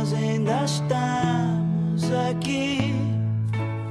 nós 0.00 0.12
ainda 0.14 0.64
estamos 0.64 2.04
aqui. 2.30 2.94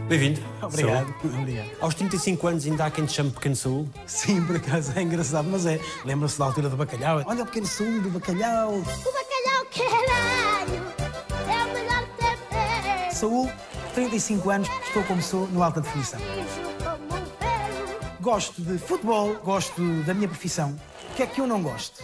Bem-vindo. 0.08 0.42
Obrigado. 0.60 1.14
Obrigado. 1.24 1.70
Aos 1.80 1.94
35 1.94 2.48
anos 2.48 2.66
ainda 2.66 2.86
há 2.86 2.90
quem 2.90 3.06
te 3.06 3.14
chame 3.14 3.30
Pequeno 3.30 3.56
Saúl? 3.56 3.88
Sim, 4.08 4.44
por 4.44 4.56
acaso 4.56 4.92
é 4.96 5.04
engraçado, 5.04 5.48
mas 5.48 5.68
é. 5.68 5.80
Lembra-se 6.04 6.40
da 6.40 6.46
altura 6.46 6.68
do 6.68 6.76
bacalhau? 6.76 7.22
Olha 7.28 7.44
o 7.44 7.46
pequeno 7.46 7.68
Saúl 7.68 8.02
do 8.02 8.10
bacalhau. 8.10 8.74
O 8.74 8.82
bacalhau, 8.82 9.68
caralho, 9.72 10.82
é 11.48 11.64
o 11.64 11.74
melhor 11.76 12.04
tempero. 12.18 13.16
Saúl, 13.16 13.48
35 13.94 14.50
anos, 14.50 14.68
estou 14.88 15.04
como 15.04 15.22
sou 15.22 15.46
no 15.50 15.62
alta 15.62 15.80
definição. 15.80 16.20
Um. 16.20 16.44
Gosto 18.20 18.64
de 18.64 18.80
futebol, 18.80 19.36
gosto 19.44 19.80
da 20.06 20.16
minha 20.16 20.28
profissão. 20.28 20.76
O 21.12 21.16
que 21.16 21.22
é 21.22 21.28
que 21.28 21.40
eu 21.40 21.46
não 21.46 21.62
gosto? 21.62 22.04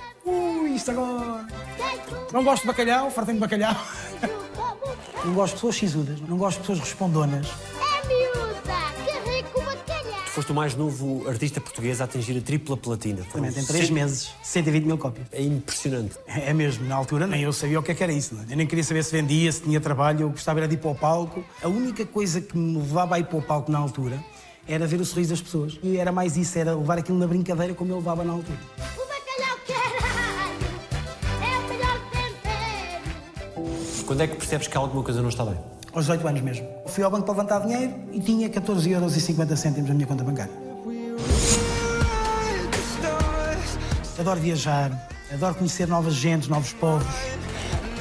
Isto 0.75 0.91
agora. 0.91 1.45
Não 2.33 2.43
gosto 2.43 2.61
de 2.63 2.67
bacalhau, 2.67 3.09
fartei 3.11 3.33
de 3.33 3.39
bacalhau. 3.39 3.75
Não 5.23 5.33
gosto 5.33 5.53
de 5.53 5.55
pessoas 5.55 5.75
sisudas, 5.77 6.21
não 6.21 6.37
gosto 6.37 6.57
de 6.57 6.67
pessoas 6.67 6.79
respondonas. 6.81 7.47
É 7.47 8.07
miúda, 8.07 8.77
que 9.03 9.29
rico 9.31 9.59
bacalhau. 9.59 10.21
Foste 10.27 10.51
o 10.51 10.55
mais 10.55 10.75
novo 10.75 11.27
artista 11.27 11.59
português 11.59 11.99
a 11.99 12.03
atingir 12.03 12.37
a 12.37 12.41
tripla 12.41 12.77
platina. 12.77 13.25
Também 13.33 13.51
tem 13.51 13.65
3 13.65 13.85
cento- 13.87 13.93
meses, 13.95 14.29
120 14.43 14.83
mil 14.85 14.99
cópias. 14.99 15.25
É 15.31 15.41
impressionante. 15.41 16.15
É 16.27 16.53
mesmo, 16.53 16.87
na 16.87 16.93
altura 16.95 17.25
nem 17.25 17.41
eu 17.41 17.51
sabia 17.51 17.79
o 17.79 17.81
que 17.83 17.91
é 17.91 17.95
que 17.95 18.03
era 18.03 18.13
isso. 18.13 18.35
Não 18.35 18.43
é? 18.43 18.45
Eu 18.51 18.57
nem 18.57 18.67
queria 18.67 18.83
saber 18.83 19.03
se 19.03 19.11
vendia, 19.11 19.51
se 19.51 19.63
tinha 19.63 19.81
trabalho, 19.81 20.21
eu 20.21 20.29
gostava 20.29 20.59
era 20.59 20.67
de 20.67 20.75
ir 20.75 20.77
para 20.77 20.91
o 20.91 20.95
palco. 20.95 21.43
A 21.63 21.67
única 21.67 22.05
coisa 22.05 22.39
que 22.39 22.55
me 22.55 22.77
levava 22.77 23.15
a 23.15 23.19
ir 23.19 23.25
para 23.25 23.37
o 23.39 23.41
palco 23.41 23.71
na 23.71 23.79
altura 23.79 24.23
era 24.67 24.85
ver 24.85 25.01
o 25.01 25.05
sorriso 25.05 25.31
das 25.31 25.41
pessoas. 25.41 25.79
E 25.81 25.97
era 25.97 26.11
mais 26.11 26.37
isso, 26.37 26.59
era 26.59 26.75
levar 26.75 26.99
aquilo 26.99 27.17
na 27.17 27.25
brincadeira 27.25 27.73
como 27.73 27.91
eu 27.91 27.95
levava 27.97 28.23
na 28.23 28.33
altura. 28.33 28.59
Quando 34.05 34.21
é 34.21 34.27
que 34.27 34.35
percebes 34.35 34.67
que 34.67 34.77
alguma 34.77 35.03
coisa 35.03 35.19
não 35.21 35.29
está 35.29 35.43
bem? 35.43 35.57
Aos 35.91 36.05
18 36.05 36.27
anos 36.27 36.41
mesmo. 36.41 36.67
Fui 36.85 37.03
ao 37.03 37.09
banco 37.09 37.25
para 37.25 37.33
levantar 37.33 37.59
dinheiro 37.61 37.93
e 38.11 38.19
tinha 38.19 38.47
14,50 38.49 38.91
euros 38.91 39.87
na 39.87 39.93
minha 39.93 40.05
conta 40.05 40.23
bancária. 40.23 40.51
Adoro 44.19 44.39
viajar, 44.39 45.09
adoro 45.33 45.55
conhecer 45.55 45.87
novas 45.87 46.13
gentes, 46.13 46.47
novos 46.47 46.71
povos. 46.73 47.07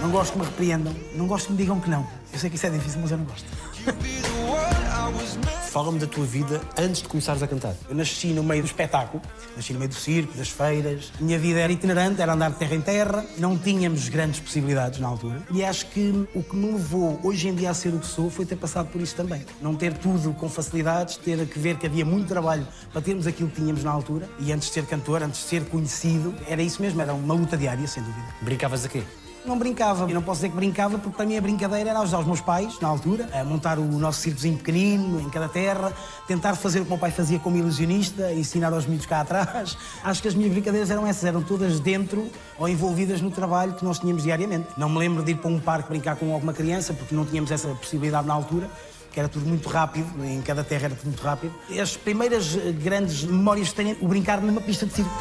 Não 0.03 0.11
gosto 0.11 0.33
que 0.35 0.39
me 0.41 0.45
repreendam, 0.45 0.95
não 1.17 1.27
gosto 1.27 1.47
que 1.47 1.53
me 1.53 1.59
digam 1.59 1.81
que 1.81 1.89
não. 1.89 2.07
Eu 2.33 2.39
sei 2.39 2.51
que 2.51 2.57
isso 2.57 2.67
é 2.67 2.71
difícil, 2.71 3.01
mas 3.01 3.11
eu 3.11 3.19
não 3.19 3.25
gosto. 3.25 3.47
Fala-me 5.75 5.99
da 5.99 6.07
tua 6.07 6.25
vida 6.25 6.61
antes 6.79 7.03
de 7.03 7.09
começares 7.09 7.43
a 7.43 7.49
cantar. 7.49 7.75
Eu 7.89 7.97
nasci 7.97 8.29
no 8.29 8.45
meio 8.45 8.63
do 8.63 8.67
espetáculo, 8.67 9.21
nasci 9.57 9.73
no 9.73 9.81
meio 9.81 9.89
do 9.89 9.97
circo, 9.97 10.33
das 10.39 10.49
feiras. 10.49 11.11
A 11.19 11.21
minha 11.21 11.37
vida 11.37 11.59
era 11.59 11.73
itinerante, 11.73 12.23
era 12.23 12.33
andar 12.33 12.53
de 12.53 12.59
terra 12.59 12.77
em 12.77 12.81
terra. 12.81 13.27
Não 13.39 13.59
tínhamos 13.59 14.09
grandes 14.09 14.39
possibilidades 14.39 15.01
na 15.01 15.09
altura. 15.09 15.43
E 15.51 15.65
acho 15.65 15.87
que 15.87 16.29
o 16.33 16.45
que 16.45 16.55
me 16.55 16.71
levou 16.71 17.19
hoje 17.25 17.49
em 17.49 17.55
dia 17.57 17.71
a 17.71 17.75
ser 17.75 17.89
o 17.89 17.99
que 17.99 18.07
sou 18.07 18.31
foi 18.31 18.47
ter 18.47 18.55
passado 18.55 18.87
por 18.87 19.01
isso 19.01 19.17
também. 19.17 19.45
Não 19.61 19.75
ter 19.75 19.93
tudo 19.95 20.33
com 20.35 20.49
facilidades, 20.49 21.17
ter 21.17 21.45
que 21.45 21.59
ver 21.59 21.77
que 21.77 21.87
havia 21.87 22.05
muito 22.05 22.29
trabalho 22.29 22.65
para 22.93 23.03
termos 23.03 23.27
aquilo 23.27 23.49
que 23.49 23.57
tínhamos 23.57 23.83
na 23.83 23.91
altura. 23.91 24.29
E 24.39 24.53
antes 24.53 24.69
de 24.69 24.75
ser 24.75 24.87
cantor, 24.87 25.25
antes 25.25 25.41
de 25.41 25.47
ser 25.49 25.65
conhecido, 25.65 26.33
era 26.47 26.63
isso 26.63 26.81
mesmo, 26.81 27.03
era 27.03 27.13
uma 27.13 27.35
luta 27.35 27.57
diária, 27.57 27.85
sem 27.89 28.01
dúvida. 28.01 28.29
Brincavas 28.43 28.85
a 28.85 28.89
quê? 28.89 29.03
Não 29.45 29.59
brincava, 29.59 30.11
e 30.11 30.15
não 30.15 30.23
posso 30.23 30.39
dizer 30.39 30.49
que 30.49 30.57
brincava, 30.57 30.97
porque 30.99 31.17
para 31.17 31.27
mim 31.27 31.37
a 31.37 31.41
brincadeira 31.41 31.91
era 31.91 31.99
ajudar 32.01 32.21
os 32.21 32.27
meus 32.27 32.41
pais, 32.41 32.81
na 32.81 32.89
altura, 32.89 33.29
a 33.31 33.45
montar 33.45 33.79
o 33.79 33.85
nosso 33.85 34.21
circozinho 34.21 34.57
pequenino, 34.57 35.21
em 35.21 35.29
cada 35.29 35.49
terra, 35.51 35.93
tentar 36.27 36.55
fazer 36.55 36.81
o 36.81 36.83
que 36.83 36.89
o 36.89 36.93
meu 36.93 36.99
pai 36.99 37.11
fazia 37.11 37.39
como 37.39 37.59
ilusionista, 37.59 38.33
ensinar 38.33 38.73
aos 38.73 38.87
miúdos 38.87 39.05
cá 39.05 39.21
atrás. 39.21 39.77
Acho 40.03 40.23
que 40.23 40.29
as 40.29 40.35
minhas 40.35 40.51
brincadeiras 40.51 40.91
eram 40.91 41.07
essas, 41.07 41.25
eram 41.25 41.43
todas 41.43 41.79
dentro 41.79 42.27
ou 42.59 42.67
envolvidas 42.67 43.21
no 43.21 43.31
trabalho 43.31 43.75
que 43.75 43.85
nós 43.85 43.99
tínhamos 43.99 44.23
diariamente. 44.23 44.69
Não 44.79 44.89
me 44.89 44.99
lembro 44.99 45.23
de 45.23 45.33
ir 45.33 45.37
para 45.37 45.51
um 45.51 45.61
parque 45.61 45.91
brincar 45.91 46.17
com 46.17 46.33
alguma 46.33 46.55
criança, 46.55 46.95
porque 46.95 47.15
não 47.15 47.27
tínhamos 47.27 47.51
essa 47.51 47.69
possibilidade 47.69 48.27
na 48.27 48.33
altura. 48.33 48.71
Que 49.13 49.21
era 49.21 49.29
tudo 49.29 49.47
muito 49.47 49.69
rápido, 49.69 50.25
em 50.25 50.41
cada 50.41 50.65
terra 50.65 50.87
era 50.87 50.95
tudo 50.95 51.07
muito 51.07 51.23
rápido. 51.23 51.55
As 51.81 51.97
primeiras 51.97 52.57
grandes 52.83 53.23
memórias 53.23 53.69
que 53.69 53.75
tenho 53.75 53.91
é 53.91 53.97
o 54.01 54.09
brincar 54.09 54.41
numa 54.41 54.61
pista 54.61 54.87
de 54.87 54.95
circo. 54.95 55.13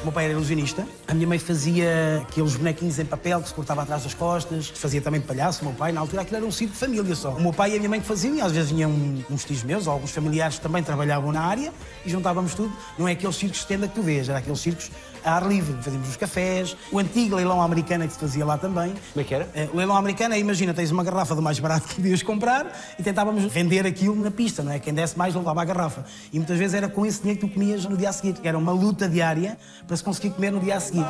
O 0.00 0.04
meu 0.04 0.12
pai 0.12 0.26
era 0.26 0.32
ilusionista. 0.32 0.86
A 1.08 1.14
minha 1.14 1.26
mãe 1.26 1.38
fazia 1.40 2.22
aqueles 2.22 2.54
bonequinhos 2.54 2.98
em 3.00 3.04
papel 3.04 3.42
que 3.42 3.48
se 3.48 3.54
cortava 3.54 3.82
atrás 3.82 4.04
das 4.04 4.14
costas. 4.14 4.68
Fazia 4.68 5.00
também 5.00 5.20
palhaço. 5.20 5.62
O 5.62 5.64
meu 5.66 5.74
pai, 5.74 5.90
na 5.90 6.00
altura, 6.00 6.22
aquilo 6.22 6.36
era 6.36 6.46
um 6.46 6.52
circo 6.52 6.72
de 6.72 6.78
família 6.78 7.14
só. 7.16 7.30
O 7.30 7.40
meu 7.40 7.52
pai 7.52 7.72
e 7.72 7.74
a 7.74 7.78
minha 7.78 7.88
mãe 7.88 8.00
que 8.00 8.06
faziam, 8.06 8.36
e 8.36 8.40
às 8.40 8.52
vezes 8.52 8.70
vinham 8.70 8.92
uns 9.28 9.44
tios 9.44 9.64
meus, 9.64 9.88
ou 9.88 9.92
alguns 9.92 10.12
familiares 10.12 10.56
que 10.56 10.62
também 10.62 10.82
trabalhavam 10.84 11.32
na 11.32 11.42
área, 11.42 11.72
e 12.06 12.10
juntávamos 12.10 12.54
tudo. 12.54 12.72
Não 12.96 13.08
é 13.08 13.12
aqueles 13.12 13.34
circos 13.34 13.58
de 13.60 13.66
tenda 13.66 13.88
que 13.88 13.94
tu 13.94 14.02
vês, 14.02 14.28
era 14.28 14.38
aqueles 14.38 14.60
circos 14.60 14.90
a 15.28 15.34
ar 15.36 15.46
livre. 15.46 15.76
Fazíamos 15.82 16.08
os 16.08 16.16
cafés, 16.16 16.76
o 16.90 16.98
antigo 16.98 17.36
leilão 17.36 17.60
americano 17.62 18.06
que 18.06 18.12
se 18.14 18.18
fazia 18.18 18.44
lá 18.44 18.56
também. 18.56 18.94
Como 19.12 19.20
é 19.20 19.24
que 19.24 19.34
era? 19.34 19.48
Eh, 19.54 19.68
O 19.72 19.76
leilão 19.76 19.96
americano 19.96 20.34
é, 20.34 20.38
imagina, 20.38 20.72
tens 20.72 20.90
uma 20.90 21.04
garrafa 21.04 21.34
do 21.34 21.42
mais 21.42 21.58
barato 21.58 21.86
que 21.88 21.94
podias 21.96 22.22
comprar 22.22 22.72
e 22.98 23.02
tentávamos 23.02 23.44
vender 23.44 23.86
aquilo 23.86 24.16
na 24.16 24.30
pista, 24.30 24.62
não 24.62 24.72
é? 24.72 24.78
Quem 24.78 24.94
desse 24.94 25.16
mais 25.18 25.34
levava 25.34 25.60
a 25.62 25.64
garrafa. 25.64 26.04
E 26.32 26.38
muitas 26.38 26.58
vezes 26.58 26.74
era 26.74 26.88
com 26.88 27.04
esse 27.04 27.20
dinheiro 27.20 27.40
que 27.40 27.46
tu 27.46 27.52
comias 27.52 27.84
no 27.84 27.96
dia 27.96 28.08
a 28.08 28.12
seguir. 28.12 28.34
Era 28.42 28.56
uma 28.56 28.72
luta 28.72 29.08
diária 29.08 29.58
para 29.86 29.96
se 29.96 30.02
conseguir 30.02 30.30
comer 30.30 30.50
no 30.50 30.60
dia 30.60 30.76
a 30.76 30.80
seguir. 30.80 31.04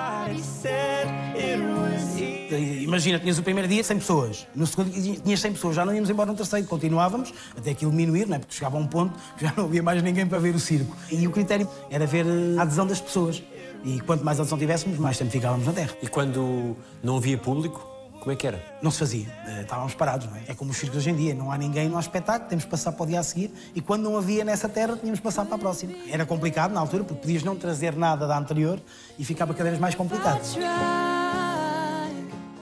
Imagina, 2.83 3.19
tinhas 3.19 3.39
o 3.39 3.43
primeiro 3.43 3.69
dia 3.69 3.85
100 3.85 3.99
pessoas, 3.99 4.47
no 4.55 4.67
segundo 4.67 4.91
dia 4.91 5.17
tinhas 5.17 5.41
100 5.41 5.53
pessoas, 5.53 5.77
já 5.77 5.85
não 5.85 5.95
íamos 5.95 6.09
embora 6.09 6.31
no 6.31 6.37
terceiro, 6.37 6.67
continuávamos 6.67 7.33
até 7.57 7.71
aquilo 7.73 7.91
diminuir, 7.91 8.27
não 8.27 8.37
é? 8.37 8.39
porque 8.39 8.55
chegava 8.55 8.79
a 8.79 8.81
um 8.81 8.87
ponto 8.87 9.13
que 9.37 9.45
já 9.45 9.53
não 9.55 9.65
havia 9.67 9.83
mais 9.83 10.03
ninguém 10.03 10.27
para 10.27 10.39
ver 10.39 10.55
o 10.55 10.59
circo. 10.59 10.97
E 11.11 11.27
o 11.27 11.31
critério 11.31 11.69
era 11.91 12.07
ver 12.07 12.25
eh, 12.27 12.59
a 12.59 12.63
adesão 12.63 12.87
das 12.87 13.01
pessoas. 13.01 13.43
E 13.85 14.01
quanto 14.01 14.25
mais 14.25 14.39
adesão 14.41 14.59
tivéssemos, 14.59 14.99
mais 14.99 15.17
tempo 15.17 15.31
ficávamos 15.31 15.67
na 15.67 15.73
terra. 15.73 15.95
E 16.03 16.09
quando 16.09 16.77
não 17.03 17.17
havia 17.17 17.39
público, 17.39 17.87
como 18.21 18.33
é 18.33 18.37
que 18.37 18.47
era? 18.47 18.63
Não 18.83 18.91
se 18.91 18.99
fazia. 18.99 19.27
Eh, 19.47 19.63
Estávamos 19.63 19.95
parados, 19.95 20.27
não 20.27 20.37
é? 20.37 20.43
É 20.49 20.55
como 20.55 20.71
os 20.73 20.77
circos 20.77 20.99
hoje 20.99 21.11
em 21.11 21.17
dia. 21.17 21.35
Não 21.35 21.53
há 21.53 21.57
ninguém, 21.57 21.89
não 21.89 21.97
há 21.97 22.01
espetáculo, 22.01 22.49
temos 22.49 22.65
que 22.65 22.71
passar 22.71 22.93
para 22.93 23.05
o 23.05 23.07
dia 23.07 23.21
a 23.21 23.23
seguir. 23.23 23.53
E 23.75 23.81
quando 23.81 24.03
não 24.03 24.17
havia 24.17 24.45
nessa 24.45 24.69
terra, 24.69 24.97
tínhamos 24.97 25.21
que 25.21 25.25
passar 25.25 25.45
para 25.47 25.55
a 25.55 25.59
próxima. 25.59 25.93
Era 26.11 26.27
complicado 26.27 26.73
na 26.73 26.81
altura, 26.81 27.05
porque 27.05 27.21
podias 27.23 27.43
não 27.43 27.57
trazer 27.57 27.95
nada 27.97 28.27
da 28.27 28.37
anterior 28.37 28.81
e 29.19 29.25
ficava 29.25 29.55
cada 29.55 29.71
vez 29.71 29.81
mais 29.81 29.95
complicado. 29.95 30.41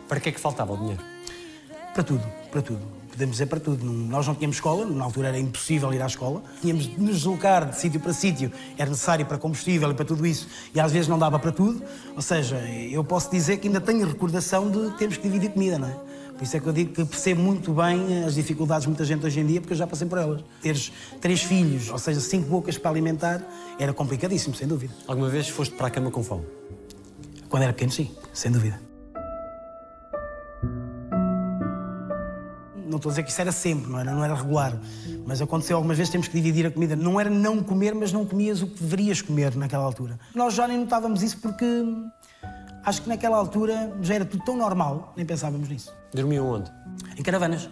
Para 0.09 0.21
que 0.21 0.28
é 0.28 0.33
que 0.33 0.38
faltava 0.41 0.72
o 0.75 0.77
dinheiro? 0.77 1.03
Para 1.94 2.03
tudo, 2.04 2.22
para 2.50 2.62
tudo. 2.62 2.81
Podemos 3.16 3.37
dizer 3.37 3.47
para 3.47 3.59
tudo. 3.59 3.82
Nós 3.82 4.27
não 4.27 4.34
tínhamos 4.34 4.56
escola, 4.56 4.84
na 4.84 5.03
altura 5.03 5.28
era 5.28 5.38
impossível 5.38 5.91
ir 5.94 6.03
à 6.03 6.06
escola. 6.06 6.43
Tínhamos 6.60 6.84
de 6.84 7.00
nos 7.00 7.16
deslocar 7.16 7.66
de 7.71 7.81
sítio 7.81 7.99
para 7.99 8.12
sítio, 8.12 8.53
era 8.77 8.91
necessário 8.91 9.25
para 9.25 9.38
combustível 9.38 9.91
e 9.91 9.94
para 9.94 10.04
tudo 10.04 10.27
isso, 10.27 10.47
e 10.75 10.78
às 10.78 10.93
vezes 10.93 11.09
não 11.09 11.19
dava 11.19 11.38
para 11.38 11.50
tudo. 11.50 11.82
Ou 12.15 12.21
seja, 12.21 12.56
eu 12.59 13.03
posso 13.03 13.31
dizer 13.31 13.56
que 13.56 13.69
ainda 13.69 13.81
tenho 13.81 14.06
recordação 14.06 14.71
de 14.71 14.91
termos 14.99 15.16
que 15.16 15.22
dividir 15.22 15.50
comida, 15.50 15.78
não 15.78 15.88
é? 15.88 15.97
Por 16.37 16.43
isso 16.43 16.59
é 16.59 16.60
que 16.60 16.66
eu 16.66 16.75
digo 16.75 16.93
que 16.93 17.06
percebo 17.06 17.41
muito 17.41 17.72
bem 17.72 18.22
as 18.25 18.34
dificuldades 18.34 18.82
de 18.82 18.88
muita 18.88 19.06
gente 19.06 19.25
hoje 19.25 19.41
em 19.41 19.47
dia, 19.47 19.62
porque 19.62 19.72
eu 19.72 19.78
já 19.78 19.87
passei 19.87 20.06
por 20.06 20.19
elas. 20.19 20.44
Teres 20.60 20.93
três 21.19 21.43
filhos, 21.43 21.88
ou 21.88 21.98
seja, 21.98 22.21
cinco 22.21 22.50
bocas 22.50 22.77
para 22.77 22.91
alimentar, 22.91 23.43
era 23.78 23.94
complicadíssimo, 23.94 24.54
sem 24.54 24.69
dúvida. 24.69 24.93
Alguma 25.06 25.31
vez 25.31 25.48
foste 25.48 25.75
para 25.75 25.87
a 25.87 25.91
cama 25.91 26.10
com 26.10 26.22
fome? 26.22 26.44
Quando 27.48 27.62
era 27.62 27.72
pequeno, 27.72 27.93
sim, 27.93 28.10
sem 28.34 28.53
dúvida. 28.53 28.85
Não 32.86 32.97
estou 32.97 33.10
a 33.10 33.12
dizer 33.12 33.22
que 33.22 33.30
isso 33.30 33.41
era 33.41 33.52
sempre, 33.52 33.91
não 33.91 33.98
era, 33.98 34.12
não 34.12 34.24
era 34.24 34.34
regular. 34.34 34.78
Mas 35.26 35.42
aconteceu 35.42 35.76
algumas 35.76 35.97
vezes, 35.97 36.10
temos 36.10 36.28
que 36.28 36.34
dividir 36.34 36.66
a 36.66 36.70
comida. 36.70 36.94
Não 36.94 37.20
era 37.20 37.28
não 37.28 37.62
comer, 37.62 37.94
mas 37.94 38.12
não 38.12 38.24
comias 38.24 38.62
o 38.62 38.66
que 38.66 38.82
deverias 38.82 39.20
comer 39.20 39.56
naquela 39.56 39.84
altura. 39.84 40.19
Nós 40.34 40.54
já 40.54 40.66
nem 40.69 40.78
notávamos 40.78 41.22
isso 41.22 41.38
porque 41.38 41.66
acho 42.84 43.02
que 43.02 43.08
naquela 43.08 43.36
altura 43.36 43.92
já 44.00 44.14
era 44.14 44.24
tudo 44.24 44.44
tão 44.44 44.56
normal, 44.56 45.12
nem 45.16 45.26
pensávamos 45.26 45.69
nisso. 45.69 45.92
Dormiam 46.14 46.47
onde? 46.47 46.70
Em 47.16 47.22
caravanas. 47.22 47.69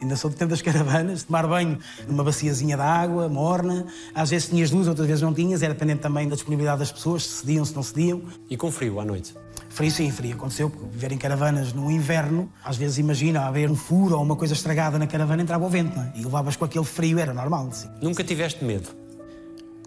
Ainda 0.00 0.16
sou 0.16 0.30
do 0.30 0.36
tempo 0.36 0.50
das 0.50 0.60
caravanas, 0.60 1.22
tomar 1.22 1.46
banho 1.46 1.78
numa 2.06 2.22
baciazinha 2.22 2.76
de 2.76 2.82
água, 2.82 3.28
morna. 3.28 3.86
Às 4.14 4.30
vezes 4.30 4.48
tinhas 4.48 4.70
luz, 4.70 4.86
outras 4.86 5.06
vezes 5.06 5.22
não 5.22 5.32
tinhas. 5.32 5.62
Era 5.62 5.72
dependente 5.72 6.00
também 6.00 6.28
da 6.28 6.34
disponibilidade 6.34 6.80
das 6.80 6.92
pessoas, 6.92 7.26
se 7.26 7.40
cediam, 7.40 7.64
se 7.64 7.74
não 7.74 7.82
cediam. 7.82 8.22
E 8.50 8.56
com 8.56 8.70
frio 8.70 9.00
à 9.00 9.04
noite? 9.04 9.34
Frio 9.74 9.90
sim, 9.90 10.08
frio. 10.12 10.36
Aconteceu, 10.36 10.70
porque 10.70 10.86
viver 10.86 11.10
em 11.10 11.18
caravanas 11.18 11.72
no 11.72 11.90
inverno, 11.90 12.48
às 12.64 12.76
vezes 12.76 12.98
imagina 12.98 13.44
haver 13.44 13.68
um 13.68 13.74
furo 13.74 14.14
ou 14.14 14.22
uma 14.22 14.36
coisa 14.36 14.54
estragada 14.54 15.00
na 15.00 15.06
caravana, 15.08 15.42
entrava 15.42 15.64
o 15.64 15.68
vento, 15.68 15.96
não 15.96 16.04
é? 16.04 16.12
E 16.14 16.22
levavas 16.22 16.54
com 16.54 16.64
aquele 16.64 16.84
frio, 16.84 17.18
era 17.18 17.34
normal, 17.34 17.68
sim. 17.72 17.88
Nunca 18.00 18.22
tiveste 18.22 18.64
medo? 18.64 18.88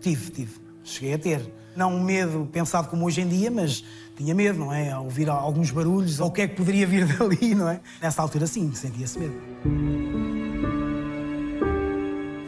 Tive, 0.01 0.29
tive. 0.29 0.59
Cheguei 0.83 1.13
a 1.13 1.17
ter. 1.17 1.53
Não 1.73 1.95
um 1.95 2.03
medo 2.03 2.49
pensado 2.51 2.89
como 2.89 3.05
hoje 3.05 3.21
em 3.21 3.29
dia, 3.29 3.49
mas 3.49 3.81
tinha 4.17 4.35
medo, 4.35 4.59
não 4.59 4.73
é? 4.73 4.91
Ao 4.91 5.05
ouvir 5.05 5.29
alguns 5.29 5.71
barulhos, 5.71 6.19
ou 6.19 6.27
o 6.27 6.31
que 6.31 6.41
é 6.41 6.47
que 6.49 6.55
poderia 6.57 6.85
vir 6.85 7.05
dali, 7.17 7.55
não 7.55 7.69
é? 7.69 7.79
Nessa 8.01 8.21
altura, 8.21 8.45
sim, 8.45 8.73
sentia-se 8.73 9.17
medo. 9.17 10.26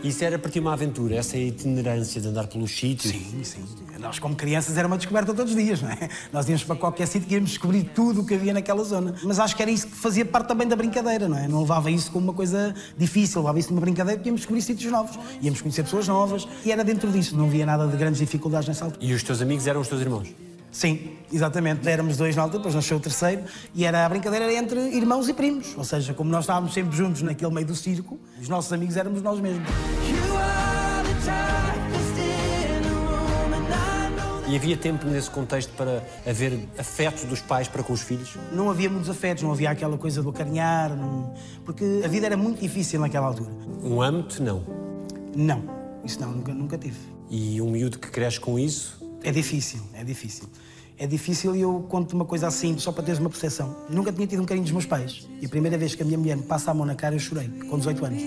Isso 0.03 0.23
era 0.23 0.39
para 0.39 0.49
ti 0.49 0.59
uma 0.59 0.71
aventura, 0.71 1.15
essa 1.15 1.37
itinerância 1.37 2.21
de 2.21 2.27
andar 2.27 2.47
pelos 2.47 2.71
sítios? 2.71 3.13
Sim, 3.13 3.43
sim. 3.43 3.63
Nós, 3.99 4.17
como 4.17 4.33
crianças, 4.33 4.77
era 4.77 4.87
uma 4.87 4.97
descoberta 4.97 5.33
todos 5.33 5.53
os 5.53 5.61
dias, 5.61 5.81
não 5.81 5.89
é? 5.89 6.09
Nós 6.31 6.47
íamos 6.47 6.63
para 6.63 6.75
qualquer 6.77 7.05
sítio 7.05 7.27
e 7.29 7.33
íamos 7.33 7.49
descobrir 7.49 7.83
tudo 7.83 8.21
o 8.21 8.25
que 8.25 8.33
havia 8.33 8.53
naquela 8.53 8.83
zona. 8.83 9.13
Mas 9.23 9.39
acho 9.39 9.55
que 9.55 9.61
era 9.61 9.69
isso 9.69 9.87
que 9.87 9.95
fazia 9.95 10.23
parte 10.23 10.47
também 10.47 10.67
da 10.67 10.75
brincadeira, 10.75 11.27
não 11.27 11.37
é? 11.37 11.47
Não 11.47 11.59
levava 11.59 11.91
isso 11.91 12.09
como 12.11 12.27
uma 12.27 12.33
coisa 12.33 12.73
difícil, 12.97 13.41
levava 13.41 13.59
isso 13.59 13.69
numa 13.71 13.81
brincadeira 13.81 14.17
porque 14.17 14.29
íamos 14.29 14.41
descobrir 14.41 14.61
sítios 14.61 14.89
novos, 14.89 15.19
íamos 15.41 15.61
conhecer 15.61 15.83
pessoas 15.83 16.07
novas 16.07 16.47
e 16.63 16.71
era 16.71 16.83
dentro 16.83 17.11
disso. 17.11 17.35
Não 17.35 17.45
havia 17.45 17.65
nada 17.65 17.85
de 17.85 17.97
grandes 17.97 18.19
dificuldades 18.19 18.69
nessa 18.69 18.85
altura. 18.85 19.05
E 19.05 19.13
os 19.13 19.21
teus 19.21 19.41
amigos 19.41 19.67
eram 19.67 19.81
os 19.81 19.87
teus 19.89 20.01
irmãos? 20.01 20.48
Sim, 20.71 21.17
exatamente. 21.33 21.87
Éramos 21.87 22.15
dois 22.17 22.35
na 22.35 22.43
altura, 22.43 22.59
depois 22.59 22.75
nasceu 22.75 22.97
o 22.97 22.99
terceiro, 22.99 23.43
e 23.73 23.85
era 23.85 24.05
a 24.05 24.09
brincadeira 24.09 24.45
era 24.45 24.53
entre 24.53 24.79
irmãos 24.95 25.27
e 25.27 25.33
primos. 25.33 25.75
Ou 25.77 25.83
seja, 25.83 26.13
como 26.13 26.29
nós 26.29 26.43
estávamos 26.43 26.73
sempre 26.73 26.95
juntos 26.95 27.21
naquele 27.21 27.53
meio 27.53 27.65
do 27.67 27.75
circo, 27.75 28.19
os 28.39 28.47
nossos 28.47 28.71
amigos 28.71 28.95
éramos 28.95 29.21
nós 29.21 29.39
mesmos. 29.39 29.67
E 34.47 34.55
havia 34.55 34.75
tempo 34.75 35.05
nesse 35.05 35.29
contexto 35.29 35.71
para 35.73 36.03
haver 36.27 36.67
afeto 36.77 37.27
dos 37.27 37.39
pais 37.39 37.67
para 37.67 37.83
com 37.83 37.93
os 37.93 38.01
filhos? 38.01 38.35
Não 38.51 38.67
havia 38.71 38.89
muitos 38.89 39.07
afetos, 39.07 39.43
não 39.43 39.51
havia 39.51 39.69
aquela 39.69 39.95
coisa 39.95 40.23
do 40.23 40.29
acarinhar, 40.29 40.95
não- 40.95 41.31
porque 41.63 42.01
a 42.03 42.07
vida 42.07 42.25
era 42.25 42.35
muito 42.35 42.59
difícil 42.59 42.99
naquela 42.99 43.27
altura. 43.27 43.51
Um 43.83 44.01
âmbito, 44.01 44.41
não. 44.41 44.63
Não, 45.35 45.63
isso 46.03 46.19
não, 46.19 46.31
nunca, 46.31 46.51
nunca 46.51 46.77
tive. 46.79 46.97
E 47.29 47.61
um 47.61 47.69
miúdo 47.69 47.99
que 47.99 48.09
cresce 48.09 48.39
com 48.39 48.57
isso, 48.57 48.98
É 49.23 49.31
difícil, 49.31 49.79
é 49.93 50.03
difícil. 50.03 50.49
É 50.97 51.07
difícil 51.07 51.55
e 51.55 51.61
eu 51.61 51.85
conto 51.87 52.13
uma 52.13 52.25
coisa 52.25 52.47
assim, 52.47 52.77
só 52.77 52.91
para 52.91 53.03
teres 53.03 53.19
uma 53.19 53.29
percepção. 53.29 53.75
Nunca 53.89 54.11
tinha 54.11 54.27
tido 54.27 54.41
um 54.41 54.45
carinho 54.45 54.63
dos 54.63 54.73
meus 54.73 54.85
pais. 54.85 55.27
E 55.41 55.45
a 55.45 55.49
primeira 55.49 55.77
vez 55.77 55.95
que 55.95 56.03
a 56.03 56.05
minha 56.05 56.17
mulher 56.17 56.35
me 56.35 56.43
passa 56.43 56.71
a 56.71 56.73
mão 56.73 56.85
na 56.85 56.93
cara, 56.93 57.15
eu 57.15 57.19
chorei, 57.19 57.47
com 57.69 57.77
18 57.77 58.05
anos. 58.05 58.21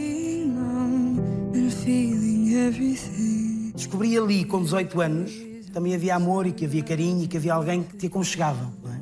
Descobri 3.75 4.17
ali, 4.17 4.44
com 4.44 4.62
18 4.62 5.00
anos, 5.00 5.33
também 5.73 5.94
havia 5.94 6.15
amor 6.15 6.47
e 6.47 6.53
que 6.53 6.65
havia 6.65 6.83
carinho 6.83 7.25
e 7.25 7.29
que 7.29 7.37
havia 7.37 7.55
alguém 7.55 7.83
que 7.83 7.97
te 7.97 8.06
aconchegava. 8.06 8.73
é? 8.87 9.00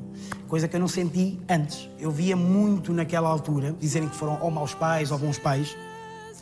Coisa 0.48 0.66
que 0.66 0.75
eu 0.75 0.81
não 0.81 0.88
senti 0.88 1.38
antes. 1.48 1.88
Eu 1.98 2.10
via 2.10 2.37
muito 2.37 2.92
naquela 2.92 3.28
altura 3.28 3.75
dizerem 3.78 4.08
que 4.08 4.16
foram 4.16 4.38
ou 4.40 4.50
maus 4.50 4.75
pais 4.75 5.12
ou 5.12 5.19
bons 5.19 5.38
pais. 5.38 5.76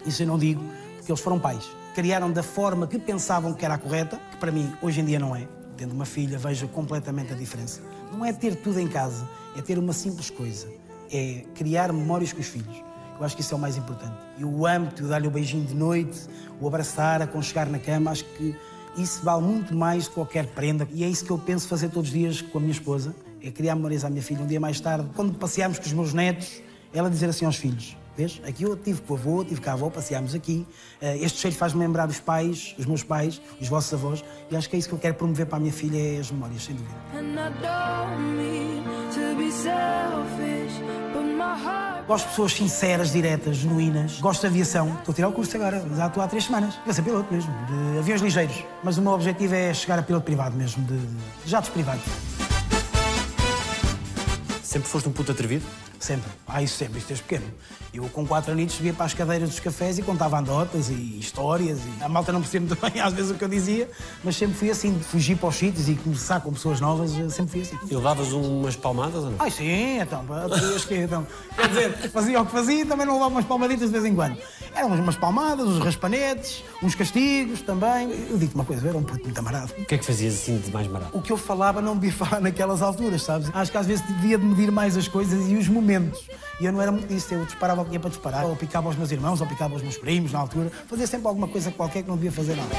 Isso 0.06 0.22
eu 0.22 0.26
não 0.26 0.38
digo, 0.38 0.62
porque 0.96 1.12
eles 1.12 1.20
foram 1.20 1.38
pais. 1.38 1.68
Criaram 1.94 2.30
da 2.30 2.42
forma 2.42 2.86
que 2.86 2.98
pensavam 2.98 3.52
que 3.52 3.64
era 3.64 3.74
a 3.74 3.78
correta, 3.78 4.20
que 4.30 4.36
para 4.36 4.52
mim 4.52 4.72
hoje 4.80 5.00
em 5.00 5.04
dia 5.04 5.18
não 5.18 5.34
é. 5.34 5.46
Tendo 5.76 5.92
uma 5.92 6.04
filha, 6.04 6.38
vejo 6.38 6.68
completamente 6.68 7.32
a 7.32 7.36
diferença. 7.36 7.80
Não 8.12 8.24
é 8.24 8.32
ter 8.32 8.54
tudo 8.56 8.78
em 8.78 8.88
casa, 8.88 9.28
é 9.56 9.62
ter 9.62 9.78
uma 9.78 9.92
simples 9.92 10.30
coisa. 10.30 10.68
É 11.10 11.44
criar 11.54 11.92
memórias 11.92 12.32
com 12.32 12.40
os 12.40 12.46
filhos. 12.46 12.82
Eu 13.18 13.24
acho 13.24 13.34
que 13.34 13.42
isso 13.42 13.52
é 13.52 13.56
o 13.56 13.60
mais 13.60 13.76
importante. 13.76 14.14
E 14.36 14.44
o 14.44 14.66
âmbito, 14.66 15.06
dar-lhe 15.08 15.26
o 15.26 15.30
beijinho 15.30 15.64
de 15.64 15.74
noite, 15.74 16.20
o 16.60 16.68
abraçar, 16.68 17.20
aconchegar 17.20 17.68
na 17.68 17.78
cama, 17.78 18.12
acho 18.12 18.24
que 18.24 18.54
isso 18.96 19.24
vale 19.24 19.42
muito 19.42 19.74
mais 19.74 20.06
que 20.06 20.14
qualquer 20.14 20.46
prenda. 20.46 20.86
E 20.92 21.02
é 21.02 21.08
isso 21.08 21.24
que 21.24 21.30
eu 21.30 21.38
penso 21.38 21.66
fazer 21.66 21.88
todos 21.88 22.10
os 22.10 22.14
dias 22.14 22.40
com 22.40 22.58
a 22.58 22.60
minha 22.60 22.72
esposa, 22.72 23.14
é 23.42 23.50
criar 23.50 23.74
memórias 23.74 24.04
à 24.04 24.10
minha 24.10 24.22
filha. 24.22 24.42
Um 24.42 24.46
dia 24.46 24.60
mais 24.60 24.80
tarde, 24.80 25.08
quando 25.14 25.34
passearmos 25.34 25.78
com 25.78 25.86
os 25.86 25.92
meus 25.92 26.14
netos, 26.14 26.62
ela 26.92 27.10
dizer 27.10 27.28
assim 27.28 27.44
aos 27.44 27.56
filhos, 27.56 27.96
vês, 28.18 28.40
aqui 28.44 28.64
eu 28.64 28.76
tive 28.76 29.00
com 29.02 29.14
o 29.14 29.16
avô, 29.16 29.44
tive 29.44 29.60
com 29.60 29.70
a 29.70 29.72
avó, 29.74 29.88
passeámos 29.88 30.34
aqui. 30.34 30.66
Eh, 31.00 31.18
Este 31.18 31.38
cheiro 31.40 31.56
faz-me 31.56 31.80
lembrar 31.80 32.08
os 32.08 32.18
pais, 32.18 32.74
os 32.76 32.84
meus 32.84 33.02
pais, 33.04 33.40
os 33.60 33.68
vossos 33.68 33.94
avós. 33.94 34.24
E 34.50 34.56
acho 34.56 34.68
que 34.68 34.74
é 34.74 34.78
isso 34.78 34.88
que 34.88 34.94
eu 34.94 34.98
quero 34.98 35.14
promover 35.14 35.46
para 35.46 35.56
a 35.56 35.60
minha 35.60 35.72
filha, 35.72 36.16
é 36.16 36.18
as 36.20 36.30
memórias, 36.30 36.64
sem 36.64 36.74
dúvida. 36.74 36.96
Gosto 42.08 42.24
de 42.24 42.30
pessoas 42.30 42.52
sinceras, 42.54 43.12
diretas, 43.12 43.56
genuínas. 43.58 44.18
Gosto 44.20 44.40
de 44.40 44.46
aviação. 44.48 44.88
Estou 44.98 45.12
a 45.12 45.14
tirar 45.14 45.28
o 45.28 45.32
curso 45.32 45.56
agora, 45.56 45.84
já 45.94 46.06
estou 46.06 46.22
há 46.22 46.26
três 46.26 46.44
semanas. 46.44 46.74
Vou 46.84 46.92
ser 46.94 47.02
piloto 47.02 47.32
mesmo, 47.32 47.52
de 47.66 47.98
aviões 47.98 48.20
ligeiros. 48.20 48.64
Mas 48.82 48.98
o 48.98 49.02
meu 49.02 49.12
objetivo 49.12 49.54
é 49.54 49.72
chegar 49.74 49.98
a 49.98 50.02
piloto 50.02 50.24
privado 50.24 50.56
mesmo, 50.56 50.82
de 50.84 50.98
de 50.98 51.50
jatos 51.50 51.70
privados. 51.70 52.02
sempre 54.62 54.88
foste 54.88 55.08
um 55.08 55.12
puto 55.12 55.32
atrevido? 55.32 55.64
Sempre. 55.98 56.30
Ah, 56.46 56.62
isso 56.62 56.76
sempre, 56.76 56.98
isto 56.98 57.08
desde 57.08 57.24
pequeno. 57.24 57.46
Eu, 57.92 58.04
com 58.10 58.26
quatro 58.26 58.52
anos, 58.52 58.72
subia 58.72 58.92
para 58.92 59.06
as 59.06 59.14
cadeiras 59.14 59.48
dos 59.48 59.60
cafés 59.60 59.98
e 59.98 60.02
contava 60.02 60.36
anedotas 60.36 60.90
e 60.90 61.18
histórias. 61.18 61.78
E 61.78 62.04
a 62.04 62.08
malta 62.08 62.32
não 62.32 62.40
percebe 62.40 62.66
muito 62.68 62.80
bem, 62.80 63.00
às 63.00 63.12
vezes, 63.12 63.30
o 63.30 63.34
que 63.34 63.42
eu 63.42 63.48
dizia, 63.48 63.90
mas 64.22 64.36
sempre 64.36 64.56
fui 64.56 64.70
assim, 64.70 64.92
de 64.92 65.04
fugir 65.04 65.36
para 65.36 65.48
os 65.48 65.56
sítios 65.56 65.88
e 65.88 65.94
conversar 65.94 66.40
com 66.40 66.52
pessoas 66.52 66.80
novas, 66.80 67.16
eu 67.18 67.30
sempre 67.30 67.52
fui 67.52 67.60
assim. 67.62 67.78
E 67.90 67.94
levavas 67.94 68.32
umas 68.32 68.76
palmadas 68.76 69.24
ou 69.24 69.30
não? 69.30 69.36
Ai, 69.38 69.50
sim, 69.50 69.98
então, 70.00 70.24
podias 70.24 70.84
que 70.84 70.96
então. 70.96 71.26
Quer 71.56 71.68
dizer, 71.68 72.10
fazia 72.10 72.40
o 72.40 72.46
que 72.46 72.52
fazia 72.52 72.82
e 72.82 72.84
também 72.84 73.06
não 73.06 73.14
levava 73.14 73.30
umas 73.30 73.44
palmaditas 73.44 73.86
de 73.86 73.92
vez 73.92 74.04
em 74.04 74.14
quando. 74.14 74.36
Eram 74.74 74.88
umas 74.88 75.16
palmadas, 75.16 75.66
uns 75.66 75.82
raspanetes, 75.82 76.62
uns 76.82 76.94
castigos 76.94 77.62
também. 77.62 78.10
Eu 78.30 78.38
digo-te 78.38 78.54
uma 78.54 78.64
coisa, 78.64 78.84
eu 78.84 78.90
era 78.90 78.98
um 78.98 79.02
puto 79.02 79.24
muito 79.24 79.38
amarado. 79.38 79.72
O 79.78 79.84
que 79.84 79.94
é 79.94 79.98
que 79.98 80.04
fazias 80.04 80.34
assim 80.34 80.58
de 80.58 80.70
mais 80.70 80.86
barato? 80.86 81.16
O 81.16 81.22
que 81.22 81.32
eu 81.32 81.36
falava 81.36 81.80
não 81.80 81.96
devia 81.96 82.12
falar 82.12 82.40
naquelas 82.40 82.82
alturas, 82.82 83.22
sabes? 83.22 83.50
Acho 83.52 83.72
que 83.72 83.78
às 83.78 83.86
vezes 83.86 84.06
devia 84.06 84.38
de 84.38 84.44
medir 84.44 84.70
mais 84.70 84.96
as 84.96 85.08
coisas 85.08 85.48
e 85.48 85.56
os 85.56 85.66
momentos. 85.66 85.87
E 86.60 86.66
eu 86.66 86.72
não 86.72 86.82
era 86.82 86.90
muito 86.90 87.06
disso, 87.06 87.32
eu 87.32 87.44
disparava 87.44 87.80
o 87.80 87.84
que 87.84 87.90
tinha 87.90 88.00
para 88.00 88.10
disparar, 88.10 88.44
ou 88.44 88.56
picava 88.56 88.88
aos 88.88 88.96
meus 88.96 89.10
irmãos, 89.10 89.40
ou 89.40 89.46
picava 89.46 89.74
aos 89.74 89.82
meus 89.82 89.96
primos 89.96 90.32
na 90.32 90.40
altura. 90.40 90.70
Fazia 90.86 91.06
sempre 91.06 91.28
alguma 91.28 91.48
coisa 91.48 91.70
qualquer 91.70 92.02
que 92.02 92.08
não 92.08 92.16
devia 92.16 92.32
fazer 92.32 92.56
nada. 92.56 92.74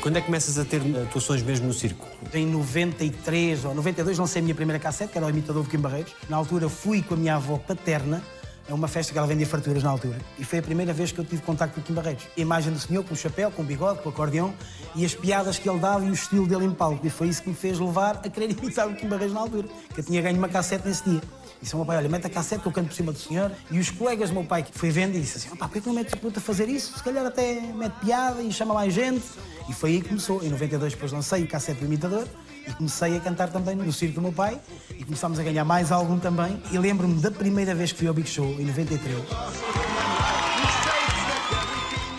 Quando 0.00 0.18
é 0.18 0.20
que 0.20 0.26
começas 0.26 0.58
a 0.58 0.64
ter 0.64 0.82
atuações 1.02 1.42
mesmo 1.42 1.66
no 1.66 1.72
circo? 1.72 2.06
Em 2.32 2.46
93 2.46 3.64
ou 3.64 3.74
92 3.74 4.18
lancei 4.18 4.40
a 4.40 4.42
minha 4.42 4.54
primeira 4.54 4.78
cassete, 4.78 5.12
que 5.12 5.18
era 5.18 5.26
o 5.26 5.30
imitador 5.30 5.62
do 5.62 5.70
Kim 5.70 5.78
Barreiros. 5.78 6.12
Na 6.28 6.36
altura 6.36 6.68
fui 6.68 7.02
com 7.02 7.14
a 7.14 7.16
minha 7.16 7.36
avó 7.36 7.56
paterna 7.56 8.22
a 8.68 8.74
uma 8.74 8.88
festa 8.88 9.12
que 9.12 9.18
ela 9.18 9.26
vendia 9.26 9.46
farturas 9.46 9.82
na 9.82 9.90
altura. 9.90 10.18
E 10.38 10.44
foi 10.44 10.58
a 10.58 10.62
primeira 10.62 10.92
vez 10.92 11.12
que 11.12 11.18
eu 11.18 11.24
tive 11.24 11.42
contacto 11.42 11.74
com 11.74 11.80
o 11.80 11.84
Kim 11.84 11.92
Barreiros. 11.92 12.24
A 12.36 12.40
imagem 12.40 12.72
do 12.72 12.78
senhor 12.78 13.04
com 13.04 13.14
o 13.14 13.16
chapéu, 13.16 13.50
com 13.50 13.62
o 13.62 13.64
bigode, 13.64 14.00
com 14.00 14.08
o 14.08 14.12
acordeão 14.12 14.54
e 14.94 15.04
as 15.04 15.14
piadas 15.14 15.58
que 15.58 15.68
ele 15.68 15.78
dava 15.78 16.04
e 16.04 16.10
o 16.10 16.14
estilo 16.14 16.46
dele 16.46 16.64
em 16.64 16.70
palco. 16.70 17.06
E 17.06 17.10
foi 17.10 17.28
isso 17.28 17.42
que 17.42 17.48
me 17.48 17.54
fez 17.54 17.78
levar 17.78 18.20
a 18.24 18.28
querer 18.28 18.50
imitar 18.56 18.88
o 18.88 18.94
Kim 18.94 19.08
Barreiros 19.08 19.34
na 19.34 19.40
altura. 19.40 19.68
Que 19.92 20.00
eu 20.00 20.04
tinha 20.04 20.22
ganho 20.22 20.38
uma 20.38 20.48
cassete 20.48 20.86
nesse 20.86 21.04
dia. 21.08 21.20
Disse 21.60 21.74
ao 21.74 21.80
meu 21.80 21.86
pai, 21.86 21.96
olha, 21.96 22.08
mete 22.08 22.26
a 22.26 22.30
cassete 22.30 22.62
que 22.62 22.68
eu 22.68 22.72
canto 22.72 22.88
por 22.88 22.94
cima 22.94 23.12
do 23.12 23.18
senhor. 23.18 23.52
E 23.70 23.78
os 23.78 23.90
colegas 23.90 24.30
do 24.30 24.34
meu 24.34 24.44
pai 24.44 24.62
que 24.62 24.76
foi 24.76 24.90
vendo 24.90 25.16
e 25.16 25.20
disse 25.20 25.38
assim, 25.38 25.56
pá, 25.56 25.68
por 25.68 25.80
que 25.80 25.86
não 25.86 25.94
metes 25.94 26.12
a 26.14 26.16
puta 26.16 26.38
a 26.38 26.42
fazer 26.42 26.68
isso? 26.68 26.96
Se 26.96 27.02
calhar 27.02 27.24
até 27.24 27.60
mete 27.60 27.94
piada 28.00 28.42
e 28.42 28.52
chama 28.52 28.74
mais 28.74 28.92
gente. 28.92 29.24
E 29.68 29.72
foi 29.72 29.90
aí 29.90 30.02
que 30.02 30.08
começou. 30.08 30.42
Em 30.42 30.48
92 30.48 30.92
depois 30.92 31.12
lancei 31.12 31.42
o 31.42 31.48
cassete 31.48 31.80
do 31.80 31.86
imitador 31.86 32.26
e 32.66 32.72
comecei 32.72 33.16
a 33.16 33.20
cantar 33.20 33.48
também 33.48 33.76
no 33.76 33.92
circo 33.92 34.16
do 34.16 34.22
meu 34.22 34.32
pai 34.32 34.60
e 34.90 35.04
começámos 35.04 35.38
a 35.38 35.42
ganhar 35.42 35.64
mais 35.64 35.92
algum 35.92 36.18
também. 36.18 36.60
E 36.70 36.78
lembro-me 36.78 37.20
da 37.20 37.30
primeira 37.30 37.74
vez 37.74 37.92
que 37.92 37.98
fui 37.98 38.08
ao 38.08 38.14
Big 38.14 38.28
Show, 38.28 38.58
em 38.60 38.64
93. 38.64 39.18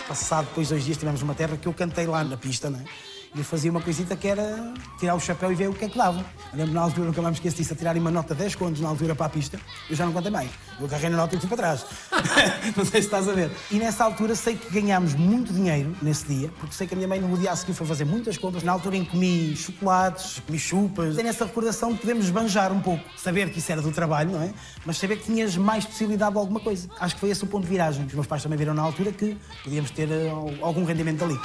Passado 0.07 0.45
depois 0.45 0.69
dois 0.69 0.85
dias 0.85 0.97
tivemos 0.97 1.21
uma 1.21 1.33
terra 1.33 1.57
que 1.57 1.67
eu 1.67 1.73
cantei 1.73 2.05
lá 2.05 2.23
na 2.23 2.37
pista, 2.37 2.69
não 2.69 2.79
é? 2.79 2.83
E 3.35 3.39
eu 3.39 3.43
fazia 3.43 3.69
uma 3.69 3.81
coisita 3.81 4.15
que 4.15 4.29
era 4.29 4.73
tirar 4.97 5.13
o 5.13 5.19
chapéu 5.19 5.51
e 5.51 5.55
ver 5.55 5.67
o 5.67 5.73
que 5.73 5.83
é 5.83 5.89
que 5.89 5.97
dava. 5.97 6.19
Eu 6.53 6.59
lembro 6.59 6.73
na 6.73 6.81
altura, 6.81 7.07
nunca 7.07 7.21
mais 7.21 7.33
me 7.33 7.37
esqueço 7.37 7.57
disso, 7.57 7.73
a 7.73 7.75
tirarem 7.75 8.01
uma 8.01 8.09
nota 8.09 8.33
de 8.33 8.39
10 8.39 8.55
contos 8.55 8.79
na 8.79 8.87
altura 8.87 9.13
para 9.13 9.25
a 9.25 9.29
pista. 9.29 9.59
Eu 9.89 9.95
já 9.95 10.05
não 10.05 10.13
contei 10.13 10.31
mais. 10.31 10.49
Eu 10.79 10.85
agarrei 10.85 11.09
na 11.09 11.17
nota 11.17 11.35
e 11.35 11.39
fui 11.39 11.49
para 11.49 11.57
trás. 11.57 11.85
não 12.77 12.85
sei 12.85 13.01
se 13.01 13.07
estás 13.07 13.27
a 13.27 13.33
ver. 13.33 13.51
E 13.69 13.75
nessa 13.75 14.05
altura 14.05 14.35
sei 14.35 14.55
que 14.55 14.69
ganhámos 14.69 15.15
muito 15.15 15.51
dinheiro 15.51 15.93
nesse 16.01 16.25
dia, 16.25 16.49
porque 16.61 16.73
sei 16.73 16.87
que 16.87 16.93
a 16.93 16.97
minha 16.97 17.09
mãe 17.09 17.19
no 17.19 17.37
dia 17.37 17.51
a 17.51 17.55
seguir 17.57 17.73
foi 17.73 17.85
fazer 17.85 18.05
muitas 18.05 18.37
compras. 18.37 18.63
Na 18.63 18.71
altura 18.71 18.95
em 18.95 19.03
que 19.03 19.11
comi 19.11 19.53
chocolates, 19.57 20.39
comi 20.39 20.57
chupas. 20.57 21.17
Tenho 21.17 21.27
essa 21.27 21.43
recordação 21.43 21.91
de 21.91 21.99
podermos 21.99 22.23
esbanjar 22.23 22.71
um 22.71 22.79
pouco. 22.79 23.03
Saber 23.17 23.49
que 23.49 23.59
isso 23.59 23.69
era 23.69 23.81
do 23.81 23.91
trabalho, 23.91 24.31
não 24.31 24.41
é? 24.41 24.53
Mas 24.85 24.95
saber 24.97 25.17
que 25.17 25.25
tinhas 25.25 25.57
mais 25.57 25.83
possibilidade 25.83 26.31
de 26.31 26.37
alguma 26.37 26.61
coisa. 26.61 26.87
Acho 27.01 27.15
que 27.15 27.19
foi 27.19 27.31
esse 27.31 27.43
o 27.43 27.47
ponto 27.47 27.63
de 27.63 27.69
viragem. 27.69 28.05
Os 28.05 28.13
meus 28.13 28.27
pais 28.27 28.41
também 28.41 28.57
viram 28.57 28.73
na 28.73 28.81
altura 28.81 29.11
que 29.11 29.37
podíamos 29.61 29.91
ter 29.91 30.09
eh, 30.09 30.31
algum 30.61 30.85
rendimento 30.85 31.25
ali. 31.25 31.37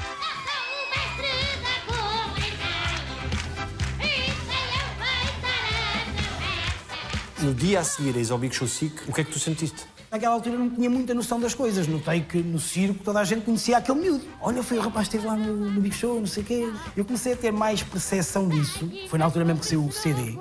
No 7.42 7.54
dia 7.54 7.80
a 7.80 7.85
seguir 7.85 8.14
a 8.14 8.32
ao 8.32 8.38
Big 8.38 8.54
Show 8.54 8.68
SIC, 8.68 9.09
o 9.09 9.12
que 9.14 9.23
é 9.23 9.25
que 9.25 9.32
tu 9.32 9.38
sentiste? 9.38 9.87
Naquela 10.11 10.35
altura 10.35 10.59
não 10.59 10.68
tinha 10.68 10.90
muita 10.90 11.14
noção 11.14 11.40
das 11.40 11.54
coisas. 11.54 11.87
Notei 11.87 12.20
que 12.20 12.38
no 12.38 12.59
circo 12.59 13.02
toda 13.02 13.18
a 13.18 13.25
gente 13.25 13.44
conhecia 13.44 13.78
aquele 13.78 13.99
miúdo. 13.99 14.25
Olha, 14.42 14.62
foi 14.62 14.76
o 14.76 14.82
rapaz 14.82 15.09
que 15.09 15.16
esteve 15.16 15.26
lá 15.26 15.40
no, 15.40 15.70
no 15.70 15.80
Big 15.80 15.94
Show, 15.94 16.20
não 16.20 16.26
sei 16.26 16.42
o 16.42 16.47
quê. 16.47 16.73
Eu 16.94 17.04
comecei 17.04 17.32
a 17.32 17.37
ter 17.37 17.50
mais 17.50 17.82
percepção 17.82 18.47
disso. 18.47 18.90
Foi 19.09 19.18
na 19.18 19.25
altura 19.25 19.47
mesmo 19.47 19.61
que 19.61 19.66
saiu 19.66 19.87
o 19.87 19.90
CD. 19.90 20.37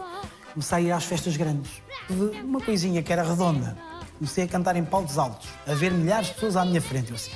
Comecei 0.52 0.78
a 0.78 0.82
ir 0.82 0.92
às 0.92 1.06
festas 1.06 1.38
grandes. 1.38 1.72
Uma 2.44 2.60
coisinha 2.60 3.02
que 3.02 3.14
era 3.14 3.24
redonda. 3.24 3.78
Comecei 4.18 4.44
a 4.44 4.48
cantar 4.48 4.76
em 4.76 4.84
palcos 4.84 5.18
altos, 5.18 5.48
a 5.66 5.74
ver 5.74 5.94
milhares 5.94 6.28
de 6.28 6.34
pessoas 6.34 6.58
à 6.58 6.66
minha 6.66 6.82
frente. 6.82 7.12
Eu 7.12 7.16
assim, 7.16 7.32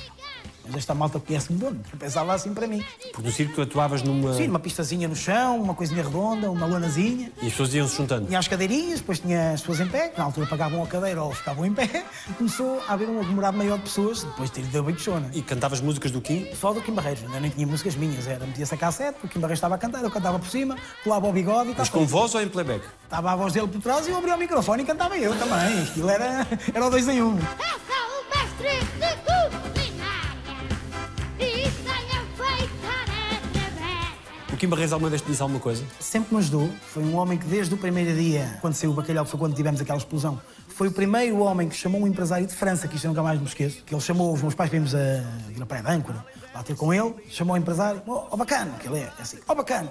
mas 0.66 0.76
esta 0.76 0.94
malta 0.94 1.18
conhece-me 1.20 1.58
bom. 1.58 1.72
Eu 1.92 1.98
pensava 1.98 2.34
assim 2.34 2.52
para 2.54 2.66
mim. 2.66 2.84
Porque 3.12 3.22
no 3.26 3.32
circo 3.32 3.54
tu 3.54 3.62
atuavas 3.62 4.02
numa. 4.02 4.34
Sim, 4.34 4.48
uma 4.48 4.58
pistazinha 4.58 5.08
no 5.08 5.16
chão, 5.16 5.60
uma 5.60 5.74
coisinha 5.74 6.02
redonda, 6.02 6.50
uma 6.50 6.66
lonazinha. 6.66 7.30
E 7.42 7.46
as 7.46 7.52
pessoas 7.52 7.74
iam-se 7.74 7.96
juntando. 7.96 8.26
Tinha 8.26 8.38
as 8.38 8.48
cadeirinhas, 8.48 9.00
depois 9.00 9.18
tinha 9.18 9.52
as 9.52 9.60
pessoas 9.60 9.80
em 9.80 9.88
pé, 9.88 10.08
que 10.08 10.18
na 10.18 10.24
altura 10.24 10.46
pagavam 10.46 10.82
a 10.82 10.86
cadeira 10.86 11.22
ou 11.22 11.32
ficavam 11.32 11.66
em 11.66 11.72
pé, 11.72 12.04
e 12.28 12.32
começou 12.34 12.80
a 12.88 12.92
haver 12.92 13.08
um 13.08 13.20
aglomerado 13.20 13.56
maior 13.56 13.78
de 13.78 13.84
pessoas, 13.84 14.24
depois 14.24 14.50
de 14.50 14.60
ter 14.60 14.68
ido 14.68 14.78
a 14.78 15.20
né? 15.20 15.30
E 15.32 15.42
cantavas 15.42 15.80
músicas 15.80 16.10
do 16.10 16.20
Kim? 16.20 16.48
Só 16.54 16.72
do 16.72 16.80
Kim 16.80 16.92
Barreiros, 16.92 17.22
ainda 17.24 17.40
nem 17.40 17.50
tinha 17.50 17.66
músicas 17.66 17.96
minhas, 17.96 18.26
era 18.26 18.44
metia-se 18.46 18.74
a 18.74 18.76
cassete, 18.76 19.18
o 19.24 19.28
Kim 19.28 19.40
Barreiros 19.40 19.58
estava 19.58 19.74
a 19.74 19.78
cantar, 19.78 20.02
eu 20.02 20.10
cantava 20.10 20.38
por 20.38 20.48
cima, 20.48 20.76
colava 21.02 21.26
o 21.26 21.32
bigode 21.32 21.70
e 21.70 21.74
Mas 21.76 21.86
estava. 21.86 22.04
com 22.04 22.06
voz 22.06 22.34
ou 22.34 22.40
em 22.40 22.48
playback? 22.48 22.84
Estava 23.04 23.32
a 23.32 23.36
voz 23.36 23.52
dele 23.52 23.68
por 23.68 23.80
trás 23.80 24.06
e 24.06 24.10
eu 24.10 24.16
abria 24.16 24.34
o 24.34 24.38
microfone 24.38 24.82
e 24.82 24.86
cantava 24.86 25.16
eu 25.16 25.36
também. 25.38 25.82
Aquilo 25.82 26.10
era, 26.10 26.46
era 26.72 26.86
o 26.86 26.90
dois 26.90 27.08
em 27.08 27.22
um. 27.22 27.38
sou 27.38 27.46
o 27.46 28.36
mestre 28.36 28.98
da 28.98 29.08
culinária. 29.08 29.33
Kim 34.64 34.70
Barreiros 34.70 34.94
alguma 34.94 35.10
vez 35.10 35.20
te 35.20 35.26
disse 35.26 35.42
alguma 35.42 35.60
coisa? 35.60 35.84
sempre 36.00 36.34
me 36.34 36.40
ajudou. 36.40 36.70
Foi 36.90 37.02
um 37.02 37.16
homem 37.16 37.36
que 37.36 37.44
desde 37.44 37.74
o 37.74 37.76
primeiro 37.76 38.18
dia, 38.18 38.56
quando 38.62 38.72
saiu 38.72 38.92
o 38.92 38.94
bacalhau, 38.94 39.22
que 39.22 39.30
foi 39.30 39.38
quando 39.38 39.54
tivemos 39.54 39.78
aquela 39.78 39.98
explosão, 39.98 40.40
foi 40.68 40.88
o 40.88 40.90
primeiro 40.90 41.38
homem 41.40 41.68
que 41.68 41.76
chamou 41.76 42.00
um 42.00 42.06
empresário 42.06 42.46
de 42.46 42.54
França, 42.54 42.88
que 42.88 42.96
isto 42.96 43.04
eu 43.04 43.10
nunca 43.10 43.22
mais 43.22 43.38
me 43.38 43.44
esqueço, 43.44 43.84
que 43.84 43.94
ele 43.94 44.00
chamou 44.00 44.32
os 44.32 44.40
meus 44.40 44.54
pais, 44.54 44.70
vimos 44.70 44.94
a 44.94 44.98
à 45.60 45.66
Praia 45.66 45.82
de 45.82 45.90
Âncora, 45.90 46.24
Lá 46.54 46.62
ter 46.62 46.74
com 46.76 46.94
ele, 46.94 47.14
chamou 47.28 47.54
o 47.54 47.58
empresário, 47.58 48.00
ó 48.06 48.28
oh, 48.30 48.36
bacana, 48.38 48.72
que 48.80 48.88
ele 48.88 49.00
é, 49.00 49.02
é 49.02 49.12
assim, 49.20 49.36
ó 49.46 49.52
oh, 49.52 49.54
bacana, 49.54 49.90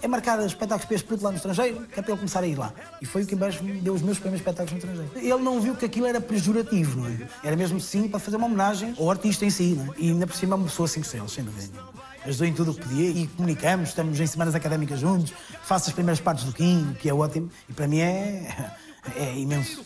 é 0.00 0.06
marcar 0.06 0.38
espetáculos 0.46 0.84
para 0.84 0.94
este 0.94 1.08
puto 1.08 1.24
lá 1.24 1.30
no 1.30 1.36
estrangeiro, 1.38 1.84
que 1.86 1.98
é 1.98 2.02
para 2.02 2.12
ele 2.12 2.18
começar 2.18 2.44
a 2.44 2.46
ir 2.46 2.54
lá. 2.54 2.72
E 3.00 3.06
foi 3.06 3.24
o 3.24 3.26
que 3.26 3.34
em 3.34 3.38
baixo 3.38 3.64
me 3.64 3.80
deu 3.80 3.92
os 3.92 4.02
meus 4.02 4.18
primeiros 4.18 4.40
espetáculos 4.40 4.70
no 4.72 4.78
estrangeiro. 4.78 5.10
Ele 5.16 5.42
não 5.42 5.60
viu 5.60 5.74
que 5.74 5.84
aquilo 5.84 6.06
era 6.06 6.20
pejorativo, 6.20 7.00
não 7.00 7.08
é? 7.08 7.28
Era 7.42 7.56
mesmo 7.56 7.80
sim 7.80 8.08
para 8.08 8.20
fazer 8.20 8.36
uma 8.36 8.46
homenagem 8.46 8.94
ao 9.00 9.10
artista 9.10 9.44
em 9.44 9.50
si, 9.50 9.74
não 9.74 9.92
é? 9.92 9.96
E 9.98 10.10
ainda 10.10 10.28
por 10.28 10.36
cima 10.36 10.54
uma 10.54 10.66
pessoa 10.66 10.86
5 10.86 11.04
estrelas, 11.04 11.32
sem 11.32 11.42
dúvida. 11.42 12.01
Ajudou 12.26 12.46
em 12.46 12.52
tudo 12.52 12.70
o 12.70 12.74
que 12.74 12.82
podia 12.82 13.10
e 13.10 13.26
comunicamos, 13.26 13.88
estamos 13.88 14.20
em 14.20 14.26
semanas 14.26 14.54
académicas 14.54 15.00
juntos, 15.00 15.32
faço 15.62 15.88
as 15.88 15.94
primeiras 15.94 16.20
partes 16.20 16.44
do 16.44 16.52
Kim, 16.52 16.96
que 17.00 17.08
é 17.08 17.14
ótimo, 17.14 17.50
e 17.68 17.72
para 17.72 17.88
mim 17.88 17.98
é, 17.98 18.72
é 19.16 19.36
imenso. 19.36 19.84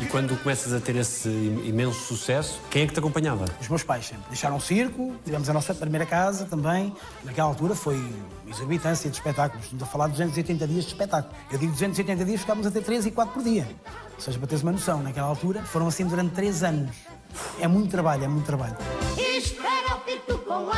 E 0.00 0.06
quando 0.06 0.36
começas 0.42 0.72
a 0.72 0.80
ter 0.80 0.96
esse 0.96 1.28
imenso 1.28 2.00
sucesso, 2.00 2.60
quem 2.70 2.82
é 2.82 2.86
que 2.86 2.92
te 2.92 2.98
acompanhava? 2.98 3.44
Os 3.60 3.68
meus 3.68 3.82
pais 3.82 4.06
sempre. 4.06 4.24
Deixaram 4.28 4.56
o 4.56 4.60
circo, 4.60 5.14
tivemos 5.24 5.48
a 5.48 5.52
nossa 5.52 5.74
primeira 5.74 6.06
casa 6.06 6.46
também. 6.46 6.94
Naquela 7.22 7.48
altura 7.48 7.74
foi 7.74 8.02
exorbitância 8.48 9.10
de 9.10 9.16
espetáculos. 9.16 9.64
Estamos 9.64 9.84
a 9.84 9.86
falar 9.86 10.06
de 10.06 10.12
280 10.12 10.66
dias 10.66 10.84
de 10.84 10.90
espetáculo. 10.90 11.34
Eu 11.50 11.58
digo 11.58 11.72
280 11.72 12.24
dias, 12.24 12.40
ficávamos 12.40 12.66
a 12.66 12.70
ter 12.70 12.82
3 12.82 13.06
e 13.06 13.10
4 13.10 13.34
por 13.34 13.42
dia. 13.42 13.68
Ou 14.14 14.20
seja, 14.20 14.38
para 14.38 14.48
teres 14.48 14.62
uma 14.62 14.72
noção, 14.72 15.02
naquela 15.02 15.28
altura 15.28 15.62
foram 15.62 15.86
assim 15.86 16.06
durante 16.06 16.32
3 16.34 16.62
anos. 16.62 16.96
É 17.60 17.68
muito 17.68 17.90
trabalho, 17.90 18.24
é 18.24 18.28
muito 18.28 18.46
trabalho. 18.46 18.76
Espera 19.16 19.96
o 19.96 20.00
pito 20.00 20.38
com 20.38 20.54
alho, 20.54 20.70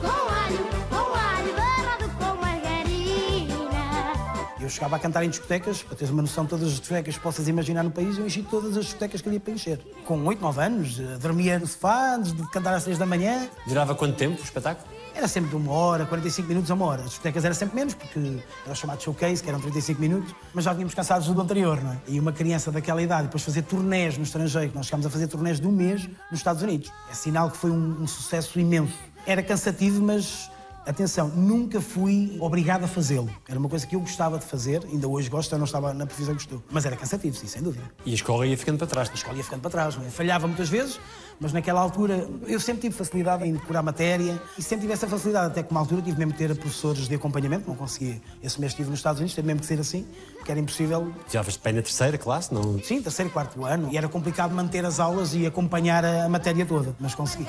com 0.00 0.06
alho, 0.06 0.66
com 0.88 0.96
alho, 0.96 1.54
barrado 1.56 2.08
com 2.18 2.40
margarina. 2.40 4.12
Eu 4.60 4.68
chegava 4.68 4.96
a 4.96 4.98
cantar 4.98 5.24
em 5.24 5.30
discotecas, 5.30 5.82
para 5.82 5.96
teres 5.96 6.12
uma 6.12 6.22
noção 6.22 6.44
de 6.44 6.50
todas 6.50 6.68
as 6.68 6.74
discotecas 6.78 7.16
que 7.16 7.20
possas 7.20 7.48
imaginar 7.48 7.82
no 7.82 7.90
país, 7.90 8.18
eu 8.18 8.26
enchi 8.26 8.42
todas 8.42 8.76
as 8.76 8.84
discotecas 8.84 9.20
que 9.20 9.28
eu 9.28 9.32
ia 9.32 9.40
para 9.40 9.52
encher. 9.52 9.78
Com 10.04 10.24
8, 10.24 10.40
9 10.40 10.60
anos, 10.62 11.00
eh, 11.00 11.18
dormia 11.18 11.58
no 11.58 11.66
sofá 11.66 12.16
antes 12.16 12.32
de 12.32 12.48
cantar 12.50 12.74
às 12.74 12.84
3 12.84 12.98
da 12.98 13.06
manhã. 13.06 13.48
Durava 13.66 13.94
quanto 13.94 14.16
tempo 14.16 14.40
o 14.40 14.44
espetáculo? 14.44 15.01
Era 15.14 15.28
sempre 15.28 15.50
de 15.50 15.56
uma 15.56 15.72
hora, 15.72 16.06
45 16.06 16.48
minutos 16.48 16.70
a 16.70 16.74
uma 16.74 16.86
hora. 16.86 17.02
As 17.02 17.10
discotecas 17.10 17.44
era 17.44 17.54
sempre 17.54 17.76
menos, 17.76 17.94
porque 17.94 18.18
era 18.64 18.72
o 18.72 18.74
chamado 18.74 19.02
showcase, 19.02 19.42
que 19.42 19.48
eram 19.48 19.60
35 19.60 20.00
minutos, 20.00 20.34
mas 20.54 20.64
já 20.64 20.72
vínhamos 20.72 20.94
cansados 20.94 21.28
do 21.28 21.40
anterior, 21.40 21.82
não 21.82 21.92
é? 21.92 21.98
E 22.08 22.18
uma 22.18 22.32
criança 22.32 22.72
daquela 22.72 23.02
idade, 23.02 23.24
depois 23.24 23.42
fazer 23.42 23.62
turnés 23.62 24.16
no 24.16 24.24
estrangeiro, 24.24 24.70
que 24.70 24.76
nós 24.76 24.86
chegámos 24.86 25.06
a 25.06 25.10
fazer 25.10 25.28
turnés 25.28 25.60
de 25.60 25.66
um 25.66 25.72
mês 25.72 26.08
nos 26.30 26.40
Estados 26.40 26.62
Unidos. 26.62 26.90
É 27.10 27.14
sinal 27.14 27.50
que 27.50 27.58
foi 27.58 27.70
um, 27.70 28.02
um 28.02 28.06
sucesso 28.06 28.58
imenso. 28.58 28.98
Era 29.26 29.42
cansativo, 29.42 30.02
mas 30.02 30.50
Atenção, 30.84 31.28
nunca 31.28 31.80
fui 31.80 32.36
obrigado 32.40 32.82
a 32.84 32.88
fazê-lo. 32.88 33.30
Era 33.48 33.56
uma 33.56 33.68
coisa 33.68 33.86
que 33.86 33.94
eu 33.94 34.00
gostava 34.00 34.36
de 34.36 34.44
fazer, 34.44 34.82
ainda 34.84 35.06
hoje 35.06 35.30
gosto, 35.30 35.52
eu 35.52 35.58
não 35.58 35.64
estava 35.64 35.94
na 35.94 36.06
profissão 36.06 36.34
que 36.34 36.40
estou. 36.40 36.60
Mas 36.72 36.84
era 36.84 36.96
cansativo, 36.96 37.36
sim, 37.36 37.46
sem 37.46 37.62
dúvida. 37.62 37.84
E 38.04 38.10
a 38.10 38.14
escola 38.14 38.44
ia 38.44 38.58
ficando 38.58 38.78
para 38.78 38.88
trás. 38.88 39.08
A 39.08 39.14
escola 39.14 39.36
ia 39.36 39.44
ficando 39.44 39.60
para 39.60 39.70
trás, 39.70 39.96
não 39.96 40.04
é? 40.04 40.10
Falhava 40.10 40.48
muitas 40.48 40.68
vezes, 40.68 40.98
mas 41.38 41.52
naquela 41.52 41.80
altura 41.80 42.28
eu 42.48 42.58
sempre 42.58 42.82
tive 42.82 42.96
facilidade 42.96 43.44
em 43.46 43.52
decorar 43.52 43.82
matéria 43.82 44.42
e 44.58 44.62
sempre 44.62 44.82
tive 44.82 44.92
essa 44.92 45.06
facilidade, 45.06 45.46
até 45.46 45.62
que 45.62 45.70
uma 45.70 45.78
altura 45.78 46.02
tive 46.02 46.18
mesmo 46.18 46.32
que 46.32 46.38
ter 46.38 46.52
professores 46.56 47.06
de 47.06 47.14
acompanhamento, 47.14 47.68
não 47.68 47.76
conseguia. 47.76 48.20
Esse 48.42 48.60
mês 48.60 48.72
estive 48.72 48.90
nos 48.90 48.98
Estados 48.98 49.20
Unidos, 49.20 49.36
teve 49.36 49.46
mesmo 49.46 49.60
que 49.60 49.66
ser 49.66 49.78
assim, 49.78 50.04
porque 50.36 50.50
era 50.50 50.58
impossível. 50.58 51.12
Já 51.30 51.42
vais 51.42 51.56
bem 51.56 51.74
na 51.74 51.82
terceira 51.82 52.18
classe, 52.18 52.52
não? 52.52 52.82
Sim, 52.82 53.00
terceiro 53.00 53.30
e 53.30 53.32
quarto 53.32 53.64
ano, 53.64 53.88
e 53.92 53.96
era 53.96 54.08
complicado 54.08 54.52
manter 54.52 54.84
as 54.84 54.98
aulas 54.98 55.32
e 55.32 55.46
acompanhar 55.46 56.04
a 56.04 56.28
matéria 56.28 56.66
toda, 56.66 56.96
mas 56.98 57.14
consegui. 57.14 57.46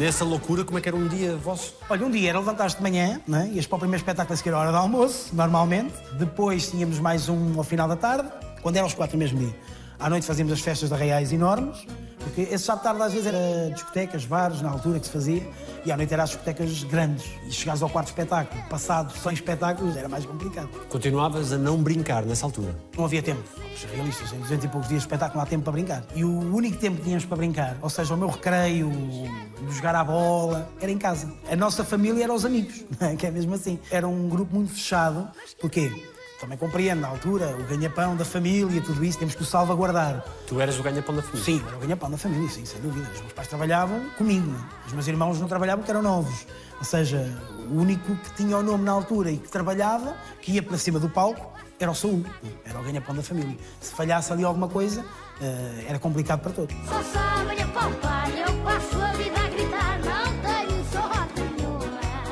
Nessa 0.00 0.24
loucura, 0.24 0.64
como 0.64 0.78
é 0.78 0.80
que 0.80 0.88
era 0.88 0.96
um 0.96 1.06
dia 1.06 1.36
vosso? 1.36 1.74
Olha, 1.86 2.06
um 2.06 2.10
dia 2.10 2.30
era 2.30 2.38
levantar-te 2.38 2.74
de 2.74 2.82
manhã, 2.82 3.20
né? 3.28 3.50
ias 3.52 3.66
para 3.66 3.76
o 3.76 3.78
primeiro 3.80 4.00
espetáculo 4.00 4.32
a 4.32 4.36
seguir 4.38 4.54
a 4.54 4.58
hora 4.58 4.70
do 4.70 4.78
almoço, 4.78 5.28
normalmente. 5.36 5.92
Depois 6.18 6.70
tínhamos 6.70 6.98
mais 6.98 7.28
um 7.28 7.58
ao 7.58 7.62
final 7.62 7.86
da 7.86 7.96
tarde, 7.96 8.26
quando 8.62 8.76
eram 8.76 8.86
os 8.86 8.94
quatro 8.94 9.18
mesmo 9.18 9.38
dia. 9.38 9.54
À 9.98 10.08
noite 10.08 10.24
fazíamos 10.24 10.54
as 10.54 10.60
festas 10.62 10.88
de 10.88 10.94
arraiais 10.94 11.34
enormes, 11.34 11.86
porque 12.20 12.42
esse 12.42 12.66
já 12.66 12.74
de 12.74 12.82
tarde 12.82 13.02
às 13.02 13.12
vezes 13.12 13.26
era 13.26 13.70
discotecas, 13.72 14.24
bares, 14.24 14.60
na 14.62 14.70
altura 14.70 15.00
que 15.00 15.06
se 15.06 15.12
fazia, 15.12 15.46
e 15.84 15.90
à 15.90 15.96
noite 15.96 16.12
era 16.12 16.22
as 16.22 16.30
discotecas 16.30 16.84
grandes. 16.84 17.26
E 17.46 17.52
chegares 17.52 17.82
ao 17.82 17.88
quarto 17.88 18.08
espetáculo, 18.08 18.62
passado 18.68 19.12
100 19.16 19.32
espetáculos, 19.32 19.96
era 19.96 20.08
mais 20.08 20.24
complicado. 20.26 20.68
Continuavas 20.88 21.52
a 21.52 21.58
não 21.58 21.82
brincar 21.82 22.24
nessa 22.24 22.46
altura. 22.46 22.76
Não 22.96 23.04
havia 23.04 23.22
tempo. 23.22 23.42
Os 23.74 23.84
realistas, 23.84 24.32
em 24.32 24.38
200 24.40 24.64
e 24.64 24.68
poucos 24.68 24.88
dias 24.88 25.02
de 25.02 25.06
espetáculo 25.06 25.38
não 25.38 25.44
há 25.44 25.46
tempo 25.46 25.64
para 25.64 25.72
brincar. 25.72 26.04
E 26.14 26.24
o 26.24 26.54
único 26.54 26.76
tempo 26.76 26.98
que 26.98 27.04
tínhamos 27.04 27.24
para 27.24 27.36
brincar, 27.36 27.78
ou 27.80 27.88
seja, 27.88 28.14
o 28.14 28.16
meu 28.16 28.28
recreio, 28.28 28.90
jogar 29.70 29.94
à 29.94 30.04
bola, 30.04 30.68
era 30.80 30.90
em 30.90 30.98
casa. 30.98 31.32
A 31.50 31.56
nossa 31.56 31.84
família 31.84 32.24
era 32.24 32.32
os 32.32 32.44
amigos, 32.44 32.84
que 33.18 33.26
é 33.26 33.30
mesmo 33.30 33.54
assim. 33.54 33.78
Era 33.90 34.06
um 34.06 34.28
grupo 34.28 34.54
muito 34.54 34.72
fechado. 34.72 35.28
Porquê? 35.60 35.90
Também 36.40 36.56
compreendo, 36.56 37.00
na 37.00 37.08
altura, 37.08 37.54
o 37.54 37.64
ganha-pão 37.64 38.16
da 38.16 38.24
família, 38.24 38.80
tudo 38.80 39.04
isso, 39.04 39.18
temos 39.18 39.34
que 39.34 39.42
o 39.42 39.44
salvaguardar. 39.44 40.24
Tu 40.46 40.58
eras 40.58 40.78
o 40.78 40.82
ganha-pão 40.82 41.14
da 41.14 41.20
família. 41.20 41.44
Sim, 41.44 41.62
era 41.66 41.76
o 41.76 41.80
ganha-pão 41.80 42.10
da 42.10 42.16
família, 42.16 42.48
sim, 42.48 42.64
sem 42.64 42.80
dúvida. 42.80 43.06
Os 43.14 43.20
meus 43.20 43.32
pais 43.34 43.46
trabalhavam 43.46 44.08
comigo, 44.16 44.50
os 44.86 44.92
meus 44.94 45.06
irmãos 45.06 45.38
não 45.38 45.46
trabalhavam 45.46 45.82
porque 45.82 45.90
eram 45.90 46.00
novos. 46.00 46.46
Ou 46.78 46.84
seja, 46.84 47.38
o 47.70 47.78
único 47.78 48.16
que 48.16 48.30
tinha 48.36 48.56
o 48.56 48.62
nome 48.62 48.84
na 48.84 48.92
altura 48.92 49.30
e 49.30 49.36
que 49.36 49.50
trabalhava, 49.50 50.16
que 50.40 50.52
ia 50.52 50.62
para 50.62 50.78
cima 50.78 50.98
do 50.98 51.10
palco, 51.10 51.52
era 51.78 51.90
o 51.90 51.94
Saúl, 51.94 52.24
era 52.64 52.80
o 52.80 52.82
ganha-pão 52.82 53.14
da 53.14 53.22
família. 53.22 53.56
Se 53.78 53.92
falhasse 53.92 54.32
ali 54.32 54.42
alguma 54.42 54.68
coisa, 54.68 55.04
eh, 55.42 55.84
era 55.88 55.98
complicado 55.98 56.40
para 56.40 56.52
todos. 56.52 56.74
Só 56.86 57.02
sabem 57.02 57.60
apalpar, 57.62 58.30
eu 58.30 58.52
passo 58.64 58.98
a 58.98 59.12
vida 59.12 59.49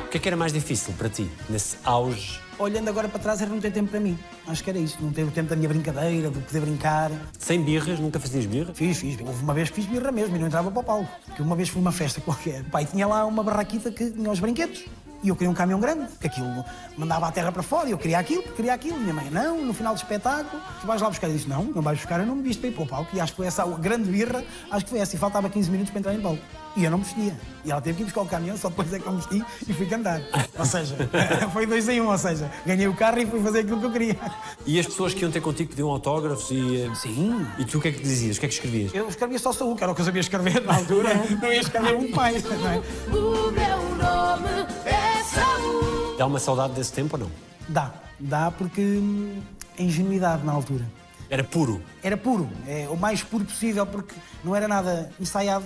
O 0.09 0.11
que 0.11 0.17
é 0.17 0.21
que 0.21 0.27
era 0.27 0.35
mais 0.35 0.51
difícil 0.51 0.91
para 0.97 1.07
ti, 1.07 1.29
nesse 1.47 1.77
auge? 1.83 2.41
Olhando 2.57 2.89
agora 2.89 3.07
para 3.07 3.19
trás, 3.19 3.43
era 3.43 3.51
não 3.51 3.59
ter 3.61 3.71
tempo 3.71 3.91
para 3.91 3.99
mim. 3.99 4.17
Acho 4.47 4.63
que 4.63 4.71
era 4.71 4.79
isso, 4.79 4.97
não 4.99 5.11
ter 5.11 5.21
o 5.21 5.29
tempo 5.29 5.51
da 5.51 5.55
minha 5.55 5.69
brincadeira, 5.69 6.31
de 6.31 6.39
poder 6.39 6.61
brincar. 6.61 7.11
Sem 7.37 7.61
birras, 7.61 7.99
nunca 7.99 8.19
fazias 8.19 8.47
birra? 8.47 8.73
Fiz, 8.73 8.97
fiz. 8.97 9.19
Houve 9.21 9.43
uma 9.43 9.53
vez 9.53 9.69
que 9.69 9.75
fiz 9.75 9.85
birra 9.85 10.11
mesmo 10.11 10.35
e 10.35 10.39
não 10.39 10.47
entrava 10.47 10.71
para 10.71 10.79
o 10.79 10.83
palco. 10.83 11.07
Porque 11.27 11.43
uma 11.43 11.55
vez 11.55 11.69
fui 11.69 11.77
a 11.77 11.81
uma 11.81 11.91
festa 11.91 12.19
qualquer. 12.21 12.63
Pai, 12.71 12.85
tinha 12.85 13.05
lá 13.05 13.23
uma 13.23 13.43
barraquita 13.43 13.91
que 13.91 14.09
tinha 14.09 14.31
os 14.31 14.39
brinquedos. 14.39 14.83
E 15.21 15.27
eu 15.27 15.35
queria 15.35 15.51
um 15.51 15.53
caminhão 15.53 15.79
grande, 15.79 16.07
que 16.19 16.25
aquilo 16.25 16.65
mandava 16.97 17.27
a 17.27 17.31
terra 17.31 17.51
para 17.51 17.61
fora. 17.61 17.89
E 17.89 17.91
eu 17.91 17.97
queria 17.99 18.17
aquilo, 18.17 18.41
queria 18.41 18.73
aquilo. 18.73 18.97
Minha 18.97 19.13
mãe, 19.13 19.29
não, 19.29 19.63
no 19.63 19.75
final 19.75 19.93
do 19.93 19.97
espetáculo, 19.97 20.59
tu 20.81 20.87
vais 20.87 21.01
lá 21.01 21.09
buscar. 21.09 21.27
Eu 21.27 21.33
disse, 21.33 21.47
não, 21.47 21.65
não 21.65 21.83
vais 21.83 21.99
buscar, 21.99 22.19
eu 22.19 22.25
não 22.25 22.35
me 22.35 22.41
viste 22.41 22.61
para 22.61 22.69
ir 22.69 22.73
para 22.73 22.83
o 22.83 22.87
palco. 22.87 23.15
E 23.15 23.19
acho 23.19 23.33
que 23.33 23.37
foi 23.37 23.45
essa 23.45 23.61
a 23.61 23.67
grande 23.77 24.09
birra, 24.09 24.43
acho 24.71 24.85
que 24.85 24.89
foi 24.89 24.99
essa. 24.99 25.15
E 25.15 25.19
faltava 25.19 25.49
15 25.49 25.69
minutos 25.69 25.91
para 25.91 25.99
entrar 25.99 26.15
em 26.15 26.19
palco. 26.21 26.41
E 26.75 26.83
eu 26.83 26.91
não 26.91 26.99
me 26.99 27.03
vestia. 27.03 27.35
E 27.65 27.71
ela 27.71 27.81
teve 27.81 27.97
que 27.97 28.03
ir 28.03 28.05
buscar 28.05 28.21
o 28.21 28.25
caminhão, 28.25 28.55
só 28.57 28.69
depois 28.69 28.93
é 28.93 28.99
que 28.99 29.05
eu 29.05 29.11
me 29.11 29.17
vesti 29.17 29.43
e 29.67 29.73
fui 29.73 29.85
cantar. 29.85 30.21
Ou 30.57 30.65
seja, 30.65 30.95
foi 31.51 31.65
dois 31.65 31.89
em 31.89 31.99
um, 31.99 32.07
ou 32.09 32.17
seja, 32.17 32.49
ganhei 32.65 32.87
o 32.87 32.93
carro 32.93 33.19
e 33.19 33.25
fui 33.25 33.41
fazer 33.41 33.59
aquilo 33.61 33.79
que 33.79 33.85
eu 33.87 33.91
queria. 33.91 34.17
E 34.65 34.79
as 34.79 34.85
pessoas 34.85 35.13
que 35.13 35.21
iam 35.21 35.31
ter 35.31 35.41
contigo 35.41 35.69
pediam 35.69 35.89
autógrafos 35.89 36.49
e... 36.51 36.81
eh, 36.81 36.95
Sim. 36.95 37.45
E 37.57 37.65
tu 37.65 37.79
o 37.79 37.81
que 37.81 37.89
é 37.89 37.91
que 37.91 38.01
dizias? 38.01 38.37
O 38.37 38.39
que 38.39 38.45
é 38.45 38.49
que 38.49 38.55
escrevias? 38.55 38.93
Eu 38.93 39.09
escrevia 39.09 39.39
só 39.39 39.51
saúde, 39.51 39.77
que 39.77 39.83
era 39.83 39.91
o 39.91 39.95
que 39.95 40.01
eu 40.01 40.05
sabia 40.05 40.21
escrever 40.21 40.61
na 40.63 40.75
altura. 40.75 41.09
Não 41.41 41.51
ia 41.51 41.59
escrever 41.61 41.95
muito 41.95 42.15
mais, 42.15 42.43
não 42.43 42.69
é? 42.69 42.77
O 43.07 43.51
meu 43.51 43.79
nome 43.97 44.67
é 44.85 45.23
Saúl. 45.23 46.15
Dá 46.17 46.25
uma 46.25 46.39
saudade 46.39 46.73
desse 46.73 46.93
tempo 46.93 47.17
ou 47.17 47.23
não? 47.23 47.31
Dá, 47.67 47.93
dá 48.19 48.51
porque 48.51 48.81
hum, 48.81 49.41
a 49.77 49.81
ingenuidade 49.81 50.45
na 50.45 50.51
altura. 50.53 50.85
Era 51.29 51.43
puro. 51.43 51.81
Era 52.01 52.17
puro, 52.17 52.49
é 52.67 52.87
o 52.89 52.95
mais 52.97 53.21
puro 53.21 53.45
possível, 53.45 53.85
porque 53.85 54.15
não 54.43 54.55
era 54.55 54.67
nada 54.67 55.11
ensaiado, 55.19 55.63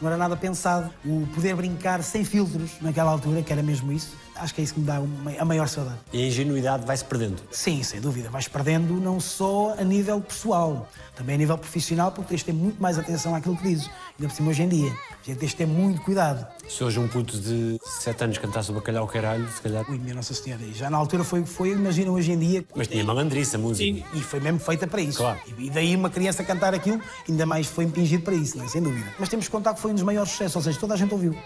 não 0.00 0.08
era 0.08 0.16
nada 0.16 0.36
pensado. 0.36 0.90
O 1.04 1.26
poder 1.34 1.54
brincar 1.54 2.02
sem 2.02 2.24
filtros 2.24 2.72
naquela 2.80 3.10
altura, 3.10 3.42
que 3.42 3.52
era 3.52 3.62
mesmo 3.62 3.92
isso, 3.92 4.14
acho 4.38 4.54
que 4.54 4.60
é 4.60 4.64
isso 4.64 4.74
que 4.74 4.80
me 4.80 4.86
dá 4.86 5.00
a 5.38 5.44
maior 5.44 5.68
saudade. 5.68 5.98
E 6.12 6.22
a 6.22 6.26
ingenuidade 6.26 6.84
vai-se 6.86 7.04
perdendo. 7.04 7.42
Sim, 7.50 7.82
sem 7.82 8.00
dúvida, 8.00 8.30
vais 8.30 8.48
perdendo 8.48 8.94
não 8.94 9.18
só 9.20 9.74
a 9.78 9.84
nível 9.84 10.20
pessoal, 10.20 10.88
também 11.14 11.34
a 11.34 11.38
nível 11.38 11.58
profissional, 11.58 12.12
porque 12.12 12.30
tens 12.30 12.38
de 12.40 12.46
ter 12.46 12.52
muito 12.52 12.80
mais 12.80 12.98
atenção 12.98 13.34
àquilo 13.34 13.56
que 13.56 13.62
dizes. 13.62 13.90
Ainda 14.18 14.28
por 14.28 14.36
cima 14.36 14.50
hoje 14.50 14.62
em 14.62 14.68
dia, 14.68 14.96
tens 15.24 15.50
de 15.50 15.56
ter 15.56 15.66
muito 15.66 16.00
cuidado. 16.02 16.46
Se 16.68 16.82
hoje 16.82 16.98
um 16.98 17.08
puto 17.08 17.38
de 17.38 17.78
7 17.84 18.24
anos 18.24 18.38
cantasse 18.38 18.70
o 18.70 18.74
bacalhau 18.74 19.06
caralho, 19.06 19.48
se 19.50 19.60
calhar... 19.60 19.84
Ui, 19.90 19.98
minha 19.98 20.14
Nossa 20.14 20.34
Senhora, 20.34 20.62
e 20.62 20.72
já 20.72 20.88
na 20.90 20.96
altura 20.96 21.24
foi 21.24 21.44
foi, 21.44 21.70
imagina 21.72 22.10
hoje 22.10 22.32
em 22.32 22.38
dia. 22.38 22.64
Mas 22.74 22.88
tinha 22.88 23.04
malandriça 23.04 23.56
a 23.56 23.60
música. 23.60 24.06
E 24.14 24.20
foi 24.20 24.40
mesmo 24.40 24.58
feita 24.58 24.86
para 24.86 25.00
isso. 25.00 25.18
Claro. 25.18 25.38
E 25.58 25.70
daí 25.70 25.94
uma 25.94 26.10
criança 26.10 26.42
cantar 26.44 26.74
aquilo, 26.74 27.00
ainda 27.28 27.46
mais 27.46 27.66
foi 27.66 27.84
impingido 27.84 28.22
para 28.22 28.34
isso, 28.34 28.56
não 28.56 28.64
é? 28.64 28.68
sem 28.68 28.82
dúvida. 28.82 29.06
Mas 29.18 29.28
temos 29.28 29.46
que 29.46 29.50
contar 29.50 29.74
que 29.74 29.80
foi 29.80 29.90
um 29.90 29.94
dos 29.94 30.02
maiores 30.02 30.30
sucessos, 30.30 30.56
ou 30.56 30.62
seja, 30.62 30.78
toda 30.78 30.94
a 30.94 30.96
gente 30.96 31.12
ouviu. 31.12 31.36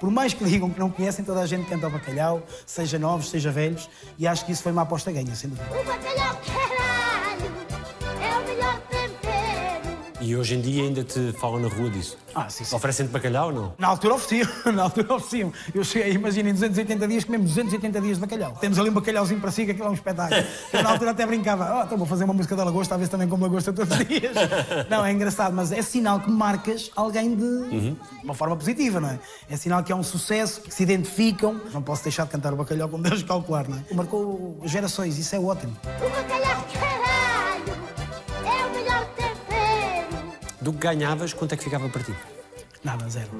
Por 0.00 0.10
mais 0.10 0.32
que 0.32 0.44
digam 0.44 0.70
que 0.70 0.78
não 0.78 0.90
conhecem, 0.90 1.24
toda 1.24 1.40
a 1.40 1.46
gente 1.46 1.68
canta 1.68 1.88
o 1.88 1.90
bacalhau, 1.90 2.42
seja 2.64 2.98
novos, 2.98 3.30
seja 3.30 3.50
velhos, 3.50 3.88
e 4.18 4.26
acho 4.26 4.44
que 4.46 4.52
isso 4.52 4.62
foi 4.62 4.72
uma 4.72 4.82
aposta 4.82 5.10
ganha, 5.10 5.34
sem 5.34 5.50
dúvida. 5.50 5.68
O 5.70 5.84
bacalhau 5.84 7.07
E 10.28 10.36
hoje 10.36 10.56
em 10.56 10.60
dia 10.60 10.82
ainda 10.82 11.02
te 11.02 11.32
falam 11.40 11.58
na 11.58 11.68
rua 11.68 11.88
disso. 11.88 12.18
Ah, 12.34 12.50
sim, 12.50 12.62
sim. 12.62 12.76
Oferecem-te 12.76 13.10
bacalhau 13.10 13.46
ou 13.46 13.52
não? 13.54 13.72
Na 13.78 13.88
altura 13.88 14.16
ofereciam, 14.16 14.50
na 14.74 14.82
altura 14.82 15.14
ofereciam. 15.14 15.50
Eu 15.74 15.82
cheguei, 15.82 16.12
imagina, 16.12 16.50
em 16.50 16.52
280 16.52 17.08
dias 17.08 17.24
comemos 17.24 17.48
280 17.54 17.98
dias 17.98 18.16
de 18.18 18.20
bacalhau. 18.20 18.52
Temos 18.60 18.78
ali 18.78 18.90
um 18.90 18.92
bacalhauzinho 18.92 19.40
para 19.40 19.50
si, 19.50 19.64
que 19.64 19.70
aquilo 19.70 19.86
é 19.86 19.90
um 19.90 19.94
espetáculo. 19.94 20.44
Eu 20.70 20.82
na 20.82 20.90
altura 20.90 21.12
até 21.12 21.24
brincava, 21.24 21.78
oh, 21.80 21.84
então 21.86 21.96
vou 21.96 22.06
fazer 22.06 22.24
uma 22.24 22.34
música 22.34 22.54
da 22.54 22.62
lagosta, 22.62 22.94
a 22.94 22.98
ver 22.98 23.06
se 23.06 23.10
também 23.10 23.26
como 23.26 23.42
lagosta 23.42 23.72
todos 23.72 23.98
os 23.98 24.06
dias. 24.06 24.34
Não, 24.90 25.02
é 25.02 25.10
engraçado, 25.12 25.54
mas 25.54 25.72
é 25.72 25.80
sinal 25.80 26.20
que 26.20 26.30
marcas 26.30 26.90
alguém 26.94 27.34
de 27.34 27.96
uma 28.22 28.34
forma 28.34 28.54
positiva, 28.54 29.00
não 29.00 29.08
é? 29.08 29.18
É 29.48 29.56
sinal 29.56 29.82
que 29.82 29.90
é 29.90 29.96
um 29.96 30.02
sucesso, 30.02 30.60
que 30.60 30.74
se 30.74 30.82
identificam. 30.82 31.58
Não 31.72 31.80
posso 31.80 32.02
deixar 32.02 32.24
de 32.24 32.32
cantar 32.32 32.52
o 32.52 32.56
bacalhau 32.56 32.90
como 32.90 33.02
Deus 33.02 33.22
calcular, 33.22 33.66
não 33.66 33.78
é? 33.78 33.94
Marcou 33.94 34.60
gerações, 34.64 35.16
isso 35.16 35.34
é 35.34 35.38
ótimo. 35.38 35.74
O 35.84 36.10
bacalhau 36.10 36.58
Do 40.60 40.72
que 40.72 40.78
ganhavas, 40.78 41.32
quanto 41.32 41.52
é 41.54 41.56
que 41.56 41.64
ficava 41.64 41.88
para 41.88 42.02
ti? 42.02 42.14
Nada, 42.82 43.08
zero. 43.08 43.30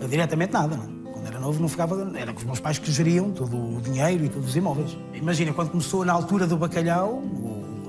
Eu, 0.00 0.08
diretamente 0.08 0.52
nada, 0.52 0.76
não. 0.76 1.12
Quando 1.12 1.26
era 1.26 1.40
novo 1.40 1.60
não 1.60 1.68
ficava. 1.68 2.10
Era 2.18 2.32
com 2.32 2.40
os 2.40 2.44
meus 2.44 2.60
pais 2.60 2.78
que 2.78 2.90
geriam 2.90 3.30
todo 3.30 3.56
o 3.56 3.80
dinheiro 3.80 4.24
e 4.24 4.28
todos 4.28 4.50
os 4.50 4.56
imóveis. 4.56 4.96
Imagina, 5.14 5.52
quando 5.52 5.70
começou 5.70 6.04
na 6.04 6.12
altura 6.12 6.46
do 6.46 6.56
bacalhau, 6.56 7.22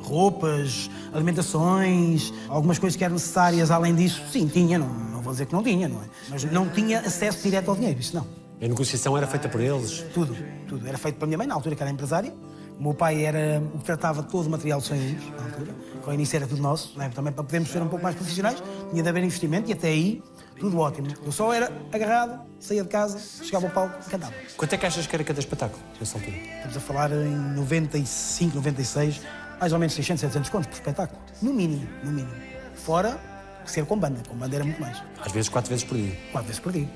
roupas, 0.01 0.89
alimentações, 1.13 2.31
algumas 2.47 2.79
coisas 2.79 2.95
que 2.95 3.03
eram 3.03 3.15
necessárias 3.15 3.71
além 3.71 3.95
disso, 3.95 4.21
sim, 4.31 4.47
tinha, 4.47 4.77
não, 4.77 4.87
não 4.87 5.21
vou 5.21 5.33
dizer 5.33 5.47
que 5.47 5.53
não 5.53 5.63
tinha, 5.63 5.89
não 5.89 6.01
é? 6.01 6.05
Mas 6.29 6.43
não 6.45 6.69
tinha 6.69 6.99
acesso 6.99 7.43
direto 7.43 7.69
ao 7.69 7.75
dinheiro, 7.75 7.99
isso 7.99 8.15
não. 8.15 8.25
A 8.61 8.67
negociação 8.67 9.17
era 9.17 9.27
feita 9.27 9.49
por 9.49 9.59
eles? 9.59 10.05
Tudo, 10.13 10.35
tudo. 10.67 10.87
Era 10.87 10.97
feito 10.97 11.15
pela 11.15 11.27
minha 11.27 11.37
mãe, 11.37 11.47
na 11.47 11.55
altura 11.55 11.75
que 11.75 11.81
era 11.81 11.91
empresária. 11.91 12.33
O 12.79 12.83
meu 12.83 12.93
pai 12.93 13.25
era 13.25 13.61
o 13.73 13.79
que 13.79 13.85
tratava 13.85 14.23
todo 14.23 14.47
o 14.47 14.49
material 14.49 14.79
de 14.79 14.87
sonhos, 14.87 15.23
na 15.35 15.43
altura. 15.43 15.75
Com 16.05 16.11
o 16.11 16.13
início 16.13 16.35
era 16.37 16.45
tudo 16.45 16.61
nosso, 16.61 16.97
né? 16.99 17.09
também 17.09 17.33
para 17.33 17.43
podermos 17.43 17.71
ser 17.71 17.81
um 17.81 17.87
pouco 17.87 18.03
mais 18.03 18.15
profissionais, 18.15 18.61
tinha 18.91 19.01
de 19.01 19.09
haver 19.09 19.23
investimento 19.23 19.67
e 19.71 19.73
até 19.73 19.87
aí, 19.87 20.21
tudo 20.59 20.77
ótimo. 20.77 21.07
Eu 21.25 21.31
só 21.31 21.51
era 21.51 21.71
agarrado, 21.91 22.45
saía 22.59 22.83
de 22.83 22.89
casa, 22.89 23.19
chegava 23.43 23.65
ao 23.65 23.71
palco 23.71 23.95
e 24.05 24.09
cantava. 24.11 24.33
Quanto 24.55 24.73
é 24.73 24.77
que 24.77 24.85
achas 24.85 25.07
que 25.07 25.15
era 25.15 25.23
cada 25.23 25.39
espetáculo, 25.39 25.81
nessa 25.99 26.19
altura? 26.19 26.37
Estamos 26.37 26.77
a 26.77 26.79
falar 26.79 27.11
em 27.11 27.35
95, 27.55 28.55
96, 28.55 29.21
mais 29.59 29.73
ou 29.73 29.79
menos 29.79 29.95
600, 29.95 30.21
700 30.21 30.49
contos 30.51 30.67
por 30.67 30.75
espetáculo. 30.75 31.19
No 31.41 31.51
mínimo, 31.51 31.87
no 32.03 32.11
mínimo. 32.11 32.35
Fora 32.75 33.19
ser 33.65 33.83
com 33.87 33.97
banda, 33.97 34.21
com 34.29 34.35
banda 34.35 34.57
era 34.57 34.63
muito 34.63 34.79
mais. 34.79 35.01
Às 35.19 35.31
vezes, 35.31 35.49
quatro 35.49 35.71
vezes 35.71 35.83
por 35.83 35.97
dia. 35.97 36.15
Quatro 36.31 36.47
vezes 36.47 36.59
por 36.59 36.71
dia. 36.71 36.87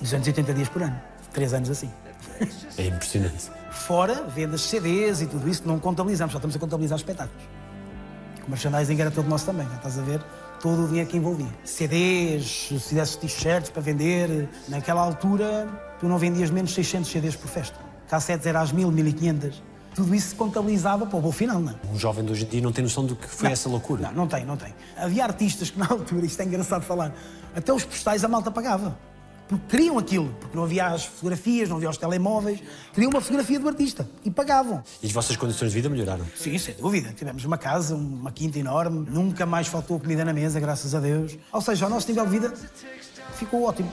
280 0.00 0.54
dias 0.54 0.68
por 0.68 0.82
ano. 0.82 1.00
Três 1.32 1.54
anos 1.54 1.70
assim. 1.70 1.90
É 2.76 2.86
impressionante. 2.86 3.48
Fora 3.70 4.24
vendas 4.24 4.62
de 4.62 4.66
CDs 4.66 5.20
e 5.20 5.26
tudo 5.26 5.48
isso, 5.48 5.62
que 5.62 5.68
não 5.68 5.78
contabilizamos, 5.78 6.32
só 6.32 6.38
estamos 6.38 6.56
a 6.56 6.58
contabilizar 6.58 6.98
espetáculos. 6.98 7.61
O 8.46 8.50
merchandising 8.50 9.00
era 9.00 9.10
todo 9.10 9.28
nosso 9.28 9.46
também, 9.46 9.66
já 9.68 9.76
estás 9.76 9.98
a 9.98 10.02
ver 10.02 10.20
todo 10.60 10.84
o 10.84 10.88
dinheiro 10.88 11.08
que 11.08 11.16
envolvia. 11.16 11.48
CDs, 11.64 12.68
se 12.80 12.94
desse 12.94 13.18
t-shirts 13.18 13.70
para 13.70 13.82
vender, 13.82 14.48
naquela 14.68 15.00
altura 15.02 15.68
tu 15.98 16.06
não 16.06 16.18
vendias 16.18 16.50
menos 16.50 16.70
de 16.70 16.76
600 16.76 17.10
CDs 17.10 17.36
por 17.36 17.48
festa. 17.48 17.76
Cassetes 18.08 18.46
era 18.46 18.60
às 18.60 18.70
1000, 18.70 18.90
1500. 18.92 19.62
Tudo 19.94 20.14
isso 20.14 20.28
se 20.28 20.34
contabilizava 20.34 21.04
para 21.04 21.18
o 21.18 21.20
bom 21.20 21.32
final, 21.32 21.60
não 21.60 21.72
é? 21.72 21.74
Um 21.92 21.98
jovem 21.98 22.24
de 22.24 22.32
hoje 22.32 22.44
em 22.44 22.48
dia 22.48 22.62
não 22.62 22.72
tem 22.72 22.82
noção 22.84 23.04
do 23.04 23.14
que 23.14 23.26
foi 23.28 23.48
Não. 23.48 23.52
essa 23.52 23.68
loucura. 23.68 24.02
Não, 24.08 24.12
não 24.12 24.26
tem, 24.26 24.44
não 24.44 24.56
tem. 24.56 24.72
Havia 24.96 25.24
artistas 25.24 25.68
que 25.70 25.78
na 25.78 25.86
altura, 25.86 26.24
isto 26.24 26.40
é 26.40 26.44
engraçado 26.44 26.82
falar, 26.82 27.12
até 27.54 27.72
os 27.72 27.84
postais 27.84 28.24
a 28.24 28.28
malta 28.28 28.50
pagava. 28.50 28.96
Porque 29.48 29.64
queriam 29.68 29.98
aquilo, 29.98 30.34
porque 30.40 30.56
não 30.56 30.64
havia 30.64 30.86
as 30.86 31.04
fotografias, 31.04 31.68
não 31.68 31.76
havia 31.76 31.90
os 31.90 31.96
telemóveis, 31.96 32.60
queriam 32.92 33.10
uma 33.10 33.20
fotografia 33.20 33.58
do 33.58 33.68
artista 33.68 34.08
e 34.24 34.30
pagavam. 34.30 34.82
E 35.02 35.06
as 35.06 35.12
vossas 35.12 35.36
condições 35.36 35.68
de 35.68 35.74
vida 35.74 35.88
melhoraram. 35.88 36.24
Sim, 36.34 36.56
sem 36.56 36.74
dúvida. 36.74 37.12
Tivemos 37.12 37.44
uma 37.44 37.58
casa, 37.58 37.94
uma 37.94 38.32
quinta 38.32 38.58
enorme, 38.58 39.06
nunca 39.10 39.44
mais 39.44 39.66
faltou 39.66 40.00
comida 40.00 40.24
na 40.24 40.32
mesa, 40.32 40.58
graças 40.58 40.94
a 40.94 41.00
Deus. 41.00 41.36
Ou 41.52 41.60
seja, 41.60 41.86
o 41.86 41.90
nosso 41.90 42.08
nível 42.08 42.24
de 42.24 42.30
vida 42.30 42.54
ficou 43.34 43.64
ótimo. 43.64 43.92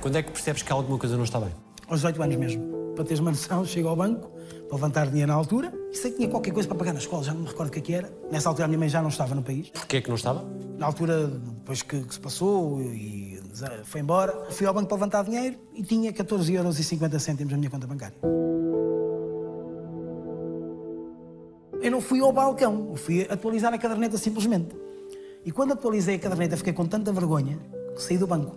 Quando 0.00 0.16
é 0.16 0.22
que 0.22 0.32
percebes 0.32 0.62
que 0.62 0.72
alguma 0.72 0.98
coisa 0.98 1.16
não 1.16 1.24
está 1.24 1.38
bem? 1.38 1.54
Aos 1.86 2.00
18 2.00 2.22
anos 2.22 2.36
mesmo. 2.36 2.81
Para 2.94 3.04
teres 3.04 3.20
uma 3.20 3.30
noção, 3.30 3.64
chego 3.66 3.88
ao 3.88 3.96
banco 3.96 4.30
para 4.68 4.76
levantar 4.76 5.06
dinheiro 5.08 5.30
na 5.30 5.36
altura 5.36 5.72
e 5.90 5.96
sei 5.96 6.10
que 6.10 6.18
tinha 6.18 6.28
qualquer 6.28 6.52
coisa 6.52 6.68
para 6.68 6.78
pagar 6.78 6.92
na 6.92 6.98
escola, 6.98 7.22
já 7.22 7.34
não 7.34 7.42
me 7.42 7.48
recordo 7.48 7.68
o 7.68 7.72
que 7.72 7.78
é 7.78 7.82
que 7.82 7.94
era. 7.94 8.12
Nessa 8.30 8.48
altura 8.48 8.64
a 8.64 8.68
minha 8.68 8.78
mãe 8.78 8.88
já 8.88 9.02
não 9.02 9.08
estava 9.08 9.34
no 9.34 9.42
país. 9.42 9.70
Porquê 9.70 9.98
é 9.98 10.00
que 10.00 10.08
não 10.08 10.16
estava? 10.16 10.44
Na 10.78 10.86
altura, 10.86 11.26
depois 11.26 11.82
que, 11.82 12.02
que 12.02 12.14
se 12.14 12.20
passou 12.20 12.80
e 12.80 13.40
foi 13.84 14.00
embora, 14.00 14.50
fui 14.50 14.66
ao 14.66 14.74
banco 14.74 14.88
para 14.88 14.96
levantar 14.96 15.24
dinheiro 15.24 15.56
e 15.74 15.82
tinha 15.82 16.12
14,50 16.12 16.52
euros 16.56 17.50
na 17.50 17.56
minha 17.58 17.70
conta 17.70 17.86
bancária. 17.86 18.16
Eu 21.80 21.90
não 21.90 22.00
fui 22.00 22.20
ao 22.20 22.32
balcão, 22.32 22.88
eu 22.90 22.96
fui 22.96 23.26
atualizar 23.28 23.74
a 23.74 23.78
caderneta 23.78 24.16
simplesmente. 24.16 24.74
E 25.44 25.50
quando 25.50 25.72
atualizei 25.72 26.14
a 26.14 26.18
caderneta, 26.18 26.56
fiquei 26.56 26.72
com 26.72 26.86
tanta 26.86 27.12
vergonha 27.12 27.58
que 27.94 28.02
saí 28.02 28.16
do 28.16 28.26
banco. 28.26 28.56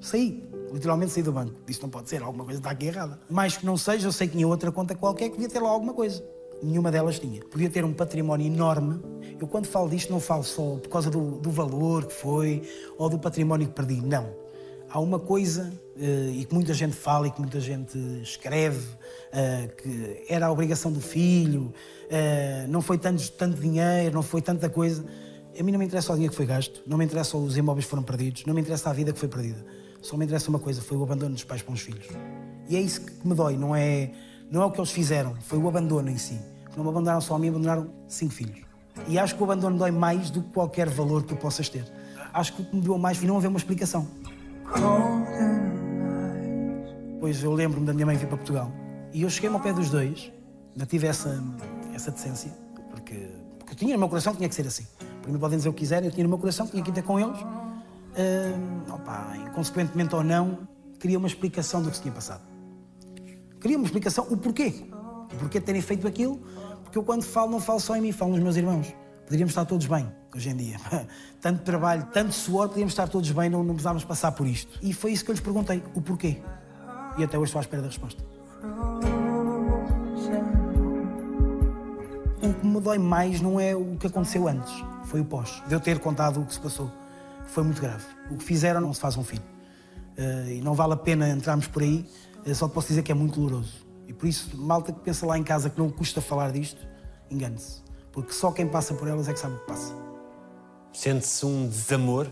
Saí, 0.00 0.48
literalmente 0.72 1.12
saí 1.12 1.22
do 1.22 1.32
banco. 1.32 1.54
Disse: 1.66 1.82
não 1.82 1.90
pode 1.90 2.08
ser, 2.08 2.22
alguma 2.22 2.44
coisa 2.44 2.60
está 2.60 2.70
aqui 2.70 2.86
errada. 2.86 3.20
Mais 3.30 3.56
que 3.56 3.66
não 3.66 3.76
seja, 3.76 4.08
eu 4.08 4.12
sei 4.12 4.26
que 4.26 4.34
tinha 4.34 4.48
outra 4.48 4.72
conta 4.72 4.94
qualquer 4.94 5.28
que 5.28 5.36
devia 5.36 5.48
ter 5.48 5.60
lá 5.60 5.70
alguma 5.70 5.92
coisa. 5.92 6.22
Nenhuma 6.62 6.92
delas 6.92 7.18
tinha. 7.18 7.44
Podia 7.44 7.68
ter 7.68 7.84
um 7.84 7.92
património 7.92 8.46
enorme. 8.46 9.00
Eu, 9.40 9.48
quando 9.48 9.66
falo 9.66 9.88
disto, 9.88 10.12
não 10.12 10.20
falo 10.20 10.44
só 10.44 10.76
por 10.76 10.88
causa 10.88 11.10
do, 11.10 11.38
do 11.38 11.50
valor 11.50 12.06
que 12.06 12.14
foi 12.14 12.62
ou 12.96 13.08
do 13.08 13.18
património 13.18 13.66
que 13.66 13.74
perdi. 13.74 14.00
Não. 14.00 14.42
Há 14.88 15.00
uma 15.00 15.18
coisa, 15.18 15.72
eh, 15.96 16.32
e 16.34 16.44
que 16.44 16.54
muita 16.54 16.74
gente 16.74 16.94
fala 16.94 17.26
e 17.26 17.30
que 17.30 17.40
muita 17.40 17.58
gente 17.58 17.98
escreve, 18.22 18.86
eh, 19.32 19.68
que 19.76 20.24
era 20.28 20.46
a 20.46 20.52
obrigação 20.52 20.92
do 20.92 21.00
filho, 21.00 21.72
eh, 22.10 22.66
não 22.68 22.82
foi 22.82 22.98
tanto, 22.98 23.28
tanto 23.32 23.58
dinheiro, 23.58 24.14
não 24.14 24.22
foi 24.22 24.42
tanta 24.42 24.68
coisa. 24.68 25.02
A 25.58 25.62
mim 25.62 25.72
não 25.72 25.78
me 25.78 25.86
interessa 25.86 26.12
o 26.12 26.14
dinheiro 26.14 26.30
que 26.30 26.36
foi 26.36 26.46
gasto, 26.46 26.82
não 26.86 26.98
me 26.98 27.04
interessa 27.04 27.36
os 27.38 27.56
imóveis 27.56 27.86
que 27.86 27.90
foram 27.90 28.02
perdidos, 28.02 28.44
não 28.44 28.52
me 28.54 28.60
interessa 28.60 28.90
a 28.90 28.92
vida 28.92 29.12
que 29.12 29.18
foi 29.18 29.28
perdida. 29.28 29.64
Só 30.02 30.16
me 30.16 30.24
interessa 30.24 30.50
uma 30.50 30.58
coisa, 30.58 30.82
foi 30.82 30.98
o 30.98 31.02
abandono 31.02 31.34
dos 31.34 31.44
pais 31.44 31.62
para 31.62 31.72
os 31.72 31.80
filhos. 31.80 32.06
E 32.68 32.76
é 32.76 32.80
isso 32.80 33.00
que 33.00 33.26
me 33.26 33.34
dói, 33.34 33.56
não 33.56 33.74
é, 33.74 34.10
não 34.50 34.62
é 34.62 34.66
o 34.66 34.70
que 34.70 34.80
eles 34.80 34.90
fizeram, 34.90 35.34
foi 35.40 35.58
o 35.58 35.68
abandono 35.68 36.10
em 36.10 36.18
si. 36.18 36.38
Não 36.76 36.82
me 36.84 36.90
abandonaram 36.90 37.20
só 37.20 37.36
a 37.36 37.38
mim, 37.38 37.48
abandonaram 37.48 37.88
cinco 38.08 38.32
filhos. 38.32 38.60
E 39.06 39.18
acho 39.18 39.36
que 39.36 39.40
o 39.40 39.44
abandono 39.44 39.78
dói 39.78 39.90
mais 39.90 40.28
do 40.30 40.42
que 40.42 40.50
qualquer 40.50 40.88
valor 40.88 41.22
que 41.22 41.34
possas 41.34 41.68
ter. 41.68 41.84
Acho 42.32 42.54
que 42.54 42.62
o 42.62 42.64
que 42.64 42.76
me 42.76 42.82
doeu 42.82 42.98
mais 42.98 43.16
foi 43.16 43.28
não 43.28 43.36
haver 43.36 43.48
uma 43.48 43.58
explicação. 43.58 44.06
Pois 47.20 47.42
eu 47.42 47.52
lembro-me 47.52 47.86
da 47.86 47.92
minha 47.92 48.06
mãe 48.06 48.16
vir 48.16 48.26
para 48.26 48.36
Portugal 48.36 48.72
e 49.12 49.22
eu 49.22 49.30
cheguei-me 49.30 49.54
ao 49.54 49.62
pé 49.62 49.72
dos 49.72 49.90
dois, 49.90 50.32
ainda 50.72 50.86
tive 50.86 51.06
essa, 51.06 51.42
essa 51.94 52.10
decência, 52.10 52.50
porque, 52.90 53.28
porque 53.58 53.74
eu 53.74 53.76
tinha 53.76 53.92
no 53.92 54.00
meu 54.00 54.08
coração 54.08 54.32
que 54.32 54.38
tinha 54.38 54.48
que 54.48 54.54
ser 54.54 54.66
assim. 54.66 54.86
Por 55.22 55.30
mim 55.30 55.38
podem 55.38 55.58
dizer 55.58 55.68
o 55.68 55.72
que 55.72 55.80
quiserem, 55.80 56.08
eu 56.08 56.12
tinha 56.12 56.24
no 56.24 56.30
meu 56.30 56.38
coração 56.38 56.66
que 56.66 56.72
tinha 56.72 56.82
que 56.82 56.90
ir 56.90 56.94
ter 56.94 57.02
com 57.02 57.20
eles. 57.20 57.38
Ah, 58.16 58.94
opa, 58.94 59.50
consequentemente 59.54 60.14
ou 60.14 60.22
não, 60.22 60.68
queria 60.98 61.18
uma 61.18 61.28
explicação 61.28 61.82
do 61.82 61.90
que 61.90 61.96
se 61.96 62.02
tinha 62.02 62.14
passado. 62.14 62.42
Queria 63.60 63.76
uma 63.76 63.86
explicação, 63.86 64.26
o 64.30 64.36
porquê. 64.36 64.84
O 65.32 65.36
porquê 65.36 65.60
de 65.60 65.64
terem 65.64 65.80
feito 65.80 66.06
aquilo, 66.06 66.42
porque 66.82 66.98
eu 66.98 67.02
quando 67.02 67.22
falo, 67.22 67.50
não 67.50 67.60
falo 67.60 67.80
só 67.80 67.96
em 67.96 68.00
mim, 68.00 68.12
falo 68.12 68.32
nos 68.32 68.40
meus 68.40 68.56
irmãos. 68.56 68.94
Poderíamos 69.24 69.52
estar 69.52 69.64
todos 69.64 69.86
bem, 69.86 70.12
hoje 70.34 70.50
em 70.50 70.56
dia. 70.56 70.76
Tanto 71.40 71.62
trabalho, 71.62 72.06
tanto 72.12 72.32
suor, 72.32 72.68
podíamos 72.68 72.92
estar 72.92 73.08
todos 73.08 73.30
bem, 73.30 73.48
não, 73.48 73.64
não 73.64 73.74
precisávamos 73.74 74.04
passar 74.04 74.30
por 74.32 74.46
isto. 74.46 74.78
E 74.82 74.92
foi 74.92 75.12
isso 75.12 75.24
que 75.24 75.30
eu 75.30 75.32
lhes 75.32 75.42
perguntei, 75.42 75.82
o 75.94 76.02
porquê. 76.02 76.40
E 77.16 77.24
até 77.24 77.38
hoje 77.38 77.48
estou 77.48 77.58
à 77.58 77.62
espera 77.62 77.82
da 77.82 77.88
resposta. 77.88 78.22
O 82.42 82.54
que 82.54 82.66
me 82.66 82.80
dói 82.80 82.98
mais 82.98 83.40
não 83.40 83.58
é 83.58 83.74
o 83.74 83.96
que 83.96 84.06
aconteceu 84.06 84.46
antes, 84.46 84.72
foi 85.04 85.20
o 85.20 85.24
pós. 85.24 85.62
De 85.66 85.74
eu 85.74 85.80
ter 85.80 85.98
contado 85.98 86.40
o 86.40 86.46
que 86.46 86.54
se 86.54 86.60
passou. 86.60 87.01
Foi 87.46 87.62
muito 87.62 87.80
grave. 87.80 88.04
O 88.30 88.36
que 88.36 88.44
fizeram 88.44 88.80
não 88.80 88.92
se 88.92 89.00
faz 89.00 89.16
um 89.16 89.24
filho. 89.24 89.42
Eh, 90.16 90.56
e 90.56 90.60
não 90.60 90.74
vale 90.74 90.94
a 90.94 90.96
pena 90.96 91.28
entrarmos 91.28 91.66
por 91.66 91.82
aí, 91.82 92.06
eh, 92.44 92.54
só 92.54 92.68
te 92.68 92.72
posso 92.72 92.88
dizer 92.88 93.02
que 93.02 93.12
é 93.12 93.14
muito 93.14 93.40
doloroso. 93.40 93.86
E 94.06 94.12
por 94.12 94.26
isso, 94.26 94.56
malta 94.56 94.92
que 94.92 95.00
pensa 95.00 95.26
lá 95.26 95.38
em 95.38 95.42
casa 95.42 95.70
que 95.70 95.78
não 95.78 95.90
custa 95.90 96.20
falar 96.20 96.52
disto, 96.52 96.86
engane-se. 97.30 97.82
Porque 98.12 98.32
só 98.32 98.50
quem 98.52 98.66
passa 98.68 98.94
por 98.94 99.08
elas 99.08 99.28
é 99.28 99.32
que 99.32 99.38
sabe 99.38 99.54
o 99.54 99.58
que 99.60 99.66
passa. 99.66 99.94
Sente-se 100.92 101.46
um 101.46 101.66
desamor? 101.66 102.28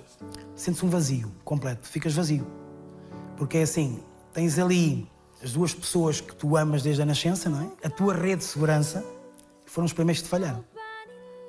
Sentes 0.55 0.83
um 0.83 0.89
vazio 0.89 1.33
completo, 1.45 1.89
ficas 1.89 2.13
vazio. 2.15 2.47
Porque 3.37 3.59
é 3.59 3.63
assim, 3.63 4.03
tens 4.35 4.59
ali 4.59 5.11
as 5.43 5.53
duas 5.53 5.73
pessoas 5.73 6.21
que 6.21 6.35
tu 6.35 6.57
amas 6.57 6.83
desde 6.83 7.01
a 7.01 7.07
nascença, 7.07 7.49
não 7.49 7.63
é? 7.63 7.87
A 7.87 7.89
tua 7.89 8.15
rede 8.15 8.39
de 8.39 8.45
segurança 8.45 9.03
foram 9.65 9.87
os 9.87 9.93
primeiros 9.95 10.21
que 10.21 10.29
te 10.29 10.31
falharam. 10.31 10.63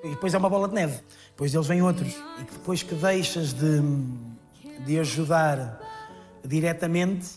E 0.04 0.10
depois 0.10 0.34
é 0.34 0.38
uma 0.38 0.50
bola 0.50 0.68
de 0.70 0.74
neve. 0.74 1.02
Depois 1.42 1.54
deles 1.54 1.66
vêm 1.66 1.82
outros. 1.82 2.14
E 2.40 2.46
que 2.46 2.54
depois 2.54 2.84
que 2.84 2.94
deixas 2.94 3.52
de, 3.52 3.82
de 4.86 5.00
ajudar 5.00 5.82
diretamente, 6.46 7.30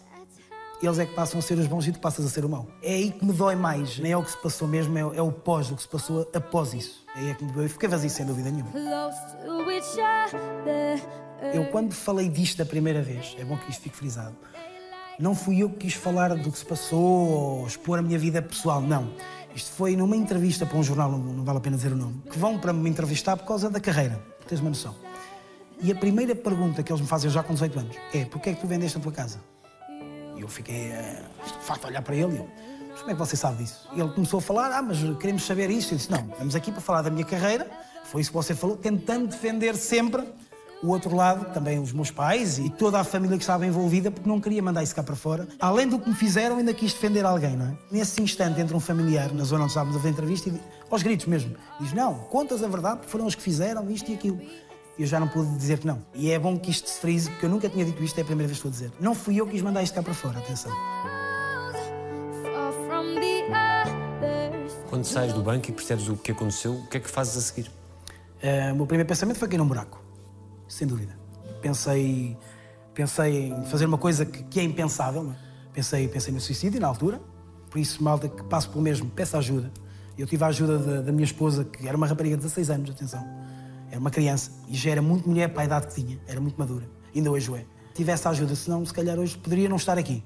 eles 0.83 0.99
é 0.99 1.07
que 1.07 1.15
passam 1.15 1.39
a 1.39 1.43
ser 1.43 1.57
os 1.57 1.67
bons 1.67 1.87
e 1.87 1.93
tu 1.93 2.01
passas 2.01 2.27
a 2.27 2.29
ser 2.29 2.45
o 2.45 2.49
mau. 2.51 2.69
É 2.83 2.93
aí 2.93 3.11
que 3.11 3.25
me 3.25 3.33
dói 3.33 3.57
mais. 3.57 3.99
Nem 3.99 4.13
é 4.13 4.17
o 4.19 4.23
que 4.23 4.31
se 4.31 4.37
passou 4.37 4.69
mesmo, 4.69 4.99
é, 4.99 5.01
é 5.01 5.23
o 5.23 5.33
pós, 5.33 5.71
o 5.71 5.77
que 5.77 5.81
se 5.81 5.89
passou 5.89 6.31
após 6.35 6.75
isso. 6.75 7.03
É 7.17 7.21
aí 7.21 7.35
que 7.35 7.47
me 7.47 7.53
dói. 7.53 7.67
Fiquei 7.67 7.89
vazio, 7.89 8.11
sem 8.11 8.27
dúvida 8.27 8.51
nenhuma. 8.51 8.73
Eu, 11.55 11.65
quando 11.71 11.95
falei 11.95 12.29
disto 12.29 12.59
da 12.59 12.67
primeira 12.67 13.01
vez, 13.01 13.35
é 13.39 13.45
bom 13.47 13.57
que 13.57 13.71
isto 13.71 13.81
fique 13.85 13.97
frisado, 13.97 14.37
não 15.19 15.35
fui 15.35 15.63
eu 15.63 15.71
que 15.71 15.77
quis 15.77 15.95
falar 15.95 16.35
do 16.35 16.51
que 16.51 16.59
se 16.59 16.65
passou 16.67 17.01
ou 17.01 17.67
expor 17.67 17.99
a 17.99 18.03
minha 18.03 18.19
vida 18.19 18.43
pessoal, 18.43 18.83
não. 18.83 19.13
Isto 19.55 19.71
foi 19.73 19.95
numa 19.95 20.17
entrevista 20.17 20.67
para 20.67 20.77
um 20.77 20.83
jornal, 20.83 21.11
não, 21.13 21.45
vale 21.45 21.59
a 21.59 21.61
pena 21.61 21.77
dizer 21.77 21.93
o 21.93 21.97
nome, 21.97 22.23
que 22.31 22.39
vão 22.39 22.59
para 22.59 22.73
me 22.73 22.91
entrevistar 22.91 23.37
por 23.37 23.47
causa 23.47 23.71
da 23.71 23.79
carreira, 23.79 24.21
teres 24.47 24.61
uma 24.61 24.71
noção. 24.71 24.95
E 25.81 25.93
a 25.93 25.95
primeira 25.95 26.35
pergunta 26.35 26.83
que 26.83 26.91
eles 26.91 27.01
me 27.01 27.07
fazem 27.07 27.31
já 27.31 27.43
com 27.43 27.53
18 27.53 27.79
anos 27.79 27.97
é: 28.13 28.25
porquê 28.25 28.51
é 28.51 28.55
que 28.55 28.61
tu 28.61 28.67
vendeste 28.67 28.99
a 28.99 29.01
tua 29.01 29.13
casa? 29.13 29.41
E 30.37 30.41
eu 30.41 30.49
fiquei, 30.49 30.91
eh, 30.93 31.23
de 31.45 31.65
facto, 31.65 31.85
a 31.85 31.89
olhar 31.89 32.03
para 32.03 32.17
ele 32.17 32.35
e 32.35 32.37
eu, 32.39 32.49
mas 32.91 33.01
como 33.01 33.11
é 33.11 33.15
que 33.15 33.19
você 33.19 33.37
sabe 33.37 33.63
disso? 33.63 33.89
E 33.95 34.01
ele 34.01 34.11
começou 34.11 34.39
a 34.39 34.43
falar: 34.43 34.73
ah, 34.73 34.83
mas 34.83 34.99
queremos 35.19 35.45
saber 35.45 35.71
isto. 35.71 35.93
Eu 35.93 35.99
disse: 35.99 36.11
não, 36.11 36.27
estamos 36.29 36.57
aqui 36.57 36.73
para 36.73 36.81
falar 36.81 37.03
da 37.03 37.11
minha 37.11 37.25
carreira, 37.25 37.71
foi 38.05 38.23
isso 38.23 38.31
que 38.31 38.37
você 38.37 38.55
falou, 38.55 38.77
tentando 38.77 39.29
defender 39.29 39.77
sempre 39.77 40.25
O 40.85 40.89
outro 40.89 41.17
lado, 41.17 41.51
também 41.55 41.79
os 41.79 41.95
meus 41.95 42.11
pais 42.11 42.59
e 42.59 42.69
toda 42.69 43.01
a 43.01 43.05
família 43.05 43.39
que 43.39 43.43
estava 43.43 43.67
envolvida, 43.67 44.11
porque 44.11 44.29
não 44.29 44.39
queria 44.39 44.63
mandar 44.63 44.83
isso 44.83 44.95
cá 44.95 45.03
para 45.03 45.17
fora. 45.17 45.49
Além 45.59 45.89
do 45.89 45.99
que 45.99 46.07
me 46.11 46.15
fizeram, 46.15 46.59
ainda 46.59 46.75
quis 46.75 46.93
defender 46.93 47.25
alguém, 47.25 47.57
não 47.57 47.69
é? 47.69 47.79
Nesse 47.91 48.21
instante 48.21 48.61
entra 48.61 48.77
um 48.77 48.81
familiar 48.81 49.33
na 49.33 49.45
zona 49.45 49.63
onde 49.63 49.71
estávamos 49.71 49.97
a 49.97 49.99
fazer 49.99 50.11
a 50.11 50.13
entrevista 50.13 50.51
e 50.51 50.61
aos 50.91 51.03
gritos 51.03 51.25
mesmo, 51.25 51.57
diz: 51.81 51.95
Não, 51.95 52.15
contas 52.31 52.63
a 52.63 52.69
verdade, 52.69 52.99
porque 52.99 53.11
foram 53.11 53.25
os 53.25 53.35
que 53.35 53.41
fizeram 53.41 53.91
isto 53.91 54.11
e 54.11 54.15
aquilo. 54.15 54.39
E 54.99 55.03
eu 55.03 55.07
já 55.07 55.19
não 55.19 55.27
pude 55.27 55.57
dizer 55.57 55.79
que 55.79 55.87
não. 55.87 56.05
E 56.13 56.31
é 56.31 56.39
bom 56.39 56.59
que 56.59 56.71
isto 56.71 56.87
se 56.91 57.01
frise, 57.01 57.31
porque 57.31 57.47
eu 57.47 57.51
nunca 57.51 57.67
tinha 57.71 57.85
dito 57.87 58.05
isto, 58.05 58.19
é 58.19 58.21
a 58.21 58.25
primeira 58.27 58.47
vez 58.47 58.61
que 58.61 58.69
estou 58.69 58.87
a 58.87 58.89
dizer. 58.89 58.93
Não 59.03 59.15
fui 59.15 59.41
eu 59.41 59.47
que 59.47 59.53
quis 59.53 59.63
mandar 59.63 59.83
isto 59.83 59.95
cá 59.95 60.03
para 60.03 60.13
fora, 60.13 60.39
atenção. 60.39 60.71
Quando 64.91 65.05
sais 65.05 65.33
do 65.33 65.43
banco 65.43 65.71
e 65.71 65.73
percebes 65.73 66.09
o 66.09 66.17
que 66.17 66.31
aconteceu, 66.31 66.75
o 66.75 66.87
que 66.89 66.99
é 66.99 67.01
que 67.01 67.09
fazes 67.09 67.39
a 67.39 67.41
seguir? 67.41 67.71
Eh, 68.43 68.71
o 68.71 68.77
meu 68.77 68.87
primeiro 68.87 69.09
pensamento 69.09 69.39
foi 69.39 69.49
cair 69.49 69.57
num 69.57 69.67
buraco, 69.67 70.04
sem 70.69 70.87
dúvida. 70.87 71.17
Pensei, 71.61 72.37
pensei 72.93 73.49
em 73.53 73.65
fazer 73.65 73.87
uma 73.87 73.99
coisa 73.99 74.25
que, 74.25 74.43
que 74.45 74.61
é 74.61 74.63
impensável. 74.63 75.23
não 75.25 75.33
é? 75.33 75.37
Pensei, 75.73 76.07
pensei 76.09 76.33
no 76.33 76.41
suicídio 76.41 76.81
na 76.81 76.87
altura, 76.89 77.21
por 77.71 77.79
isso, 77.79 78.03
malta 78.03 78.29
que 78.29 78.43
passo 78.45 78.71
pelo 78.71 78.83
mesmo, 78.83 79.09
peço 79.11 79.37
ajuda. 79.37 79.73
Eu 80.17 80.27
tive 80.27 80.45
a 80.45 80.47
ajuda 80.49 80.79
da, 80.79 81.01
da 81.03 81.13
minha 81.13 81.25
esposa, 81.25 81.65
que 81.65 81.89
era 81.89 81.97
uma 81.97 82.07
rapariga 82.07 82.37
de 82.37 82.43
16 82.43 82.71
anos, 82.71 82.91
atenção. 82.91 83.27
Era 83.91 83.99
uma 83.99 84.11
criança 84.11 84.53
e 84.69 84.77
já 84.77 84.91
era 84.91 85.03
muito 85.03 85.29
mulher 85.29 85.49
para 85.53 85.63
a 85.63 85.65
idade 85.65 85.87
que 85.89 85.95
tinha, 85.95 86.19
era 86.27 86.41
muito 86.41 86.57
madura. 86.57 86.89
Ainda 87.15 87.31
hoje 87.31 87.51
o 87.51 87.57
é. 87.57 87.65
Tive 87.95 88.13
essa 88.13 88.31
ajuda, 88.31 88.55
senão, 88.55 88.85
se 88.85 88.93
calhar, 88.93 89.19
hoje 89.19 89.37
poderia 89.37 89.69
não 89.69 89.77
estar 89.77 89.97
aqui. 89.99 90.25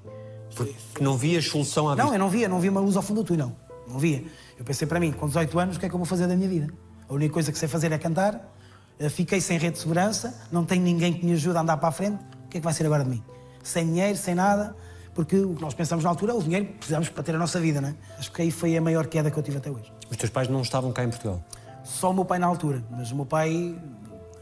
Porque 0.55 1.03
não 1.03 1.15
vias 1.17 1.45
solução 1.45 1.87
à 1.87 1.95
Não, 1.95 2.05
vista. 2.05 2.15
eu 2.15 2.19
não 2.19 2.29
via, 2.29 2.49
não 2.49 2.59
via 2.59 2.71
uma 2.71 2.81
luz 2.81 2.95
ao 2.97 3.03
fundo 3.03 3.21
do 3.23 3.27
túnel. 3.27 3.55
Não 3.87 3.97
via. 3.99 4.23
Eu 4.57 4.65
pensei 4.65 4.87
para 4.87 4.99
mim, 4.99 5.11
com 5.11 5.27
18 5.27 5.59
anos, 5.59 5.75
o 5.77 5.79
que 5.79 5.85
é 5.85 5.89
que 5.89 5.93
eu 5.95 5.99
vou 5.99 6.05
fazer 6.05 6.27
da 6.27 6.35
minha 6.35 6.49
vida? 6.49 6.71
A 7.07 7.13
única 7.13 7.33
coisa 7.33 7.51
que 7.51 7.57
sei 7.57 7.67
fazer 7.67 7.91
é 7.91 7.97
cantar. 7.97 8.55
Eh, 8.99 9.09
Fiquei 9.09 9.39
sem 9.41 9.57
rede 9.57 9.73
de 9.73 9.79
segurança, 9.79 10.33
não 10.51 10.65
tenho 10.65 10.81
ninguém 10.83 11.13
que 11.13 11.25
me 11.25 11.33
ajude 11.33 11.57
a 11.57 11.61
andar 11.61 11.77
para 11.77 11.89
a 11.89 11.91
frente. 11.91 12.19
O 12.45 12.49
que 12.49 12.57
é 12.57 12.59
que 12.59 12.65
vai 12.65 12.73
ser 12.73 12.85
agora 12.85 13.03
de 13.03 13.09
mim? 13.09 13.23
Sem 13.63 13.85
dinheiro, 13.85 14.17
sem 14.17 14.35
nada, 14.35 14.75
porque 15.13 15.37
o 15.37 15.53
que 15.55 15.61
nós 15.61 15.73
pensamos 15.73 16.03
na 16.03 16.09
altura 16.09 16.33
é 16.33 16.35
o 16.35 16.41
dinheiro 16.41 16.65
que 16.65 16.73
precisamos 16.73 17.09
para 17.09 17.23
ter 17.23 17.35
a 17.35 17.37
nossa 17.37 17.59
vida, 17.59 17.79
não 17.79 17.89
é? 17.89 17.95
Acho 18.17 18.31
que 18.31 18.41
aí 18.41 18.51
foi 18.51 18.75
a 18.75 18.81
maior 18.81 19.07
queda 19.07 19.29
que 19.31 19.37
eu 19.37 19.43
tive 19.43 19.57
até 19.57 19.69
hoje. 19.69 19.91
Os 20.09 20.17
teus 20.17 20.29
pais 20.31 20.47
não 20.47 20.61
estavam 20.61 20.91
cá 20.91 21.03
em 21.03 21.09
Portugal. 21.09 21.43
Só 21.83 22.11
o 22.11 22.13
meu 22.13 22.25
pai 22.25 22.39
na 22.39 22.47
altura, 22.47 22.83
mas 22.91 23.11
o 23.11 23.15
meu 23.15 23.25
pai 23.25 23.77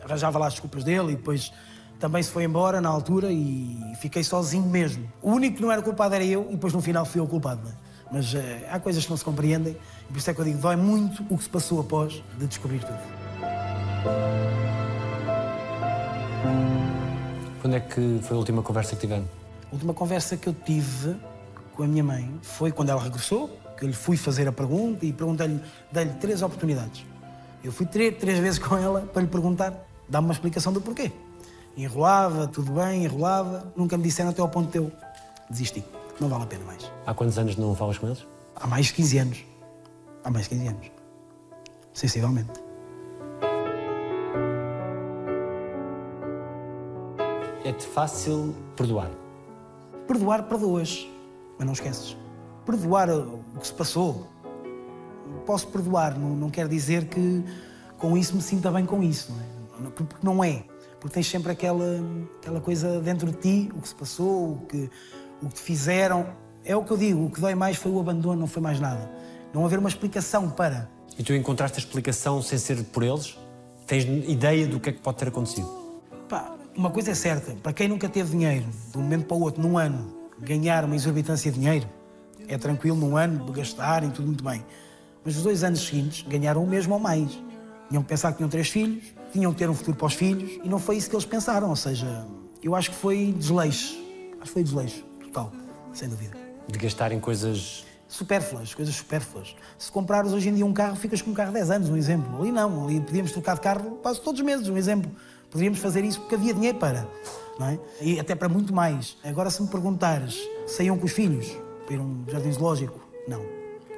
arranjava 0.03 0.39
lá 0.39 0.47
as 0.47 0.53
desculpas 0.53 0.83
dele 0.83 1.13
e 1.13 1.15
depois 1.15 1.51
também 1.99 2.21
se 2.23 2.29
foi 2.29 2.43
embora 2.43 2.79
na 2.79 2.89
altura 2.89 3.31
e 3.31 3.77
fiquei 3.99 4.23
sozinho 4.23 4.65
mesmo. 4.65 5.07
O 5.21 5.31
único 5.31 5.57
que 5.57 5.61
não 5.61 5.71
era 5.71 5.81
culpado 5.81 6.15
era 6.15 6.23
eu 6.23 6.47
e 6.49 6.51
depois 6.53 6.73
no 6.73 6.81
final 6.81 7.05
fui 7.05 7.19
eu 7.19 7.25
o 7.25 7.27
culpado. 7.27 7.61
não 7.63 7.71
é? 7.71 7.73
Mas 8.11 8.33
eh, 8.33 8.67
há 8.71 8.79
coisas 8.79 9.03
que 9.03 9.09
não 9.09 9.17
se 9.17 9.25
compreendem 9.25 9.75
e 10.09 10.13
por 10.13 10.17
isso 10.17 10.29
é 10.29 10.33
que 10.33 10.39
eu 10.39 10.45
digo, 10.45 10.59
dói 10.59 10.75
muito 10.77 11.23
o 11.29 11.37
que 11.37 11.43
se 11.43 11.49
passou 11.49 11.79
após 11.81 12.23
de 12.37 12.47
descobrir 12.47 12.79
tudo. 12.79 13.16
Quando 17.61 17.75
é 17.75 17.79
que 17.81 18.19
foi 18.23 18.35
a 18.35 18.39
última 18.39 18.63
conversa 18.63 18.95
que 18.95 19.01
tiveram? 19.01 19.25
A 19.69 19.73
última 19.73 19.93
conversa 19.93 20.37
que 20.37 20.47
eu 20.47 20.53
tive 20.53 21.17
com 21.75 21.83
a 21.83 21.87
minha 21.87 22.03
mãe 22.03 22.33
foi 22.41 22.71
quando 22.71 22.89
ela 22.89 23.01
regressou, 23.01 23.49
que 23.77 23.83
eu 23.83 23.89
lhe 23.89 23.93
fui 23.93 24.15
fazer 24.15 24.47
a 24.47 24.51
pergunta 24.51 25.05
e 25.05 25.11
perguntei-lhe, 25.11 25.61
dei-lhe 25.91 26.13
três 26.13 26.41
oportunidades. 26.41 27.05
Eu 27.63 27.71
fui 27.71 27.85
três, 27.85 28.17
três 28.17 28.39
vezes 28.39 28.57
com 28.63 28.77
ela 28.77 29.01
para 29.01 29.21
lhe 29.21 29.27
perguntar, 29.27 29.73
dá-me 30.07 30.27
uma 30.27 30.33
explicação 30.33 30.71
do 30.71 30.79
porquê. 30.79 31.11
Enrolava, 31.75 32.47
tudo 32.47 32.71
bem, 32.71 33.03
enrolava, 33.03 33.71
nunca 33.75 33.97
me 33.97 34.03
disseram 34.03 34.29
até 34.29 34.41
ao 34.41 34.49
ponto 34.49 34.71
de 34.71 34.77
eu 34.77 34.91
desisti. 35.49 35.83
Não 36.19 36.29
vale 36.29 36.43
a 36.43 36.47
pena 36.47 36.63
mais. 36.63 36.89
Há 37.05 37.13
quantos 37.13 37.37
anos 37.37 37.55
não 37.57 37.75
falas 37.75 37.97
com 37.97 38.07
eles? 38.07 38.25
Há 38.55 38.65
mais 38.65 38.87
de 38.87 38.93
15 38.93 39.17
anos. 39.17 39.45
Há 40.23 40.31
mais 40.31 40.45
de 40.45 40.55
15 40.55 40.67
anos. 40.67 40.91
Sensivelmente. 41.93 42.66
É-te 47.67 47.85
fácil 47.85 48.55
perdoar. 48.77 49.11
Perdoar, 50.07 50.43
perdoas, 50.43 51.05
mas 51.57 51.65
não 51.65 51.73
esqueces. 51.73 52.15
Perdoar 52.65 53.09
o 53.09 53.43
que 53.59 53.67
se 53.67 53.73
passou. 53.73 54.25
Posso 55.45 55.67
perdoar, 55.67 56.17
não, 56.17 56.29
não 56.29 56.49
quer 56.49 56.69
dizer 56.69 57.09
que 57.09 57.43
com 57.97 58.17
isso 58.17 58.33
me 58.33 58.41
sinta 58.41 58.71
bem 58.71 58.85
com 58.85 59.03
isso, 59.03 59.33
não 59.77 59.87
é? 59.87 59.89
Porque 59.89 60.15
não 60.23 60.41
é. 60.41 60.63
Porque 60.97 61.15
tens 61.15 61.29
sempre 61.29 61.51
aquela, 61.51 61.99
aquela 62.41 62.61
coisa 62.61 63.01
dentro 63.01 63.29
de 63.31 63.37
ti, 63.37 63.69
o 63.75 63.81
que 63.81 63.89
se 63.89 63.95
passou, 63.95 64.53
o 64.53 64.65
que, 64.65 64.89
o 65.43 65.49
que 65.49 65.55
te 65.55 65.61
fizeram. 65.61 66.25
É 66.63 66.73
o 66.73 66.85
que 66.85 66.91
eu 66.91 66.97
digo, 66.97 67.25
o 67.25 67.29
que 67.29 67.41
dói 67.41 67.53
mais 67.53 67.75
foi 67.75 67.91
o 67.91 67.99
abandono, 67.99 68.39
não 68.39 68.47
foi 68.47 68.61
mais 68.61 68.79
nada. 68.79 69.11
Não 69.53 69.65
haver 69.65 69.77
uma 69.77 69.89
explicação 69.89 70.49
para. 70.49 70.89
E 71.19 71.23
tu 71.23 71.33
encontraste 71.33 71.75
a 71.75 71.79
explicação 71.79 72.41
sem 72.41 72.57
ser 72.57 72.81
por 72.85 73.03
eles? 73.03 73.37
Tens 73.85 74.05
ideia 74.05 74.65
do 74.65 74.79
que 74.79 74.89
é 74.89 74.93
que 74.93 75.01
pode 75.01 75.17
ter 75.17 75.27
acontecido? 75.27 75.67
Pá, 76.29 76.56
uma 76.77 76.91
coisa 76.91 77.09
é 77.11 77.15
certa, 77.15 77.53
para 77.55 77.73
quem 77.73 77.87
nunca 77.87 78.07
teve 78.07 78.29
dinheiro, 78.29 78.65
de 78.91 78.97
um 78.97 79.01
momento 79.01 79.25
para 79.25 79.35
o 79.35 79.41
outro, 79.41 79.61
num 79.61 79.79
ano, 79.79 80.15
ganhar 80.39 80.85
uma 80.85 80.95
exorbitância 80.95 81.51
de 81.51 81.59
dinheiro, 81.59 81.89
é 82.47 82.55
tranquilo 82.55 82.95
num 82.95 83.17
ano, 83.17 83.51
gastarem, 83.51 84.11
tudo 84.11 84.27
muito 84.27 84.43
bem. 84.43 84.63
Mas 85.25 85.35
os 85.35 85.43
dois 85.43 85.63
anos 85.63 85.85
seguintes 85.85 86.23
ganharam 86.27 86.63
o 86.63 86.67
mesmo 86.67 86.93
ou 86.93 86.99
mais. 86.99 87.31
Tinham 87.89 88.03
que 88.03 88.09
pensar 88.09 88.31
que 88.31 88.37
tinham 88.37 88.49
três 88.49 88.69
filhos, 88.69 89.03
tinham 89.33 89.51
que 89.51 89.57
ter 89.57 89.69
um 89.69 89.73
futuro 89.73 89.97
para 89.97 90.05
os 90.05 90.13
filhos, 90.13 90.59
e 90.63 90.69
não 90.69 90.77
foi 90.77 90.97
isso 90.97 91.09
que 91.09 91.15
eles 91.15 91.25
pensaram. 91.25 91.67
Ou 91.69 91.75
seja, 91.75 92.27
eu 92.61 92.75
acho 92.75 92.91
que 92.91 92.95
foi 92.95 93.33
desleixo. 93.35 93.97
Acho 94.33 94.43
que 94.43 94.49
foi 94.49 94.63
desleixo, 94.63 95.03
total, 95.19 95.51
sem 95.93 96.07
dúvida. 96.07 96.37
De 96.67 96.77
gastar 96.77 97.11
em 97.11 97.19
coisas. 97.19 97.85
Supérfluas, 98.07 98.73
coisas 98.73 98.95
supérfluas. 98.95 99.53
Se 99.77 99.91
comprares 99.91 100.31
hoje 100.31 100.47
em 100.47 100.53
dia 100.53 100.65
um 100.65 100.71
carro, 100.71 100.95
ficas 100.95 101.21
com 101.21 101.31
um 101.31 101.33
carro 101.33 101.51
10 101.51 101.71
anos, 101.71 101.89
um 101.89 101.97
exemplo. 101.97 102.41
Ali 102.41 102.53
não, 102.53 102.85
ali 102.85 103.01
podíamos 103.01 103.33
trocar 103.33 103.55
de 103.55 103.61
carro 103.61 103.99
quase 104.01 104.21
todos 104.21 104.39
os 104.39 104.45
meses, 104.45 104.69
um 104.69 104.77
exemplo. 104.77 105.11
Poderíamos 105.49 105.79
fazer 105.79 106.03
isso 106.03 106.19
porque 106.21 106.35
havia 106.35 106.53
dinheiro 106.53 106.77
para, 106.77 107.07
não 107.59 107.67
é? 107.67 107.79
E 108.01 108.19
até 108.19 108.35
para 108.35 108.49
muito 108.49 108.73
mais. 108.73 109.17
Agora, 109.23 109.49
se 109.49 109.61
me 109.61 109.67
perguntares, 109.67 110.37
saíam 110.65 110.97
com 110.97 111.05
os 111.05 111.11
filhos 111.11 111.47
para 111.85 111.95
ir 111.95 111.99
a 111.99 112.03
um 112.03 112.25
jardim 112.27 112.51
zoológico? 112.51 112.99
Não. 113.27 113.43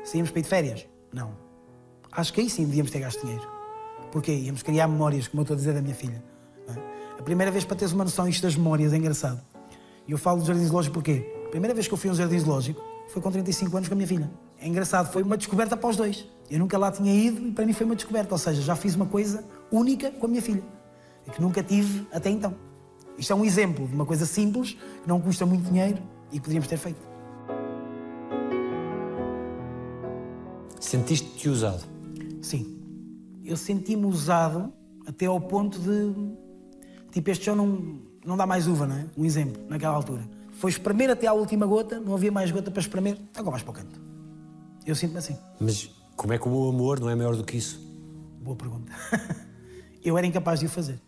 Saíamos 0.03 0.31
para 0.31 0.39
ir 0.39 0.43
de 0.43 0.49
férias? 0.49 0.87
Não. 1.11 1.31
Acho 2.11 2.33
que 2.33 2.41
aí 2.41 2.49
sim 2.49 2.65
devíamos 2.65 2.91
ter 2.91 2.99
gasto 2.99 3.21
dinheiro. 3.21 3.47
Porquê? 4.11 4.31
Íamos 4.31 4.63
criar 4.63 4.87
memórias, 4.87 5.27
como 5.27 5.41
eu 5.41 5.43
estou 5.43 5.55
a 5.55 5.57
dizer 5.57 5.73
da 5.73 5.81
minha 5.81 5.95
filha. 5.95 6.23
é? 6.67 7.19
A 7.19 7.23
primeira 7.23 7.51
vez 7.51 7.63
para 7.65 7.75
teres 7.75 7.93
uma 7.93 8.03
noção 8.03 8.27
isto 8.27 8.41
das 8.43 8.55
memórias 8.55 8.93
é 8.93 8.97
engraçado. 8.97 9.41
E 10.07 10.11
eu 10.11 10.17
falo 10.17 10.39
do 10.39 10.45
jardim 10.45 10.65
zoológico 10.65 10.95
porquê? 10.95 11.31
A 11.45 11.49
primeira 11.49 11.73
vez 11.73 11.87
que 11.87 11.93
eu 11.93 11.97
fui 11.97 12.09
a 12.09 12.13
um 12.13 12.15
jardim 12.15 12.39
zoológico 12.39 12.81
foi 13.09 13.21
com 13.21 13.31
35 13.31 13.75
anos 13.75 13.89
com 13.89 13.93
a 13.93 13.97
minha 13.97 14.07
filha. 14.07 14.29
É 14.61 14.67
engraçado, 14.67 15.11
foi 15.11 15.23
uma 15.23 15.37
descoberta 15.37 15.75
para 15.77 15.89
os 15.89 15.97
dois. 15.97 16.27
Eu 16.49 16.59
nunca 16.59 16.77
lá 16.77 16.91
tinha 16.91 17.13
ido 17.13 17.47
e 17.47 17.51
para 17.51 17.65
mim 17.65 17.73
foi 17.73 17.85
uma 17.85 17.95
descoberta. 17.95 18.33
Ou 18.33 18.39
seja, 18.39 18.61
já 18.61 18.75
fiz 18.75 18.95
uma 18.95 19.05
coisa 19.05 19.43
única 19.71 20.11
com 20.11 20.25
a 20.25 20.29
minha 20.29 20.41
filha. 20.41 20.63
E 21.29 21.31
que 21.31 21.41
nunca 21.41 21.61
tive 21.61 22.07
até 22.11 22.29
então. 22.29 22.55
Isto 23.17 23.33
é 23.33 23.35
um 23.35 23.45
exemplo 23.45 23.87
de 23.87 23.93
uma 23.93 24.05
coisa 24.05 24.25
simples, 24.25 24.73
que 24.73 25.07
não 25.07 25.21
custa 25.21 25.45
muito 25.45 25.69
dinheiro 25.69 26.01
e 26.31 26.35
que 26.35 26.39
poderíamos 26.39 26.67
ter 26.67 26.77
feito. 26.77 26.99
Sentiste-te 30.79 31.49
usado? 31.49 31.83
Sim. 32.41 32.79
Eu 33.45 33.55
senti-me 33.55 34.05
usado 34.05 34.73
até 35.05 35.27
ao 35.27 35.39
ponto 35.39 35.77
de. 35.79 36.13
Tipo, 37.11 37.29
este 37.29 37.45
chão 37.45 37.55
não, 37.55 37.99
não 38.25 38.35
dá 38.35 38.47
mais 38.47 38.67
uva, 38.67 38.87
não 38.87 38.95
é? 38.95 39.05
Um 39.15 39.25
exemplo, 39.25 39.61
naquela 39.69 39.95
altura. 39.95 40.27
Foi 40.53 40.71
espremer 40.71 41.09
até 41.09 41.27
à 41.27 41.33
última 41.33 41.65
gota, 41.65 41.99
não 41.99 42.15
havia 42.15 42.31
mais 42.31 42.49
gota 42.51 42.71
para 42.71 42.81
espremer, 42.81 43.17
agora 43.35 43.51
mais 43.51 43.63
para 43.63 43.71
o 43.71 43.73
canto. 43.73 44.01
Eu 44.85 44.95
sinto-me 44.95 45.19
assim. 45.19 45.37
Mas 45.59 45.89
como 46.15 46.33
é 46.33 46.37
que 46.37 46.47
o 46.47 46.69
amor 46.69 46.99
não 46.99 47.09
é 47.09 47.15
maior 47.15 47.35
do 47.35 47.43
que 47.43 47.57
isso? 47.57 47.79
Boa 48.41 48.55
pergunta. 48.55 48.91
eu 50.03 50.17
era 50.17 50.25
incapaz 50.25 50.59
de 50.59 50.65
o 50.65 50.69
fazer. 50.69 50.99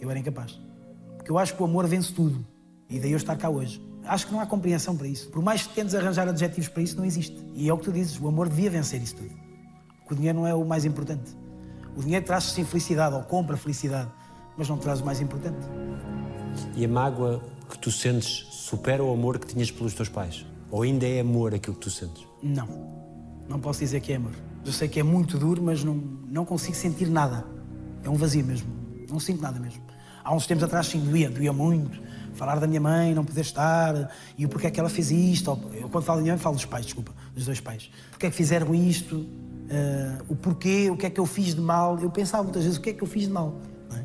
Eu 0.00 0.10
era 0.10 0.18
incapaz. 0.18 0.60
Porque 1.16 1.30
eu 1.30 1.38
acho 1.38 1.54
que 1.54 1.62
o 1.62 1.64
amor 1.64 1.86
vence 1.86 2.12
tudo. 2.12 2.44
E 2.88 3.00
daí 3.00 3.10
eu 3.10 3.16
estar 3.16 3.36
cá 3.36 3.48
hoje. 3.48 3.82
Acho 4.04 4.26
que 4.26 4.32
não 4.32 4.40
há 4.40 4.46
compreensão 4.46 4.96
para 4.96 5.08
isso. 5.08 5.28
Por 5.30 5.42
mais 5.42 5.66
que 5.66 5.74
tentes 5.74 5.94
arranjar 5.94 6.28
adjetivos 6.28 6.68
para 6.68 6.82
isso, 6.82 6.96
não 6.96 7.04
existe. 7.04 7.36
E 7.54 7.68
é 7.68 7.72
o 7.72 7.78
que 7.78 7.84
tu 7.84 7.92
dizes, 7.92 8.20
o 8.20 8.28
amor 8.28 8.48
devia 8.48 8.70
vencer 8.70 9.02
isso 9.02 9.16
tudo. 9.16 9.34
Porque 10.00 10.14
o 10.14 10.16
dinheiro 10.16 10.38
não 10.38 10.46
é 10.46 10.54
o 10.54 10.64
mais 10.64 10.84
importante. 10.84 11.36
O 11.96 12.00
dinheiro 12.00 12.24
traz 12.24 12.44
sim 12.44 12.64
felicidade, 12.64 13.16
ou 13.16 13.22
compra 13.22 13.56
felicidade, 13.56 14.10
mas 14.56 14.68
não 14.68 14.78
traz 14.78 15.00
o 15.00 15.04
mais 15.04 15.20
importante. 15.20 15.58
E 16.76 16.84
a 16.84 16.88
mágoa 16.88 17.42
que 17.68 17.78
tu 17.78 17.90
sentes 17.90 18.46
supera 18.50 19.02
o 19.02 19.12
amor 19.12 19.38
que 19.38 19.46
tinhas 19.46 19.70
pelos 19.70 19.94
teus 19.94 20.08
pais? 20.08 20.46
Ou 20.70 20.82
ainda 20.82 21.06
é 21.06 21.20
amor 21.20 21.54
aquilo 21.54 21.74
que 21.74 21.82
tu 21.82 21.90
sentes? 21.90 22.24
Não. 22.42 22.68
Não 23.48 23.58
posso 23.58 23.80
dizer 23.80 24.00
que 24.00 24.12
é 24.12 24.16
amor. 24.16 24.32
Eu 24.64 24.72
sei 24.72 24.88
que 24.88 25.00
é 25.00 25.02
muito 25.02 25.38
duro, 25.38 25.62
mas 25.62 25.82
não, 25.82 25.94
não 25.94 26.44
consigo 26.44 26.76
sentir 26.76 27.08
nada. 27.08 27.44
É 28.04 28.10
um 28.10 28.14
vazio 28.14 28.44
mesmo. 28.44 28.68
Não 29.10 29.20
sinto 29.20 29.42
nada 29.42 29.58
mesmo. 29.58 29.82
Há 30.22 30.34
uns 30.34 30.46
tempos 30.46 30.64
atrás, 30.64 30.86
sim, 30.86 31.00
doía, 31.00 31.30
doía 31.30 31.52
muito. 31.52 32.00
Falar 32.34 32.58
da 32.58 32.66
minha 32.66 32.80
mãe, 32.80 33.14
não 33.14 33.24
poder 33.24 33.40
estar, 33.40 34.12
e 34.36 34.44
o 34.44 34.48
porquê 34.48 34.66
é 34.66 34.70
que 34.70 34.78
ela 34.78 34.90
fez 34.90 35.10
isto. 35.10 35.58
Eu, 35.72 35.88
quando 35.88 36.04
falo 36.04 36.18
de 36.18 36.24
minha 36.24 36.34
mãe, 36.34 36.42
falo 36.42 36.56
dos 36.56 36.64
pais, 36.64 36.84
desculpa, 36.84 37.12
dos 37.34 37.46
dois 37.46 37.60
pais. 37.60 37.90
Porquê 38.10 38.26
é 38.26 38.30
que 38.30 38.36
fizeram 38.36 38.74
isto? 38.74 39.26
Ah, 39.70 40.22
o 40.28 40.36
porquê, 40.36 40.90
o 40.90 40.96
que 40.96 41.06
é 41.06 41.10
que 41.10 41.20
eu 41.20 41.26
fiz 41.26 41.54
de 41.54 41.60
mal? 41.60 41.98
Eu 41.98 42.10
pensava 42.10 42.42
muitas 42.42 42.62
vezes, 42.62 42.78
o 42.78 42.80
que 42.80 42.90
é 42.90 42.92
que 42.92 43.02
eu 43.02 43.06
fiz 43.06 43.24
de 43.24 43.32
mal? 43.32 43.60
é? 43.92 44.04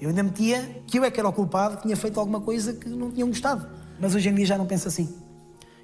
Eu 0.00 0.08
ainda 0.08 0.22
metia 0.22 0.82
que 0.86 0.98
eu 0.98 1.04
é 1.04 1.10
que 1.10 1.18
era 1.18 1.28
o 1.28 1.32
culpado, 1.32 1.76
que 1.76 1.82
tinha 1.82 1.96
feito 1.96 2.18
alguma 2.18 2.40
coisa 2.40 2.72
que 2.72 2.88
não 2.88 3.10
tinham 3.10 3.28
gostado. 3.28 3.66
Mas 4.00 4.14
hoje 4.14 4.28
em 4.28 4.34
dia 4.34 4.46
já 4.46 4.58
não 4.58 4.66
penso 4.66 4.88
assim. 4.88 5.14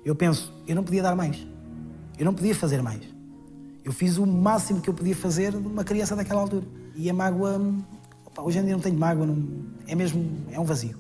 Eu 0.05 0.15
penso, 0.15 0.53
eu 0.67 0.75
não 0.75 0.83
podia 0.83 1.03
dar 1.03 1.15
mais. 1.15 1.47
Eu 2.19 2.25
não 2.25 2.35
podia 2.35 2.55
fazer 2.55 2.83
mais. 2.83 3.03
Eu 3.85 3.93
fiz 3.93 4.19
o 4.19 4.27
máximo 4.27 4.81
que 4.81 4.91
eu 4.91 4.95
podia 4.95 5.15
fazer 5.15 5.53
de 5.53 5.59
uma 5.67 5.85
criança 5.85 6.17
daquela 6.17 6.41
altura. 6.41 6.67
E 6.97 7.09
a 7.09 7.15
mágoa, 7.15 7.61
Pá, 8.39 8.43
hoje 8.43 8.61
em 8.61 8.63
dia 8.63 8.73
não 8.73 8.81
tenho 8.81 8.97
mágoa, 8.97 9.27
não... 9.27 9.45
é 9.89 9.97
mesmo, 9.97 10.25
é 10.53 10.61
um 10.61 10.65
vazio. 10.65 10.97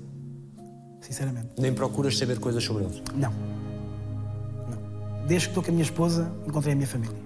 Sinceramente. 1.00 1.50
Nem 1.56 1.72
procuras 1.72 2.18
saber 2.18 2.40
coisas 2.40 2.64
sobre 2.64 2.82
eles. 2.82 3.00
Não. 3.14 3.30
Não. 3.30 5.24
Desde 5.24 5.46
que 5.46 5.50
estou 5.52 5.62
com 5.62 5.70
a 5.70 5.72
minha 5.72 5.84
esposa, 5.84 6.32
encontrei 6.44 6.72
a 6.72 6.76
minha 6.76 6.88
família. 6.88 7.16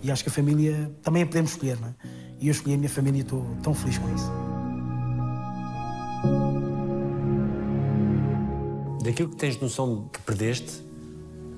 E 0.00 0.12
acho 0.12 0.22
que 0.22 0.28
a 0.28 0.32
família 0.32 0.92
também 1.02 1.24
a 1.24 1.26
podemos 1.26 1.50
escolher, 1.50 1.76
não 1.80 1.88
é? 1.88 1.94
E 2.38 2.46
eu 2.46 2.52
escolhi 2.52 2.74
a 2.74 2.78
minha 2.78 2.88
família 2.88 3.18
e 3.18 3.22
estou 3.22 3.44
tão 3.64 3.74
feliz 3.74 3.98
com 3.98 4.14
isso. 4.14 4.30
Daquilo 9.02 9.28
que 9.28 9.36
tens 9.36 9.60
noção 9.60 10.08
que 10.12 10.20
perdeste, 10.20 10.84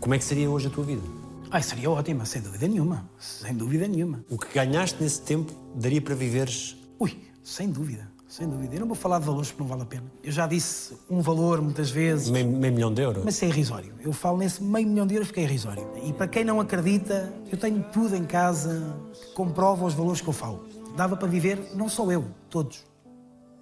como 0.00 0.14
é 0.14 0.18
que 0.18 0.24
seria 0.24 0.48
hoje 0.48 0.68
a 0.68 0.70
tua 0.70 0.84
vida? 0.84 1.02
Ai, 1.50 1.62
seria 1.62 1.90
ótima, 1.90 2.24
sem 2.24 2.40
dúvida 2.40 2.66
nenhuma. 2.66 3.10
Sem 3.18 3.54
dúvida 3.54 3.86
nenhuma. 3.86 4.24
O 4.30 4.38
que 4.38 4.54
ganhaste 4.54 5.02
nesse 5.02 5.20
tempo 5.20 5.52
daria 5.74 6.00
para 6.00 6.14
viveres. 6.14 6.78
Ui, 6.98 7.14
sem 7.44 7.70
dúvida, 7.70 8.08
sem 8.26 8.48
dúvida. 8.48 8.74
Eu 8.74 8.80
não 8.80 8.86
vou 8.86 8.96
falar 8.96 9.18
de 9.20 9.26
valores 9.26 9.50
porque 9.50 9.62
não 9.62 9.68
vale 9.68 9.82
a 9.82 9.84
pena. 9.86 10.04
Eu 10.22 10.32
já 10.32 10.46
disse 10.46 10.96
um 11.10 11.20
valor 11.20 11.60
muitas 11.60 11.90
vezes, 11.90 12.30
Meio, 12.30 12.48
meio 12.48 12.72
milhão 12.72 12.92
de 12.92 13.02
euros? 13.02 13.22
mas 13.24 13.40
é 13.42 13.46
irrisório. 13.46 13.92
Eu 14.00 14.12
falo 14.12 14.38
nesse 14.38 14.62
meio 14.62 14.88
milhão 14.88 15.06
de 15.06 15.14
euros 15.14 15.28
porque 15.28 15.40
é 15.40 15.44
irrisório. 15.44 15.86
E 16.02 16.12
para 16.12 16.26
quem 16.26 16.42
não 16.44 16.58
acredita, 16.60 17.32
eu 17.52 17.58
tenho 17.58 17.82
tudo 17.92 18.16
em 18.16 18.24
casa 18.24 18.96
que 19.12 19.34
comprova 19.34 19.84
os 19.84 19.92
valores 19.94 20.20
que 20.20 20.28
eu 20.28 20.32
falo. 20.32 20.64
Dava 20.96 21.16
para 21.16 21.28
viver, 21.28 21.72
não 21.74 21.88
só 21.88 22.10
eu, 22.10 22.24
todos. 22.48 22.84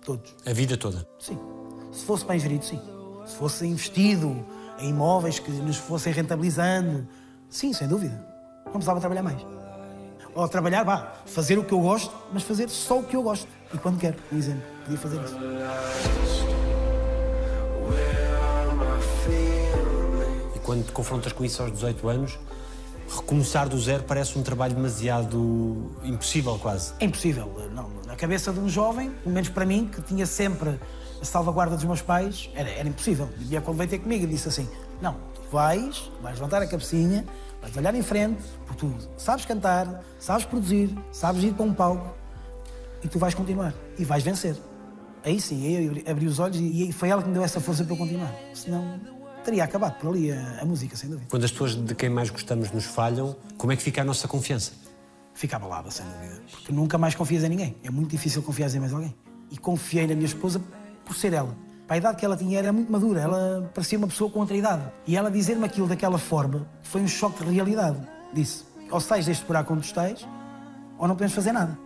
Todos. 0.04 0.34
A 0.46 0.52
vida 0.52 0.76
toda. 0.76 1.06
Sim. 1.18 1.38
Se 1.90 2.04
fosse 2.04 2.24
bem 2.24 2.38
gerido, 2.38 2.64
sim. 2.64 2.80
Se 3.26 3.34
fosse 3.36 3.66
investido 3.66 4.44
em 4.78 4.90
imóveis 4.90 5.38
que 5.38 5.50
nos 5.50 5.76
fossem 5.76 6.12
rentabilizando, 6.12 7.06
sim, 7.48 7.72
sem 7.72 7.86
dúvida. 7.88 8.14
Não 8.64 8.72
precisava 8.72 9.00
trabalhar 9.00 9.22
mais. 9.22 9.44
Ou 10.34 10.48
trabalhar, 10.48 10.82
vá, 10.82 11.12
fazer 11.26 11.58
o 11.58 11.64
que 11.64 11.72
eu 11.74 11.80
gosto, 11.80 12.12
mas 12.32 12.42
fazer 12.42 12.68
só 12.70 12.98
o 13.00 13.04
que 13.04 13.14
eu 13.14 13.22
gosto. 13.22 13.46
E 13.72 13.78
quando 13.78 13.98
quero, 13.98 14.16
por 14.28 14.36
exemplo, 14.36 14.62
podia 14.84 14.98
fazer 14.98 15.20
isso. 15.22 15.36
E 20.54 20.58
quando 20.58 20.84
te 20.84 20.92
confrontas 20.92 21.32
com 21.32 21.44
isso 21.44 21.62
aos 21.62 21.72
18 21.72 22.08
anos, 22.08 22.38
recomeçar 23.08 23.68
do 23.68 23.78
zero 23.80 24.04
parece 24.04 24.38
um 24.38 24.42
trabalho 24.42 24.74
demasiado 24.74 25.90
impossível, 26.04 26.58
quase. 26.58 26.92
É 27.00 27.06
impossível. 27.06 27.50
Não, 27.74 27.90
na 28.06 28.14
cabeça 28.14 28.52
de 28.52 28.60
um 28.60 28.68
jovem, 28.68 29.10
pelo 29.10 29.34
menos 29.34 29.48
para 29.48 29.64
mim, 29.64 29.88
que 29.90 30.02
tinha 30.02 30.26
sempre 30.26 30.78
a 31.20 31.24
salvaguarda 31.24 31.74
dos 31.74 31.84
meus 31.84 32.02
pais, 32.02 32.50
era, 32.54 32.68
era 32.68 32.88
impossível. 32.88 33.28
E 33.40 33.44
dia 33.44 33.60
quando 33.62 33.78
veio 33.78 33.88
ter 33.88 33.98
comigo 34.00 34.24
e 34.24 34.26
disse 34.26 34.48
assim: 34.48 34.68
Não, 35.00 35.14
tu 35.34 35.42
vais, 35.50 36.10
vais 36.20 36.34
levantar 36.36 36.60
a 36.60 36.66
cabecinha, 36.66 37.24
vais 37.62 37.74
olhar 37.74 37.94
em 37.94 38.02
frente, 38.02 38.42
porque 38.66 38.86
tu 38.86 38.94
sabes 39.16 39.46
cantar, 39.46 40.02
sabes 40.18 40.44
produzir, 40.44 40.94
sabes 41.10 41.42
ir 41.42 41.54
para 41.54 41.64
um 41.64 41.72
palco 41.72 42.21
e 43.02 43.08
tu 43.08 43.18
vais 43.18 43.34
continuar 43.34 43.74
e 43.98 44.04
vais 44.04 44.22
vencer. 44.22 44.56
Aí 45.24 45.40
sim, 45.40 45.66
aí 45.66 45.86
eu 45.86 46.10
abri 46.10 46.26
os 46.26 46.38
olhos 46.38 46.58
e, 46.58 46.92
foi 46.92 47.08
ela 47.08 47.22
que 47.22 47.28
me 47.28 47.34
deu 47.34 47.44
essa 47.44 47.60
força 47.60 47.84
para 47.84 47.92
eu 47.92 47.96
continuar. 47.96 48.34
Senão 48.54 49.00
teria 49.44 49.64
acabado 49.64 49.98
por 49.98 50.10
ali 50.10 50.32
a, 50.32 50.60
a 50.60 50.64
música, 50.64 50.96
sem 50.96 51.08
dúvida. 51.08 51.26
Quando 51.30 51.44
as 51.44 51.50
pessoas 51.50 51.74
de 51.74 51.94
quem 51.94 52.08
mais 52.08 52.30
gostamos 52.30 52.70
nos 52.72 52.84
falham, 52.84 53.36
como 53.56 53.72
é 53.72 53.76
que 53.76 53.82
fica 53.82 54.02
a 54.02 54.04
nossa 54.04 54.26
confiança? 54.26 54.72
Fica 55.34 55.56
abalada, 55.56 55.90
sem 55.90 56.04
dúvida. 56.04 56.42
Porque 56.50 56.72
nunca 56.72 56.98
mais 56.98 57.14
confias 57.14 57.44
em 57.44 57.48
ninguém. 57.48 57.76
É 57.82 57.90
muito 57.90 58.10
difícil 58.10 58.42
confiar 58.42 58.72
em 58.74 58.80
mais 58.80 58.92
alguém. 58.92 59.14
E 59.50 59.56
confiei 59.56 60.06
na 60.06 60.14
minha 60.14 60.26
esposa 60.26 60.60
por 61.04 61.14
ser 61.14 61.32
ela. 61.32 61.56
Para 61.86 61.96
a 61.96 61.98
idade 61.98 62.16
que 62.16 62.24
ela 62.24 62.36
tinha, 62.36 62.58
era 62.58 62.72
muito 62.72 62.90
madura. 62.90 63.20
Ela 63.20 63.70
parecia 63.74 63.98
uma 63.98 64.08
pessoa 64.08 64.30
com 64.30 64.40
outra 64.40 64.56
idade. 64.56 64.82
E 65.06 65.16
ela 65.16 65.30
dizer-me 65.30 65.64
aquilo 65.64 65.86
daquela 65.86 66.18
forma 66.18 66.68
foi 66.82 67.00
um 67.00 67.08
choque 67.08 67.44
de 67.44 67.52
realidade. 67.52 67.98
Disse: 68.32 68.64
ou 68.90 69.00
sais 69.00 69.26
deste 69.26 69.44
buraco 69.46 69.72
onde 69.74 69.86
estás, 69.86 70.26
ou 70.98 71.08
não 71.08 71.14
podemos 71.14 71.34
fazer 71.34 71.52
nada. 71.52 71.76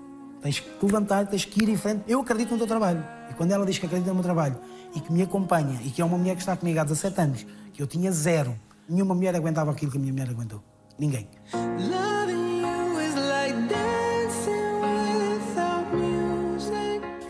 Tens 0.42 0.60
que 0.60 0.68
te 0.68 0.86
levantar, 0.86 1.26
tens 1.26 1.44
que 1.44 1.62
ir 1.62 1.68
em 1.68 1.76
frente. 1.76 2.02
Eu 2.06 2.20
acredito 2.20 2.52
no 2.52 2.58
teu 2.58 2.66
trabalho. 2.66 3.02
E 3.30 3.34
quando 3.34 3.52
ela 3.52 3.66
diz 3.66 3.78
que 3.78 3.86
acredita 3.86 4.10
no 4.10 4.14
meu 4.14 4.22
trabalho 4.22 4.56
e 4.94 5.00
que 5.00 5.12
me 5.12 5.22
acompanha 5.22 5.78
e 5.84 5.90
que 5.90 6.00
é 6.00 6.04
uma 6.04 6.16
mulher 6.16 6.34
que 6.34 6.42
está 6.42 6.56
comigo 6.56 6.78
há 6.78 6.84
17 6.84 7.20
anos, 7.20 7.46
que 7.72 7.82
eu 7.82 7.86
tinha 7.86 8.10
zero, 8.12 8.54
nenhuma 8.88 9.14
mulher 9.14 9.34
aguentava 9.34 9.70
aquilo 9.70 9.90
que 9.90 9.98
a 9.98 10.00
minha 10.00 10.12
mulher 10.12 10.30
aguentou. 10.30 10.62
Ninguém. 10.98 11.28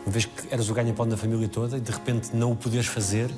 Uma 0.05 0.13
vez 0.13 0.25
que 0.25 0.55
eras 0.55 0.69
o 0.71 0.75
ganha-pão 0.75 1.09
da 1.09 1.17
família 1.17 1.49
toda 1.49 1.77
e 1.79 1.81
de 1.81 1.91
repente 1.91 2.35
não 2.35 2.53
o 2.53 2.57
poderes 2.57 2.87
fazer, 2.87 3.31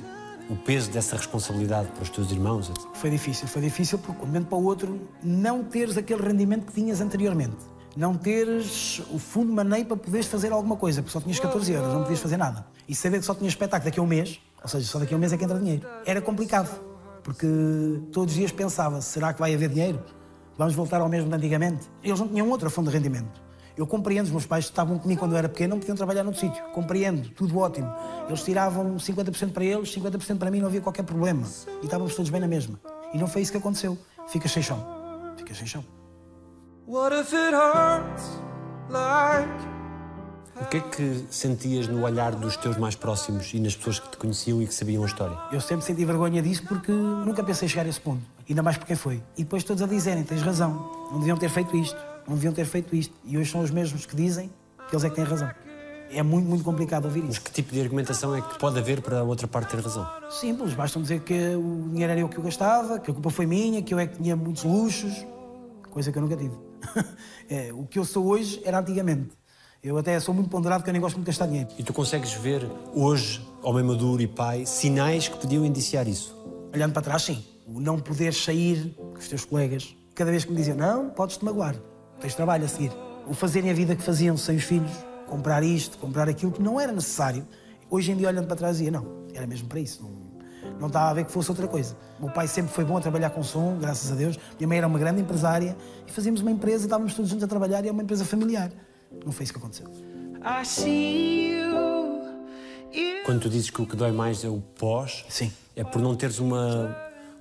o 0.49 0.55
peso 0.55 0.89
dessa 0.91 1.15
responsabilidade 1.15 1.89
para 1.89 2.03
os 2.03 2.09
teus 2.09 2.31
irmãos. 2.31 2.71
Foi 2.93 3.09
difícil, 3.09 3.47
foi 3.47 3.61
difícil 3.61 3.99
porque 3.99 4.19
de 4.19 4.23
um 4.23 4.27
momento 4.27 4.47
para 4.47 4.57
o 4.57 4.63
outro 4.65 4.99
não 5.23 5.63
teres 5.63 5.97
aquele 5.97 6.21
rendimento 6.21 6.65
que 6.65 6.73
tinhas 6.73 7.01
anteriormente. 7.01 7.57
Não 7.95 8.15
teres 8.15 8.99
o 9.11 9.17
fundo 9.17 9.51
maneio 9.51 9.85
para 9.85 9.97
poderes 9.97 10.27
fazer 10.27 10.51
alguma 10.51 10.75
coisa, 10.75 11.01
porque 11.01 11.11
só 11.11 11.19
tinhas 11.19 11.39
14 11.39 11.71
euros, 11.71 11.93
não 11.93 12.03
podias 12.03 12.19
fazer 12.19 12.37
nada. 12.37 12.65
E 12.87 12.95
saber 12.95 13.19
que 13.19 13.25
só 13.25 13.33
tinhas 13.33 13.53
espetáculo 13.53 13.89
daqui 13.89 13.99
a 13.99 14.03
um 14.03 14.07
mês, 14.07 14.39
ou 14.61 14.69
seja, 14.69 14.85
só 14.87 14.99
daqui 14.99 15.13
a 15.13 15.17
um 15.17 15.19
mês 15.19 15.33
é 15.33 15.37
que 15.37 15.43
entra 15.43 15.57
dinheiro. 15.57 15.87
Era 16.05 16.21
complicado, 16.21 16.69
porque 17.23 17.47
todos 18.11 18.33
os 18.33 18.37
dias 18.37 18.51
pensava, 18.51 19.01
será 19.01 19.33
que 19.33 19.39
vai 19.39 19.53
haver 19.53 19.69
dinheiro? 19.69 20.01
Vamos 20.57 20.75
voltar 20.75 21.01
ao 21.01 21.09
mesmo 21.09 21.29
de 21.29 21.35
antigamente? 21.35 21.89
Eles 22.03 22.19
não 22.19 22.27
tinham 22.27 22.49
outra 22.49 22.69
fonte 22.69 22.89
de 22.89 22.95
rendimento. 22.95 23.41
Eu 23.77 23.87
compreendo, 23.87 24.25
os 24.25 24.31
meus 24.31 24.45
pais 24.45 24.65
estavam 24.65 24.99
comigo 24.99 25.19
quando 25.19 25.31
eu 25.31 25.37
era 25.37 25.47
pequeno, 25.47 25.75
não 25.75 25.79
podiam 25.79 25.95
trabalhar 25.95 26.21
noutro 26.21 26.41
sítio. 26.41 26.61
Compreendo, 26.73 27.29
tudo 27.29 27.57
ótimo. 27.57 27.89
Eles 28.27 28.43
tiravam 28.43 28.97
50% 28.97 29.53
para 29.53 29.63
eles, 29.63 29.95
50% 29.95 30.37
para 30.37 30.51
mim, 30.51 30.59
não 30.59 30.67
havia 30.67 30.81
qualquer 30.81 31.03
problema. 31.03 31.47
E 31.81 31.85
estávamos 31.85 32.13
todos 32.13 32.29
bem 32.29 32.41
na 32.41 32.47
mesma. 32.47 32.77
E 33.13 33.17
não 33.17 33.25
foi 33.25 33.41
isso 33.41 33.53
que 33.53 33.57
aconteceu. 33.57 33.97
Ficas 34.27 34.51
sem 34.51 34.61
chão. 34.61 34.85
Ficas 35.37 35.57
sem 35.57 35.65
chão. 35.65 35.98
O 40.59 40.65
que 40.71 40.77
é 40.77 40.79
que 40.79 41.23
sentias 41.29 41.87
no 41.87 42.01
olhar 42.01 42.33
dos 42.33 42.57
teus 42.57 42.77
mais 42.77 42.95
próximos 42.95 43.53
e 43.53 43.59
nas 43.59 43.75
pessoas 43.75 43.99
que 43.99 44.09
te 44.09 44.17
conheciam 44.17 44.59
e 44.59 44.65
que 44.65 44.73
sabiam 44.73 45.03
a 45.03 45.05
história? 45.05 45.37
Eu 45.51 45.61
sempre 45.61 45.85
senti 45.85 46.03
vergonha 46.03 46.41
disso 46.41 46.63
porque 46.67 46.91
nunca 46.91 47.43
pensei 47.43 47.67
chegar 47.67 47.85
a 47.85 47.89
esse 47.89 48.01
ponto. 48.01 48.23
Ainda 48.49 48.63
mais 48.63 48.75
porque 48.75 48.95
foi. 48.95 49.21
E 49.37 49.43
depois 49.43 49.63
todos 49.63 49.83
a 49.83 49.85
dizerem, 49.85 50.23
tens 50.23 50.41
razão, 50.41 51.09
não 51.11 51.19
deviam 51.19 51.37
ter 51.37 51.49
feito 51.49 51.77
isto, 51.77 51.95
não 52.27 52.33
deviam 52.33 52.53
ter 52.53 52.65
feito 52.65 52.95
isto. 52.95 53.13
E 53.23 53.37
hoje 53.37 53.51
são 53.51 53.61
os 53.61 53.69
mesmos 53.69 54.07
que 54.07 54.15
dizem 54.15 54.49
que 54.89 54.95
eles 54.95 55.03
é 55.03 55.09
que 55.11 55.15
têm 55.15 55.25
razão. 55.25 55.51
É 56.09 56.23
muito, 56.23 56.49
muito 56.49 56.63
complicado 56.63 57.05
ouvir 57.05 57.21
Mas 57.21 57.33
isso. 57.33 57.41
que 57.43 57.51
tipo 57.51 57.71
de 57.71 57.81
argumentação 57.81 58.35
é 58.35 58.41
que 58.41 58.57
pode 58.57 58.79
haver 58.79 58.99
para 59.03 59.19
a 59.19 59.23
outra 59.23 59.47
parte 59.47 59.75
ter 59.75 59.79
razão? 59.79 60.09
Simples, 60.31 60.73
basta 60.73 60.99
dizer 60.99 61.19
que 61.19 61.55
o 61.55 61.89
dinheiro 61.91 62.13
era 62.13 62.21
eu 62.21 62.27
que 62.27 62.39
eu 62.39 62.43
gastava, 62.43 62.97
que 62.97 63.11
a 63.11 63.13
culpa 63.13 63.29
foi 63.29 63.45
minha, 63.45 63.79
que 63.83 63.93
eu 63.93 63.99
é 63.99 64.07
que 64.07 64.17
tinha 64.17 64.35
muitos 64.35 64.63
luxos, 64.63 65.13
coisa 65.91 66.11
que 66.11 66.17
eu 66.17 66.23
nunca 66.23 66.35
tive. 66.35 66.68
É, 67.51 67.73
o 67.73 67.83
que 67.83 67.97
eu 67.97 68.05
sou 68.05 68.27
hoje 68.27 68.61
era 68.63 68.79
antigamente. 68.79 69.31
Eu 69.81 69.97
até 69.97 70.19
sou 70.19 70.35
muito 70.35 70.51
ponderado 70.51 70.81
porque 70.81 70.91
eu 70.91 70.93
nem 70.93 71.01
gosto 71.01 71.15
muito 71.15 71.25
de 71.25 71.31
gastar 71.31 71.47
dinheiro. 71.47 71.67
E 71.79 71.83
tu 71.83 71.91
consegues 71.91 72.31
ver 72.33 72.69
hoje, 72.93 73.43
homem 73.63 73.83
maduro 73.83 74.21
e 74.21 74.27
pai, 74.27 74.67
sinais 74.67 75.27
que 75.27 75.35
podiam 75.35 75.65
indiciar 75.65 76.07
isso? 76.07 76.37
Olhando 76.71 76.93
para 76.93 77.01
trás, 77.01 77.23
sim. 77.23 77.43
O 77.65 77.79
não 77.79 77.97
poder 77.97 78.35
sair 78.35 78.93
com 78.95 79.17
os 79.17 79.27
teus 79.27 79.45
colegas. 79.45 79.95
Cada 80.13 80.29
vez 80.29 80.45
que 80.45 80.51
me 80.51 80.57
diziam, 80.57 80.77
não, 80.77 81.09
podes-te 81.09 81.43
magoar. 81.43 81.75
Tens 82.19 82.35
trabalho 82.35 82.65
a 82.65 82.67
seguir. 82.67 82.91
O 83.25 83.33
fazerem 83.33 83.71
a 83.71 83.73
vida 83.73 83.95
que 83.95 84.03
faziam 84.03 84.37
sem 84.37 84.57
os 84.57 84.63
filhos, 84.63 84.91
comprar 85.27 85.63
isto, 85.63 85.97
comprar 85.97 86.29
aquilo, 86.29 86.51
que 86.51 86.61
não 86.61 86.79
era 86.79 86.91
necessário. 86.91 87.47
Hoje 87.89 88.11
em 88.11 88.15
dia, 88.15 88.27
olhando 88.27 88.45
para 88.45 88.57
trás, 88.57 88.77
dizia, 88.77 88.91
não, 88.91 89.25
era 89.33 89.47
mesmo 89.47 89.67
para 89.67 89.79
isso. 89.79 90.03
Não, 90.03 90.11
não 90.79 90.87
estava 90.87 91.09
a 91.09 91.13
ver 91.13 91.25
que 91.25 91.31
fosse 91.31 91.49
outra 91.49 91.67
coisa. 91.67 91.95
O 92.19 92.25
meu 92.25 92.33
pai 92.33 92.47
sempre 92.47 92.71
foi 92.73 92.83
bom 92.83 92.97
a 92.97 93.01
trabalhar 93.01 93.29
com 93.29 93.43
som, 93.43 93.77
graças 93.79 94.11
a 94.11 94.15
Deus. 94.15 94.37
Minha 94.57 94.67
mãe 94.67 94.77
era 94.77 94.87
uma 94.87 94.99
grande 94.99 95.21
empresária 95.21 95.75
e 96.07 96.11
fazíamos 96.11 96.41
uma 96.41 96.51
empresa, 96.51 96.85
estávamos 96.85 97.13
todos 97.13 97.29
juntos 97.29 97.43
a 97.43 97.47
trabalhar 97.47 97.83
e 97.85 97.89
é 97.89 97.91
uma 97.91 98.03
empresa 98.03 98.25
familiar. 98.25 98.71
Não 99.25 99.31
foi 99.31 99.43
isso 99.43 99.53
que 99.53 99.59
aconteceu. 99.59 99.87
Quando 103.25 103.41
tu 103.41 103.49
dizes 103.49 103.69
que 103.69 103.81
o 103.81 103.85
que 103.85 103.95
dói 103.95 104.11
mais 104.11 104.43
é 104.43 104.49
o 104.49 104.59
pós, 104.59 105.25
Sim. 105.29 105.51
é 105.75 105.83
por 105.83 106.01
não 106.01 106.15
teres 106.15 106.39
uma, 106.39 106.95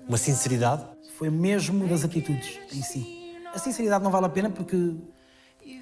uma 0.07 0.18
sinceridade? 0.18 0.85
Foi 1.16 1.31
mesmo 1.31 1.88
das 1.88 2.04
atitudes 2.04 2.59
em 2.72 2.83
si. 2.83 3.35
A 3.54 3.59
sinceridade 3.59 4.04
não 4.04 4.11
vale 4.11 4.26
a 4.26 4.28
pena 4.28 4.50
porque 4.50 4.94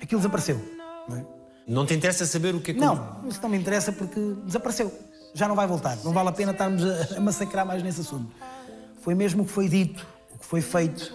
aquilo 0.00 0.20
desapareceu. 0.20 0.60
Não, 1.08 1.16
é? 1.16 1.26
Não 1.66 1.84
te 1.84 1.94
interessa 1.94 2.24
saber 2.24 2.54
o 2.54 2.60
que 2.60 2.70
é 2.70 2.74
que... 2.74 2.80
não 2.80 3.26
isso 3.28 3.40
não 3.42 3.48
me 3.48 3.58
interessa 3.58 3.90
porque 3.92 4.20
desapareceu. 4.44 4.92
Já 5.36 5.46
não 5.46 5.54
vai 5.54 5.66
voltar. 5.66 5.98
Não 6.02 6.12
vale 6.12 6.30
a 6.30 6.32
pena 6.32 6.52
estarmos 6.52 6.82
a, 6.82 7.18
a 7.18 7.20
massacrar 7.20 7.66
mais 7.66 7.82
nesse 7.82 8.00
assunto. 8.00 8.32
Foi 9.02 9.14
mesmo 9.14 9.42
o 9.42 9.46
que 9.46 9.52
foi 9.52 9.68
dito, 9.68 10.06
o 10.34 10.38
que 10.38 10.46
foi 10.46 10.62
feito, 10.62 11.14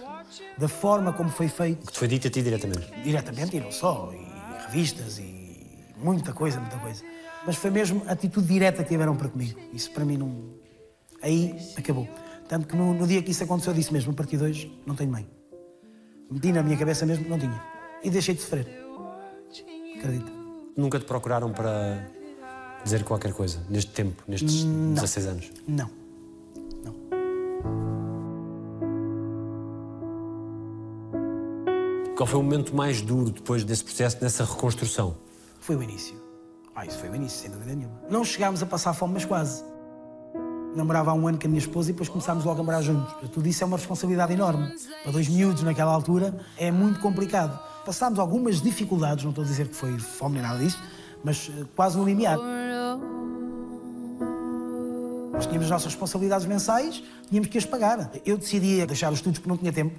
da 0.56 0.68
forma 0.68 1.12
como 1.12 1.28
foi 1.28 1.48
feito, 1.48 1.84
que 1.86 1.92
te 1.92 1.98
foi 1.98 2.06
dito 2.06 2.28
a 2.28 2.30
ti 2.30 2.40
diretamente. 2.40 2.88
diretamente 3.02 3.56
e 3.56 3.60
não 3.60 3.72
só, 3.72 4.12
e 4.12 4.64
revistas 4.64 5.18
e 5.18 5.76
muita 5.96 6.32
coisa, 6.32 6.60
muita 6.60 6.78
coisa. 6.78 7.02
Mas 7.44 7.56
foi 7.56 7.70
mesmo 7.70 8.00
a 8.06 8.12
atitude 8.12 8.46
direta 8.46 8.84
que 8.84 8.90
tiveram 8.90 9.16
para 9.16 9.28
comigo. 9.28 9.58
Isso 9.72 9.90
para 9.90 10.04
mim 10.04 10.16
não. 10.16 10.54
Aí 11.20 11.58
acabou. 11.76 12.08
Tanto 12.48 12.68
que 12.68 12.76
no, 12.76 12.94
no 12.94 13.08
dia 13.08 13.22
que 13.22 13.32
isso 13.32 13.42
aconteceu, 13.42 13.72
eu 13.72 13.76
disse 13.76 13.92
mesmo: 13.92 14.12
a 14.12 14.14
partir 14.14 14.36
de 14.36 14.44
hoje 14.44 14.82
não 14.86 14.94
tenho 14.94 15.10
mãe. 15.10 15.28
Meti 16.30 16.52
na 16.52 16.62
minha 16.62 16.76
cabeça 16.76 17.04
mesmo 17.04 17.24
que 17.24 17.30
não 17.30 17.40
tinha. 17.40 17.60
E 18.04 18.08
deixei 18.08 18.36
de 18.36 18.40
sofrer. 18.40 18.68
Acredita? 19.98 20.30
Nunca 20.76 21.00
te 21.00 21.06
procuraram 21.06 21.52
para 21.52 22.21
dizer 22.84 23.04
qualquer 23.04 23.32
coisa 23.32 23.60
neste 23.68 23.92
tempo, 23.92 24.22
nestes 24.26 24.64
16 24.64 25.26
anos? 25.26 25.50
Não. 25.66 25.90
Não. 26.84 26.94
Qual 32.16 32.26
foi 32.26 32.38
o 32.38 32.42
momento 32.42 32.74
mais 32.74 33.00
duro 33.00 33.30
depois 33.30 33.64
desse 33.64 33.84
processo, 33.84 34.18
nessa 34.20 34.44
reconstrução? 34.44 35.16
Foi 35.60 35.76
o 35.76 35.82
início. 35.82 36.20
Ah, 36.74 36.86
isso 36.86 36.98
foi 36.98 37.08
o 37.08 37.14
início, 37.14 37.40
sem 37.40 37.50
dúvida 37.50 37.74
nenhuma. 37.74 38.00
Não 38.08 38.24
chegámos 38.24 38.62
a 38.62 38.66
passar 38.66 38.94
fome, 38.94 39.14
mas 39.14 39.24
quase. 39.24 39.62
Namorava 40.74 41.10
há 41.10 41.14
um 41.14 41.28
ano 41.28 41.38
com 41.38 41.46
a 41.46 41.50
minha 41.50 41.58
esposa 41.58 41.90
e 41.90 41.92
depois 41.92 42.08
começámos 42.08 42.44
logo 42.44 42.60
a 42.60 42.64
morar 42.64 42.80
juntos. 42.80 43.14
Tudo 43.30 43.46
isso 43.46 43.62
é 43.62 43.66
uma 43.66 43.76
responsabilidade 43.76 44.32
enorme. 44.32 44.74
Para 45.02 45.12
dois 45.12 45.28
miúdos 45.28 45.62
naquela 45.62 45.92
altura 45.92 46.34
é 46.56 46.70
muito 46.70 46.98
complicado. 47.00 47.58
Passámos 47.84 48.18
algumas 48.18 48.62
dificuldades, 48.62 49.24
não 49.24 49.30
estou 49.30 49.44
a 49.44 49.46
dizer 49.46 49.68
que 49.68 49.76
foi 49.76 49.98
fome 49.98 50.34
nem 50.36 50.42
nada 50.42 50.58
disso, 50.58 50.82
mas 51.22 51.50
eh, 51.56 51.64
quase 51.76 51.98
no 51.98 52.04
limiar. 52.04 52.38
Nós 55.42 55.48
tínhamos 55.48 55.64
as 55.64 55.70
nossas 55.70 55.86
responsabilidades 55.86 56.46
mensais, 56.46 57.02
tínhamos 57.28 57.48
que 57.48 57.58
as 57.58 57.64
pagar. 57.64 58.12
Eu 58.24 58.38
decidia 58.38 58.86
deixar 58.86 59.12
os 59.12 59.18
estudos 59.18 59.40
porque 59.40 59.50
não 59.50 59.56
tinha 59.56 59.72
tempo, 59.72 59.92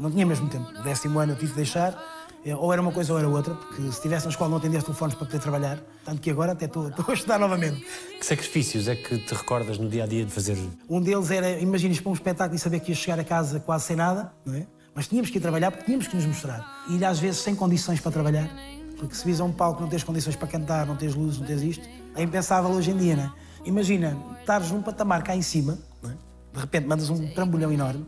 não 0.00 0.10
tinha 0.10 0.24
mesmo 0.24 0.48
tempo. 0.48 0.72
No 0.72 0.82
décimo 0.82 1.18
ano 1.18 1.32
eu 1.32 1.36
tive 1.36 1.50
de 1.50 1.56
deixar, 1.56 2.02
eh, 2.42 2.56
ou 2.56 2.72
era 2.72 2.80
uma 2.80 2.90
coisa 2.90 3.12
ou 3.12 3.18
era 3.18 3.28
outra, 3.28 3.54
porque 3.54 3.82
se 3.82 3.88
estivesse 3.88 4.24
na 4.24 4.30
escola 4.30 4.48
não 4.48 4.56
atendia 4.56 4.78
os 4.78 4.86
telefones 4.86 5.14
para 5.14 5.26
poder 5.26 5.38
trabalhar, 5.38 5.78
tanto 6.02 6.22
que 6.22 6.30
agora 6.30 6.52
até 6.52 6.64
estou, 6.64 6.88
estou 6.88 7.04
a 7.08 7.12
estudar 7.12 7.38
novamente. 7.38 7.86
Que 8.18 8.24
sacrifícios 8.24 8.88
é 8.88 8.96
que 8.96 9.18
te 9.18 9.34
recordas 9.34 9.76
no 9.76 9.86
dia 9.86 10.04
a 10.04 10.06
dia 10.06 10.24
de 10.24 10.32
fazer? 10.32 10.56
Um 10.88 11.02
deles 11.02 11.30
era, 11.30 11.60
imagines, 11.60 12.00
para 12.00 12.08
um 12.08 12.14
espetáculo 12.14 12.56
e 12.56 12.58
saber 12.58 12.80
que 12.80 12.90
ia 12.90 12.96
chegar 12.96 13.20
a 13.20 13.24
casa 13.24 13.60
quase 13.60 13.84
sem 13.84 13.96
nada, 13.96 14.32
não 14.46 14.54
é? 14.54 14.66
Mas 14.94 15.06
tínhamos 15.06 15.28
que 15.28 15.36
ir 15.36 15.42
trabalhar 15.42 15.72
porque 15.72 15.84
tínhamos 15.84 16.08
que 16.08 16.16
nos 16.16 16.24
mostrar. 16.24 16.86
E 16.88 17.04
às 17.04 17.18
vezes 17.18 17.42
sem 17.42 17.54
condições 17.54 18.00
para 18.00 18.12
trabalhar, 18.12 18.48
porque 18.96 19.14
se 19.14 19.26
vis 19.26 19.42
a 19.42 19.44
um 19.44 19.52
palco 19.52 19.82
não 19.82 19.90
tens 19.90 20.02
condições 20.02 20.36
para 20.36 20.48
cantar, 20.48 20.86
não 20.86 20.96
tens 20.96 21.14
luz, 21.14 21.38
não 21.38 21.46
tens 21.46 21.60
isto, 21.60 21.86
é 22.14 22.22
impensável 22.22 22.70
hoje 22.70 22.92
em 22.92 22.96
dia, 22.96 23.14
não 23.14 23.24
é? 23.24 23.45
Imagina, 23.66 24.16
estares 24.40 24.70
num 24.70 24.80
patamar 24.80 25.22
cá 25.24 25.34
em 25.34 25.42
cima, 25.42 25.76
é? 26.04 26.08
de 26.54 26.60
repente 26.60 26.86
mandas 26.86 27.10
um 27.10 27.34
trambolhão 27.34 27.72
enorme, 27.72 28.06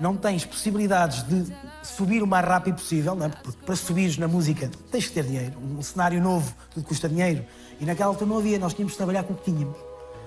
não 0.00 0.16
tens 0.16 0.44
possibilidades 0.44 1.22
de 1.22 1.46
subir 1.82 2.22
o 2.22 2.26
mais 2.26 2.44
rápido 2.44 2.74
possível, 2.74 3.16
é? 3.22 3.28
porque 3.28 3.64
para 3.64 3.76
subires 3.76 4.18
na 4.18 4.26
música 4.26 4.68
tens 4.90 5.06
que 5.06 5.14
ter 5.14 5.24
dinheiro. 5.24 5.56
Um 5.58 5.80
cenário 5.80 6.20
novo, 6.20 6.52
tudo 6.74 6.84
custa 6.84 7.08
dinheiro. 7.08 7.44
E 7.80 7.84
naquela 7.84 8.10
altura 8.10 8.28
não 8.28 8.38
havia, 8.38 8.58
nós 8.58 8.74
tínhamos 8.74 8.92
de 8.92 8.98
trabalhar 8.98 9.22
com 9.22 9.32
o 9.32 9.36
que 9.36 9.50
tínhamos. 9.50 9.76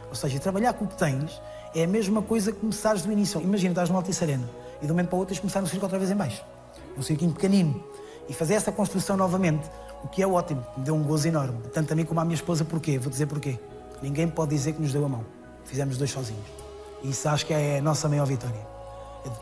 Ou 0.07 0.15
seja, 0.15 0.39
trabalhar 0.39 0.73
com 0.73 0.85
o 0.85 0.87
que 0.87 0.97
tens 0.97 1.39
é 1.75 1.83
a 1.83 1.87
mesma 1.87 2.21
coisa 2.21 2.51
que 2.51 2.59
começares 2.59 3.01
do 3.01 3.11
início. 3.11 3.39
Imagina, 3.41 3.73
estás 3.73 3.89
numa 3.89 3.99
Altice 3.99 4.23
Arena 4.23 4.49
e 4.81 4.85
de 4.85 4.91
um 4.91 4.95
momento 4.95 5.09
para 5.09 5.17
o 5.17 5.19
outro 5.19 5.29
tens 5.29 5.35
de 5.35 5.41
começar 5.41 5.61
no 5.61 5.67
circo 5.67 5.85
outra 5.85 5.99
vez 5.99 6.09
em 6.09 6.15
baixo. 6.15 6.43
Um 6.97 7.01
cirquinho 7.01 7.33
pequenino. 7.33 7.83
E 8.27 8.33
fazer 8.33 8.53
essa 8.53 8.71
construção 8.71 9.17
novamente, 9.17 9.69
o 10.03 10.07
que 10.07 10.21
é 10.21 10.27
ótimo, 10.27 10.65
me 10.77 10.83
deu 10.83 10.95
um 10.95 11.03
gozo 11.03 11.27
enorme. 11.27 11.59
Tanto 11.73 11.91
a 11.91 11.95
mim 11.95 12.05
como 12.05 12.19
à 12.19 12.25
minha 12.25 12.35
esposa, 12.35 12.63
porquê? 12.63 12.97
Vou 12.97 13.09
dizer 13.09 13.25
porquê. 13.25 13.59
Ninguém 14.01 14.27
pode 14.27 14.55
dizer 14.55 14.73
que 14.73 14.81
nos 14.81 14.93
deu 14.93 15.05
a 15.05 15.09
mão. 15.09 15.25
Fizemos 15.65 15.97
dois 15.97 16.11
sozinhos. 16.11 16.45
E 17.03 17.09
isso 17.11 17.27
acho 17.29 17.45
que 17.45 17.53
é 17.53 17.79
a 17.79 17.81
nossa 17.81 18.07
maior 18.07 18.25
vitória. 18.25 18.67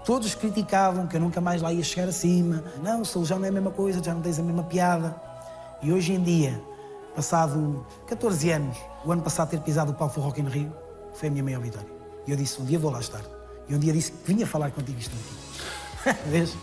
Todos 0.03 0.33
criticavam 0.35 1.07
que 1.07 1.15
eu 1.15 1.21
nunca 1.21 1.39
mais 1.39 1.61
lá 1.61 1.71
ia 1.71 1.83
chegar 1.83 2.07
acima. 2.09 2.63
Não, 2.81 3.01
o 3.01 3.25
já 3.25 3.37
não 3.37 3.45
é 3.45 3.49
a 3.49 3.51
mesma 3.51 3.71
coisa, 3.71 4.03
já 4.03 4.13
não 4.13 4.21
tens 4.21 4.39
a 4.39 4.43
mesma 4.43 4.63
piada. 4.63 5.15
E 5.81 5.91
hoje 5.91 6.13
em 6.13 6.23
dia, 6.23 6.59
passado 7.15 7.85
14 8.07 8.49
anos, 8.49 8.77
o 9.05 9.11
ano 9.11 9.21
passado 9.21 9.49
ter 9.49 9.59
pisado 9.61 9.91
o 9.91 9.93
palco 9.93 10.19
do 10.19 10.21
Rock 10.21 10.41
in 10.41 10.45
Rio, 10.45 10.73
foi 11.13 11.29
a 11.29 11.31
minha 11.31 11.43
maior 11.43 11.61
vitória. 11.61 11.89
E 12.25 12.31
eu 12.31 12.37
disse, 12.37 12.61
um 12.61 12.65
dia 12.65 12.79
vou 12.79 12.91
lá 12.91 12.99
estar. 12.99 13.21
E 13.69 13.75
um 13.75 13.79
dia 13.79 13.93
disse 13.93 14.11
que 14.11 14.33
vinha 14.33 14.47
falar 14.47 14.71
contigo 14.71 14.99
isto. 14.99 15.15
Vês? 16.27 16.55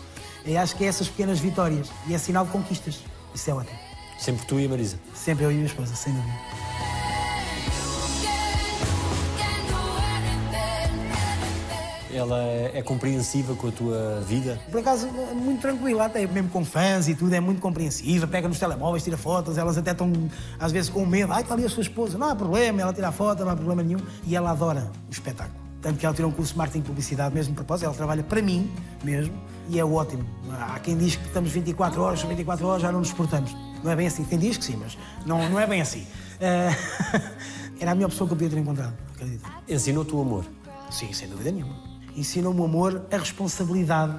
Eu 0.45 0.59
acho 0.59 0.75
que 0.75 0.83
é 0.83 0.87
essas 0.87 1.07
pequenas 1.07 1.39
vitórias. 1.39 1.89
E 2.07 2.13
é 2.13 2.17
sinal 2.17 2.45
de 2.45 2.51
conquistas. 2.51 3.03
Isso 3.33 3.49
é 3.49 3.53
ótimo. 3.53 3.77
Sempre 4.19 4.45
tu 4.45 4.59
e 4.59 4.65
a 4.65 4.69
Marisa. 4.69 4.97
Sempre 5.13 5.45
eu 5.45 5.51
e 5.51 5.53
a 5.53 5.57
minha 5.57 5.67
esposa, 5.67 5.95
sem 5.95 6.13
dúvida. 6.13 6.74
Ela 12.15 12.39
é 12.73 12.81
compreensiva 12.81 13.55
com 13.55 13.67
a 13.67 13.71
tua 13.71 14.21
vida? 14.25 14.57
Por 14.71 14.79
acaso, 14.79 15.05
é 15.07 15.33
muito 15.33 15.61
tranquila, 15.61 16.05
até 16.05 16.25
mesmo 16.25 16.49
com 16.49 16.63
fãs 16.63 17.09
e 17.09 17.13
tudo, 17.13 17.33
é 17.33 17.41
muito 17.41 17.59
compreensiva, 17.59 18.25
pega 18.25 18.47
nos 18.47 18.57
telemóveis, 18.57 19.03
tira 19.03 19.17
fotos, 19.17 19.57
elas 19.57 19.77
até 19.77 19.91
estão 19.91 20.11
às 20.57 20.71
vezes 20.71 20.89
com 20.89 21.05
medo. 21.05 21.33
Ai, 21.33 21.41
está 21.41 21.53
ali 21.53 21.65
a 21.65 21.69
sua 21.69 21.81
esposa, 21.81 22.17
não 22.17 22.29
há 22.29 22.35
problema, 22.35 22.81
ela 22.81 22.93
tira 22.93 23.09
a 23.09 23.11
foto, 23.11 23.43
não 23.43 23.51
há 23.51 23.55
problema 23.55 23.83
nenhum. 23.83 23.99
E 24.25 24.33
ela 24.33 24.51
adora 24.51 24.89
o 25.09 25.11
espetáculo. 25.11 25.59
Tanto 25.81 25.99
que 25.99 26.05
ela 26.05 26.15
tirou 26.15 26.31
um 26.31 26.33
curso 26.33 26.53
de 26.53 26.57
marketing 26.57 26.79
e 26.79 26.83
publicidade, 26.83 27.35
mesmo 27.35 27.53
propósito, 27.53 27.85
ela 27.85 27.93
trabalha 27.93 28.23
para 28.23 28.41
mim 28.41 28.71
mesmo 29.03 29.33
e 29.69 29.77
é 29.77 29.83
ótimo. 29.83 30.25
Há 30.51 30.79
quem 30.79 30.97
diz 30.97 31.17
que 31.17 31.27
estamos 31.27 31.51
24 31.51 32.01
horas, 32.01 32.21
são 32.21 32.29
24 32.29 32.65
horas, 32.65 32.81
já 32.81 32.91
não 32.91 32.99
nos 32.99 33.09
suportamos. 33.09 33.55
Não 33.83 33.91
é 33.91 33.95
bem 33.95 34.07
assim, 34.07 34.23
tem 34.23 34.39
dias 34.39 34.57
que 34.57 34.63
sim, 34.63 34.77
mas 34.77 34.97
não, 35.25 35.49
não 35.49 35.59
é 35.59 35.67
bem 35.67 35.81
assim. 35.81 36.07
Uh, 36.39 37.19
era 37.79 37.91
a 37.91 37.95
melhor 37.95 38.09
pessoa 38.09 38.27
que 38.27 38.33
eu 38.33 38.37
podia 38.37 38.49
ter 38.49 38.57
encontrado, 38.57 38.93
acredito. 39.13 39.47
Ensinou-te 39.67 40.15
o 40.15 40.21
amor? 40.21 40.45
Sim, 40.89 41.11
sem 41.13 41.27
dúvida 41.27 41.51
nenhuma. 41.51 41.94
Ensinou-me 42.15 42.61
o 42.61 42.65
amor, 42.65 43.05
a 43.11 43.17
responsabilidade 43.17 44.17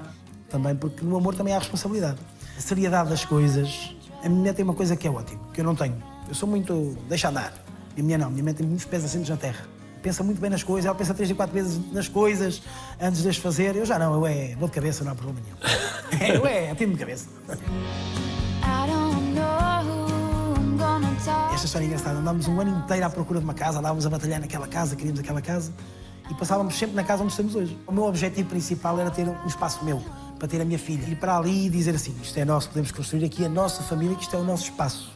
também, 0.48 0.76
porque 0.76 1.04
no 1.04 1.16
amor 1.16 1.34
também 1.34 1.54
há 1.54 1.58
responsabilidade. 1.58 2.18
A 2.56 2.60
seriedade 2.60 3.10
das 3.10 3.24
coisas. 3.24 3.94
A 4.22 4.28
minha 4.28 4.40
mulher 4.40 4.54
tem 4.54 4.64
uma 4.64 4.74
coisa 4.74 4.96
que 4.96 5.06
é 5.06 5.10
ótima, 5.10 5.40
que 5.52 5.60
eu 5.60 5.64
não 5.64 5.74
tenho. 5.74 6.02
Eu 6.28 6.34
sou 6.34 6.48
muito. 6.48 6.96
deixa 7.08 7.28
andar. 7.28 7.52
A 7.96 8.02
minha 8.02 8.18
não, 8.18 8.26
a 8.26 8.30
minha 8.30 8.42
mulher 8.42 8.54
tem 8.54 8.66
muitos 8.66 8.84
pés 8.84 9.04
assentos 9.04 9.28
na 9.28 9.36
terra 9.36 9.76
pensa 10.06 10.22
muito 10.22 10.40
bem 10.40 10.48
nas 10.48 10.62
coisas, 10.62 10.86
ela 10.86 10.94
pensa 10.94 11.12
três 11.12 11.28
e 11.28 11.34
quatro 11.34 11.52
vezes 11.52 11.80
nas 11.92 12.06
coisas 12.06 12.62
antes 13.00 13.22
de 13.22 13.28
as 13.28 13.36
fazer. 13.38 13.74
Eu 13.74 13.84
já 13.84 13.98
não, 13.98 14.14
eu 14.14 14.24
é 14.24 14.54
dor 14.54 14.68
de 14.68 14.74
cabeça, 14.76 15.02
não 15.02 15.10
há 15.10 15.14
problema 15.16 15.40
nenhum. 15.44 16.36
eu 16.38 16.46
é, 16.46 16.70
atendo 16.70 16.92
de 16.92 16.98
cabeça. 17.00 17.28
Esta 21.52 21.66
história 21.66 21.84
é 21.84 21.88
engraçada. 21.88 22.18
Andámos 22.20 22.46
um 22.46 22.60
ano 22.60 22.78
inteiro 22.78 23.04
à 23.04 23.10
procura 23.10 23.40
de 23.40 23.44
uma 23.44 23.54
casa, 23.54 23.80
andávamos 23.80 24.06
a 24.06 24.10
batalhar 24.10 24.40
naquela 24.40 24.68
casa, 24.68 24.94
queríamos 24.94 25.18
aquela 25.18 25.42
casa 25.42 25.72
e 26.30 26.34
passávamos 26.34 26.76
sempre 26.76 26.96
na 26.96 27.04
casa 27.04 27.22
onde 27.22 27.32
estamos 27.32 27.54
hoje. 27.54 27.78
O 27.86 27.92
meu 27.92 28.04
objetivo 28.04 28.48
principal 28.48 28.98
era 28.98 29.10
ter 29.10 29.28
um 29.28 29.46
espaço 29.46 29.84
meu, 29.84 30.02
para 30.38 30.48
ter 30.48 30.60
a 30.60 30.64
minha 30.64 30.78
filha. 30.78 31.06
Ir 31.08 31.16
para 31.16 31.36
ali 31.36 31.66
e 31.66 31.70
dizer 31.70 31.94
assim: 31.94 32.14
isto 32.22 32.38
é 32.38 32.44
nosso, 32.44 32.68
podemos 32.68 32.90
construir 32.92 33.24
aqui 33.24 33.44
a 33.44 33.48
nossa 33.48 33.82
família, 33.82 34.16
que 34.16 34.22
isto 34.22 34.36
é 34.36 34.38
o 34.38 34.44
nosso 34.44 34.64
espaço. 34.64 35.10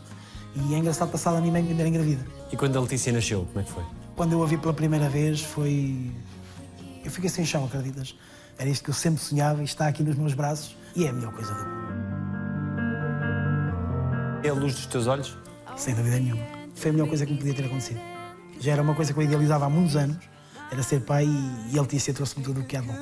E 0.54 0.74
é 0.74 0.78
engraçado 0.78 1.10
passar 1.10 1.34
a 1.34 1.40
minha 1.40 1.52
mãe 1.52 1.64
primeiro 1.64 1.88
engravida. 1.88 2.26
E 2.50 2.56
quando 2.56 2.76
a 2.76 2.80
Letícia 2.80 3.12
nasceu, 3.12 3.46
como 3.46 3.60
é 3.60 3.62
que 3.62 3.70
foi? 3.70 3.84
Quando 4.16 4.32
eu 4.32 4.42
a 4.42 4.46
vi 4.46 4.56
pela 4.56 4.74
primeira 4.74 5.08
vez, 5.08 5.40
foi. 5.42 6.10
Eu 7.04 7.10
fiquei 7.10 7.30
sem 7.30 7.44
chão, 7.44 7.64
acreditas? 7.64 8.14
Era 8.58 8.68
isto 8.68 8.84
que 8.84 8.90
eu 8.90 8.94
sempre 8.94 9.22
sonhava 9.22 9.62
e 9.62 9.64
está 9.64 9.88
aqui 9.88 10.02
nos 10.02 10.16
meus 10.16 10.34
braços 10.34 10.76
e 10.94 11.06
é 11.06 11.08
a 11.08 11.12
melhor 11.12 11.32
coisa 11.32 11.54
do 11.54 11.64
mundo. 11.64 11.80
É 14.44 14.48
a 14.48 14.52
luz 14.52 14.74
dos 14.74 14.86
teus 14.86 15.06
olhos? 15.06 15.36
Sem 15.76 15.94
dúvida 15.94 16.18
nenhuma. 16.18 16.42
Foi 16.74 16.90
a 16.90 16.92
melhor 16.92 17.08
coisa 17.08 17.24
que 17.24 17.32
me 17.32 17.38
podia 17.38 17.54
ter 17.54 17.64
acontecido. 17.64 18.00
Já 18.58 18.72
era 18.72 18.82
uma 18.82 18.94
coisa 18.94 19.12
que 19.12 19.18
eu 19.18 19.22
idealizava 19.22 19.64
há 19.64 19.70
muitos 19.70 19.96
anos, 19.96 20.18
era 20.70 20.82
ser 20.82 21.00
pai 21.00 21.24
e, 21.24 21.74
e 21.74 21.78
a 21.78 21.82
Letícia 21.82 22.14
trouxe-me 22.14 22.44
tudo 22.44 22.60
o 22.60 22.64
que 22.64 22.76
de 22.76 22.82
bom. 22.82 22.94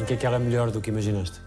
Em 0.00 0.04
que 0.04 0.14
é 0.14 0.16
que 0.16 0.26
ela 0.26 0.36
é 0.36 0.38
melhor 0.38 0.70
do 0.70 0.80
que 0.80 0.90
imaginaste? 0.90 1.40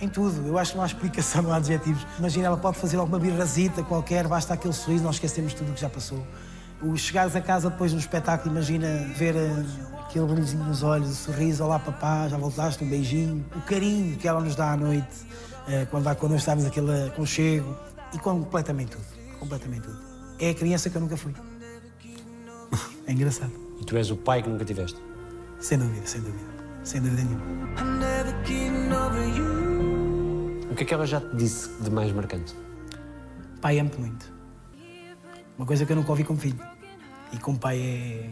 Em 0.00 0.08
tudo, 0.08 0.46
eu 0.46 0.58
acho 0.58 0.72
que 0.72 0.76
não 0.76 0.84
há 0.84 0.86
explicação, 0.86 1.42
não 1.42 1.52
há 1.52 1.56
adjetivos. 1.56 2.06
Imagina, 2.18 2.46
ela 2.46 2.56
pode 2.56 2.78
fazer 2.78 2.96
alguma 2.96 3.18
birrazita 3.18 3.82
qualquer, 3.82 4.26
basta 4.26 4.54
aquele 4.54 4.74
sorriso, 4.74 5.04
nós 5.04 5.16
esquecemos 5.16 5.54
tudo 5.54 5.70
o 5.70 5.74
que 5.74 5.80
já 5.80 5.88
passou. 5.88 6.26
O 6.82 6.96
chegares 6.96 7.34
a 7.34 7.40
casa 7.40 7.70
depois 7.70 7.90
de 7.90 7.96
um 7.96 8.00
espetáculo, 8.00 8.50
imagina 8.50 8.86
ver 9.14 9.34
uh, 9.34 10.04
aquele 10.04 10.26
brilhozinho 10.26 10.64
nos 10.64 10.82
olhos, 10.82 11.10
o 11.10 11.14
sorriso, 11.14 11.64
olá 11.64 11.78
papá, 11.78 12.28
já 12.28 12.36
voltaste, 12.36 12.84
um 12.84 12.88
beijinho. 12.88 13.44
O 13.54 13.60
carinho 13.62 14.16
que 14.18 14.28
ela 14.28 14.40
nos 14.40 14.54
dá 14.54 14.72
à 14.72 14.76
noite, 14.76 15.24
uh, 15.66 15.86
quando, 15.90 16.04
nós 16.04 16.40
estamos 16.40 16.66
aquele 16.66 17.06
aconchego. 17.06 17.74
E 18.12 18.18
completamente 18.18 18.90
tudo, 18.90 19.04
completamente 19.38 19.82
tudo. 19.82 19.98
É 20.38 20.50
a 20.50 20.54
criança 20.54 20.90
que 20.90 20.96
eu 20.96 21.00
nunca 21.00 21.16
fui. 21.16 21.34
É 23.06 23.12
engraçado. 23.12 23.52
E 23.80 23.84
tu 23.84 23.96
és 23.96 24.10
o 24.10 24.16
pai 24.16 24.42
que 24.42 24.48
nunca 24.48 24.64
tiveste? 24.64 24.98
Sem 25.60 25.78
dúvida, 25.78 26.06
sem 26.06 26.20
dúvida. 26.20 26.44
Sem 26.82 27.00
dúvida 27.00 27.22
nenhuma. 27.22 27.44
O 30.70 30.74
que 30.74 30.82
é 30.82 30.86
que 30.86 30.94
ela 30.94 31.06
já 31.06 31.20
te 31.20 31.36
disse 31.36 31.70
de 31.82 31.90
mais 31.90 32.12
marcante? 32.12 32.54
Pai, 33.60 33.78
amo-te 33.78 33.98
muito. 33.98 34.32
Uma 35.56 35.66
coisa 35.66 35.86
que 35.86 35.92
eu 35.92 35.96
nunca 35.96 36.10
ouvi 36.10 36.24
como 36.24 36.38
filho. 36.38 36.58
E 37.32 37.38
como 37.38 37.58
pai 37.58 37.80
é, 37.80 38.30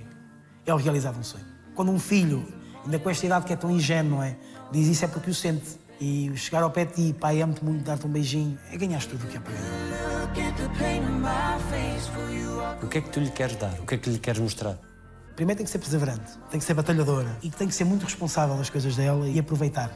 é 0.66 0.74
o 0.74 0.76
realizar 0.76 1.12
um 1.16 1.22
sonho. 1.22 1.44
Quando 1.74 1.90
um 1.90 1.98
filho, 1.98 2.46
ainda 2.84 2.98
com 2.98 3.08
esta 3.08 3.26
idade 3.26 3.46
que 3.46 3.52
é 3.52 3.56
tão 3.56 3.70
ingênuo, 3.70 4.22
é, 4.22 4.36
diz 4.70 4.88
isso 4.88 5.04
é 5.04 5.08
porque 5.08 5.30
o 5.30 5.34
sente. 5.34 5.78
E 6.00 6.32
chegar 6.36 6.62
ao 6.62 6.70
pé 6.70 6.84
de 6.84 6.92
ti, 6.94 7.12
pai, 7.12 7.40
amo-te 7.40 7.64
muito, 7.64 7.84
dar-te 7.84 8.06
um 8.06 8.10
beijinho, 8.10 8.58
é 8.70 8.76
ganhar 8.76 9.02
tudo 9.04 9.24
o 9.24 9.28
que 9.28 9.36
é 9.36 9.40
para 9.40 9.52
ganhar. 9.52 10.24
O 12.82 12.88
que 12.88 12.98
é 12.98 13.00
que 13.00 13.10
tu 13.10 13.20
lhe 13.20 13.30
queres 13.30 13.56
dar? 13.56 13.72
O 13.80 13.86
que 13.86 13.94
é 13.94 13.98
que 13.98 14.10
lhe 14.10 14.18
queres 14.18 14.40
mostrar? 14.40 14.78
Primeiro 15.36 15.58
tem 15.58 15.64
que 15.64 15.70
ser 15.70 15.78
perseverante, 15.78 16.38
tem 16.50 16.60
que 16.60 16.66
ser 16.66 16.74
batalhadora 16.74 17.36
e 17.42 17.50
tem 17.50 17.68
que 17.68 17.74
ser 17.74 17.84
muito 17.84 18.04
responsável 18.04 18.56
das 18.56 18.70
coisas 18.70 18.96
dela 18.96 19.28
e 19.28 19.38
aproveitar. 19.38 19.90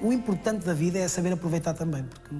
O 0.00 0.12
importante 0.12 0.64
da 0.64 0.74
vida 0.74 0.98
é 0.98 1.08
saber 1.08 1.32
aproveitar 1.32 1.74
também, 1.74 2.02
porque 2.04 2.34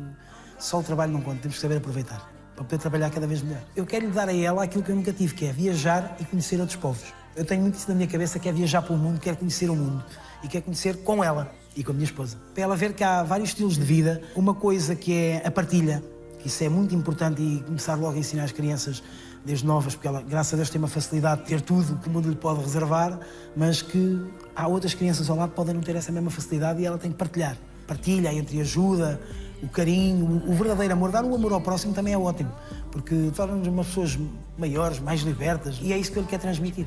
só 0.59 0.81
o 0.81 0.83
trabalho 0.83 1.13
não 1.13 1.21
conta, 1.21 1.41
temos 1.43 1.57
que 1.57 1.63
saber 1.63 1.77
aproveitar 1.77 2.31
para 2.55 2.65
poder 2.65 2.79
trabalhar 2.79 3.11
cada 3.11 3.27
vez 3.27 3.43
melhor. 3.43 3.63
Eu 3.75 3.87
quero 3.87 4.07
lhe 4.07 4.13
dar 4.13 4.29
a 4.29 4.35
ela 4.35 4.65
aquilo 4.65 4.83
que 4.83 4.91
eu 4.91 4.97
nunca 4.97 5.13
tive, 5.13 5.35
que 5.35 5.47
é 5.47 5.53
viajar 5.53 6.17
e 6.21 6.25
conhecer 6.25 6.61
outros 6.61 6.77
povos. 6.77 7.13
Eu 7.35 7.45
tenho 7.45 7.63
muito 7.63 7.77
isso 7.77 7.89
na 7.89 7.95
minha 7.95 8.09
cabeça, 8.09 8.39
que 8.39 8.49
é 8.49 8.53
viajar 8.53 8.83
pelo 8.83 8.99
mundo, 8.99 9.19
quero 9.19 9.37
conhecer 9.39 9.71
o 9.71 9.77
mundo 9.77 10.05
e 10.43 10.49
quero 10.49 10.65
conhecer 10.65 11.03
com 11.03 11.25
ela 11.25 11.62
e 11.77 11.83
com 11.83 11.93
a 11.93 11.95
minha 11.95 12.05
esposa. 12.05 12.37
Para 12.55 12.65
ela 12.65 12.77
ver 12.77 12.93
que 12.93 13.05
há 13.05 13.23
vários 13.23 13.51
estilos 13.51 13.77
de 13.77 13.85
vida, 13.85 14.21
uma 14.35 14.55
coisa 14.55 14.95
que 14.95 15.13
é 15.13 15.43
a 15.45 15.51
partilha, 15.51 16.03
que 16.39 16.49
isso 16.49 16.63
é 16.65 16.69
muito 16.69 16.95
importante 16.95 17.41
e 17.41 17.63
começar 17.65 17.95
logo 17.95 18.17
a 18.17 18.19
ensinar 18.19 18.45
as 18.45 18.53
crianças 18.53 19.03
desde 19.45 19.67
novas, 19.67 19.95
porque 19.95 20.09
ela, 20.09 20.23
graças 20.23 20.55
a 20.55 20.57
Deus, 20.57 20.71
tem 20.71 20.79
uma 20.79 20.89
facilidade 20.89 21.43
de 21.43 21.49
ter 21.49 21.61
tudo 21.61 21.99
que 21.99 22.09
o 22.09 22.13
mundo 22.13 22.29
lhe 22.29 22.37
pode 22.37 22.61
reservar, 22.61 23.19
mas 23.57 23.83
que 23.83 24.21
há 24.55 24.69
outras 24.69 24.95
crianças 24.95 25.29
ao 25.29 25.37
lado 25.37 25.51
que 25.51 25.57
podem 25.57 25.75
não 25.75 25.81
ter 25.81 25.97
essa 25.97 26.13
mesma 26.13 26.31
facilidade 26.31 26.81
e 26.81 26.87
ela 26.87 26.99
tem 26.99 27.11
que 27.11 27.17
partilhar. 27.17 27.57
Partilha, 27.87 28.33
entre 28.33 28.61
ajuda, 28.61 29.21
o 29.63 29.69
carinho, 29.69 30.25
o, 30.25 30.51
o 30.51 30.55
verdadeiro 30.55 30.93
amor. 30.93 31.11
Dar 31.11 31.25
o 31.25 31.35
amor 31.35 31.53
ao 31.53 31.61
próximo 31.61 31.93
também 31.93 32.15
é 32.15 32.19
ótimo, 32.19 32.53
porque 32.91 33.31
torna-nos 33.35 33.67
umas 33.67 33.87
pessoas 33.89 34.19
maiores, 34.57 35.01
mais 35.01 35.21
libertas. 35.23 35.79
E 35.83 35.93
é 35.93 35.99
isso 35.99 36.13
que 36.13 36.19
ele 36.19 36.27
quer 36.27 36.39
transmitir. 36.39 36.87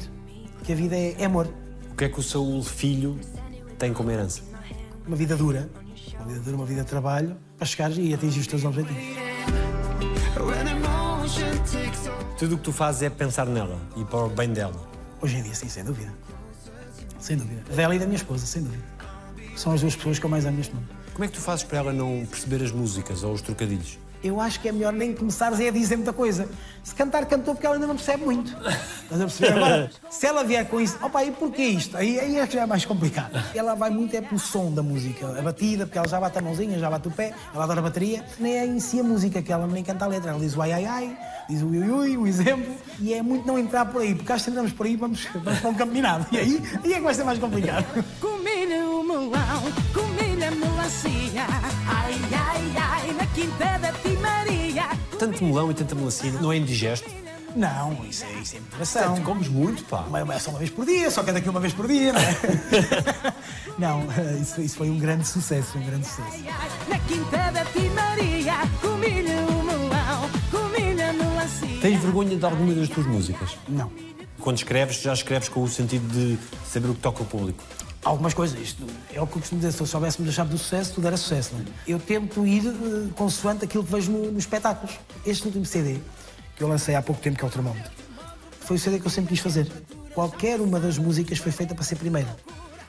Que 0.64 0.72
a 0.72 0.76
vida 0.76 0.96
é, 0.96 1.16
é 1.20 1.26
amor. 1.26 1.48
O 1.92 1.96
que 1.96 2.06
é 2.06 2.10
que 2.10 2.20
o 2.20 2.24
Saúl 2.24 2.64
filho 2.64 3.20
tem 3.78 3.94
como 3.94 4.12
herança? 4.12 4.42
Uma 5.08 5.16
vida 5.16 5.36
dura, 5.36 5.70
uma 6.16 6.26
vida 6.26 6.40
dura, 6.40 6.56
uma 6.56 6.66
vida 6.66 6.82
de 6.82 6.88
trabalho, 6.88 7.38
para 7.58 7.68
chegar 7.68 7.92
e 7.92 8.12
atingir 8.12 8.40
os 8.40 8.48
teus 8.48 8.66
objetivos. 8.66 9.04
Tudo 12.40 12.56
o 12.56 12.58
que 12.58 12.64
tu 12.64 12.74
fazes 12.74 13.04
é 13.04 13.10
pensar 13.10 13.46
nela 13.46 13.80
e 13.96 14.04
para 14.04 14.26
o 14.26 14.30
bem 14.30 14.52
dela. 14.52 14.90
Hoje 15.22 15.38
em 15.38 15.44
dia, 15.44 15.54
sim, 15.54 15.70
sem 15.70 15.84
dúvida. 15.84 16.12
Sem 17.20 17.38
dúvida. 17.38 17.62
Dela 17.76 17.96
e 17.96 18.00
da 18.00 18.06
minha 18.06 18.18
esposa, 18.18 18.48
sem 18.48 18.64
dúvida. 18.64 18.84
São 19.56 19.74
as 19.74 19.82
duas 19.82 19.96
pessoas 19.96 20.18
que 20.18 20.26
eu 20.26 20.30
mais 20.30 20.46
amo 20.46 20.58
neste 20.58 20.74
mundo. 20.74 20.88
Como 21.14 21.24
é 21.24 21.28
que 21.28 21.34
tu 21.34 21.42
fazes 21.42 21.64
para 21.64 21.78
ela 21.78 21.94
não 21.94 22.26
perceber 22.26 22.64
as 22.64 22.72
músicas 22.72 23.24
ou 23.24 23.32
os 23.32 23.42
trocadilhos? 23.42 24.00
Eu 24.24 24.40
acho 24.42 24.60
que 24.60 24.70
é 24.70 24.72
melhor 24.72 24.94
nem 24.94 25.14
começares 25.14 25.60
a 25.60 25.72
dizer 25.72 25.96
muita 25.96 26.14
coisa. 26.14 26.48
Se 26.84 26.94
cantar, 26.94 27.26
cantou 27.26 27.56
porque 27.56 27.66
ela 27.66 27.76
ainda 27.76 27.88
não 27.88 27.96
percebe 27.96 28.26
muito. 28.26 28.56
Estás 29.04 29.22
a 29.22 29.26
perceber? 29.26 29.54
Agora, 29.54 29.92
se 30.10 30.26
ela 30.28 30.44
vier 30.44 30.68
com 30.68 30.80
isso, 30.80 30.98
opa, 31.02 31.24
e 31.24 31.32
porquê 31.32 31.64
isto? 31.64 31.98
Aí, 31.98 32.20
aí 32.20 32.38
é 32.38 32.46
que 32.46 32.54
já 32.54 32.62
é 32.62 32.66
mais 32.66 32.86
complicado. 32.86 33.44
Ela 33.56 33.74
vai 33.74 33.90
muito 33.90 34.16
é 34.16 34.22
pelo 34.22 34.40
som 34.40 34.72
da 34.72 34.84
música, 34.84 35.28
a 35.28 35.42
batida, 35.42 35.86
porque 35.86 35.98
ela 35.98 36.08
já 36.08 36.20
bate 36.20 36.38
a 36.38 36.42
mãozinha, 36.42 36.78
já 36.78 36.90
bate 36.90 37.08
o 37.08 37.12
pé, 37.12 37.34
ela 37.54 37.64
adora 37.64 37.80
a 37.80 37.84
bateria. 37.84 38.24
Nem 38.40 38.56
é 38.56 38.66
em 38.66 38.80
si 38.80 39.00
a 39.00 39.04
música, 39.04 39.42
que 39.42 39.52
ela 39.52 39.66
nem 39.66 39.84
canta 39.84 40.06
a 40.06 40.08
letra. 40.08 40.32
Ela 40.32 40.40
diz 40.40 40.56
o 40.56 40.62
ai 40.62 40.74
ai 40.74 40.86
ai, 40.86 41.18
diz 41.50 41.62
o 41.64 41.68
ui 41.68 41.90
ui, 41.90 42.18
o 42.18 42.28
exemplo. 42.28 42.76
E 43.00 43.14
é 43.14 43.22
muito 43.22 43.48
não 43.48 43.58
entrar 43.58 43.86
por 43.86 44.02
aí, 44.02 44.14
porque 44.14 44.32
acho 44.32 44.44
que 44.44 44.50
entramos 44.52 44.72
por 44.72 44.86
aí, 44.86 44.96
vamos, 44.96 45.28
vamos 45.34 45.60
para 45.60 45.70
um 45.70 45.74
campo 45.74 45.92
minado. 45.92 46.28
E 46.32 46.38
aí, 46.38 46.64
aí 46.84 46.94
é 46.94 46.96
que 46.98 47.02
vai 47.02 47.14
ser 47.14 47.24
mais 47.24 47.40
complicado. 47.40 47.86
Tanto 55.26 55.44
melão 55.44 55.72
e 55.72 55.74
tanta 55.74 55.96
melancia 55.96 56.32
não 56.34 56.54
é 56.54 56.58
indigesto? 56.58 57.10
Não, 57.56 57.98
isso 58.08 58.24
é, 58.26 58.34
isso 58.34 58.58
é 58.58 58.60
moderação. 58.60 59.16
Tu 59.16 59.22
comes 59.24 59.48
muito, 59.48 59.84
pá. 59.86 60.06
Mas 60.08 60.30
é 60.30 60.40
só 60.40 60.52
uma 60.52 60.60
vez 60.60 60.70
por 60.70 60.86
dia, 60.86 61.10
só 61.10 61.24
que 61.24 61.32
é 61.32 61.34
daqui 61.34 61.50
uma 61.50 61.60
vez 61.60 61.74
por 61.74 61.88
dia, 61.88 62.14
não 62.14 62.20
é? 62.20 63.34
não, 63.80 64.08
isso, 64.40 64.62
isso 64.62 64.78
foi 64.78 64.88
um 64.88 65.00
grande 65.00 65.28
sucesso, 65.28 65.80
um 65.80 65.84
grande 65.84 66.06
sucesso. 66.06 66.44
Na 66.88 67.00
quinta 67.00 67.52
da 67.52 67.66
Timaria. 67.66 68.54
Comilha 68.80 69.38
o 69.48 69.64
melão, 69.64 70.30
comilha 70.52 71.10
a 71.10 71.14
melancia. 71.14 71.82
Tens 71.82 72.00
vergonha 72.02 72.38
de 72.38 72.46
alguma 72.46 72.76
das 72.76 72.90
tuas 72.90 73.08
músicas? 73.08 73.58
Não. 73.68 73.92
Quando 74.40 74.58
escreves, 74.58 75.02
já 75.02 75.14
escreves 75.14 75.50
com 75.50 75.64
o 75.64 75.68
sentido 75.68 76.08
de 76.08 76.38
saber 76.70 76.90
o 76.90 76.94
que 76.94 77.02
toca 77.02 77.24
o 77.24 77.26
público. 77.26 77.64
Algumas 78.06 78.36
coisas, 78.36 78.60
isto 78.60 78.86
é 79.12 79.20
o 79.20 79.26
que 79.26 79.36
eu 79.38 79.40
costumo 79.40 79.60
dizer, 79.60 79.72
se 79.74 79.82
eu 79.82 79.88
soubéssemos 79.88 80.30
a 80.30 80.34
chave 80.34 80.52
do 80.52 80.58
sucesso, 80.60 80.94
tudo 80.94 81.08
era 81.08 81.18
sucesso. 81.18 81.56
É? 81.56 81.92
Eu 81.92 82.00
tento 82.00 82.46
ir 82.46 82.64
eh, 82.68 83.10
consoante 83.16 83.66
aquilo 83.66 83.84
que 83.84 83.92
vejo 83.92 84.12
no- 84.12 84.32
nos 84.32 84.44
espetáculos. 84.44 84.96
Este 85.26 85.48
último 85.48 85.66
CD, 85.66 85.98
que 86.56 86.64
eu 86.64 86.68
lancei 86.68 86.94
há 86.94 87.02
pouco 87.02 87.20
tempo, 87.20 87.36
que 87.40 87.44
é 87.44 87.48
o 87.48 87.50
Termómetro, 87.52 87.92
foi 88.60 88.76
o 88.78 88.80
CD 88.80 89.00
que 89.00 89.08
eu 89.08 89.12
sempre 89.12 89.32
quis 89.32 89.40
fazer. 89.40 89.68
Qualquer 90.14 90.62
uma 90.62 90.80
das 90.80 91.00
músicas 91.00 91.40
foi 91.40 91.52
feita 91.52 91.74
para 91.74 91.84
ser 91.84 91.96
primeira. 91.96 92.36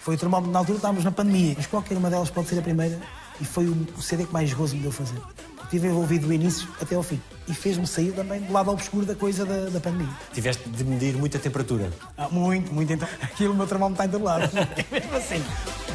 Foi 0.00 0.16
o 0.16 0.18
Termómetro, 0.18 0.52
na 0.52 0.58
altura 0.58 0.76
estávamos 0.76 1.02
na 1.02 1.10
pandemia, 1.10 1.54
mas 1.56 1.66
qualquer 1.66 1.96
uma 1.96 2.10
delas 2.10 2.28
pode 2.28 2.48
ser 2.48 2.58
a 2.58 2.62
primeira 2.62 3.00
e 3.40 3.44
foi 3.44 3.66
o, 3.66 3.86
o 3.96 4.02
CD 4.02 4.26
que 4.26 4.32
mais 4.34 4.52
gozo 4.52 4.76
me 4.76 4.82
deu 4.82 4.92
fazer. 4.92 5.18
Estive 5.66 5.88
envolvido 5.88 6.28
do 6.28 6.32
início 6.32 6.68
até 6.80 6.94
ao 6.94 7.02
fim 7.02 7.20
e 7.48 7.52
fez-me 7.52 7.86
sair 7.88 8.12
também 8.12 8.40
do 8.40 8.52
lado 8.52 8.70
obscuro 8.70 9.04
da 9.04 9.16
coisa 9.16 9.44
da, 9.44 9.68
da 9.68 9.80
pandemia. 9.80 10.14
Tiveste 10.32 10.68
de 10.68 10.84
medir 10.84 11.16
muita 11.16 11.40
temperatura. 11.40 11.92
Ah, 12.16 12.28
muito, 12.30 12.72
muito. 12.72 12.92
Então, 12.92 13.08
aquilo, 13.20 13.52
o 13.52 13.56
meu 13.56 13.66
termómetro 13.66 14.04
está 14.04 14.06
em 14.06 14.20
todo 14.20 14.24
lado. 14.24 14.48
É 14.56 15.00
mesmo 15.00 15.16
assim. 15.16 15.42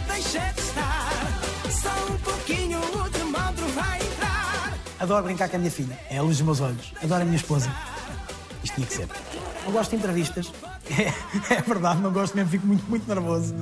Deixa 0.07 0.39
de 0.39 0.59
estar, 0.59 1.41
só 1.72 2.13
um 2.13 2.17
pouquinho 2.17 2.80
o 2.80 3.09
termómetro 3.09 3.65
vai 3.69 3.97
entrar. 4.01 4.78
Adoro 4.99 5.24
brincar 5.24 5.47
com 5.47 5.55
a 5.55 5.59
minha 5.59 5.72
filha. 5.72 5.97
É 6.09 6.17
a 6.17 6.22
luz 6.22 6.38
dos 6.38 6.45
meus 6.45 6.59
olhos. 6.59 6.93
Adoro 7.01 7.22
a 7.22 7.26
minha 7.26 7.38
esposa. 7.38 7.72
Isto 8.61 8.76
tinha 8.76 8.88
que 8.88 8.93
ser. 8.93 9.07
Não 9.65 9.72
gosto 9.72 9.91
de 9.91 9.95
entrevistas. 9.95 10.51
É, 10.91 11.53
é 11.53 11.61
verdade, 11.61 12.01
não 12.01 12.11
gosto 12.11 12.36
mesmo, 12.36 12.51
fico 12.51 12.67
muito, 12.67 12.84
muito 12.89 13.07
nervoso. 13.07 13.55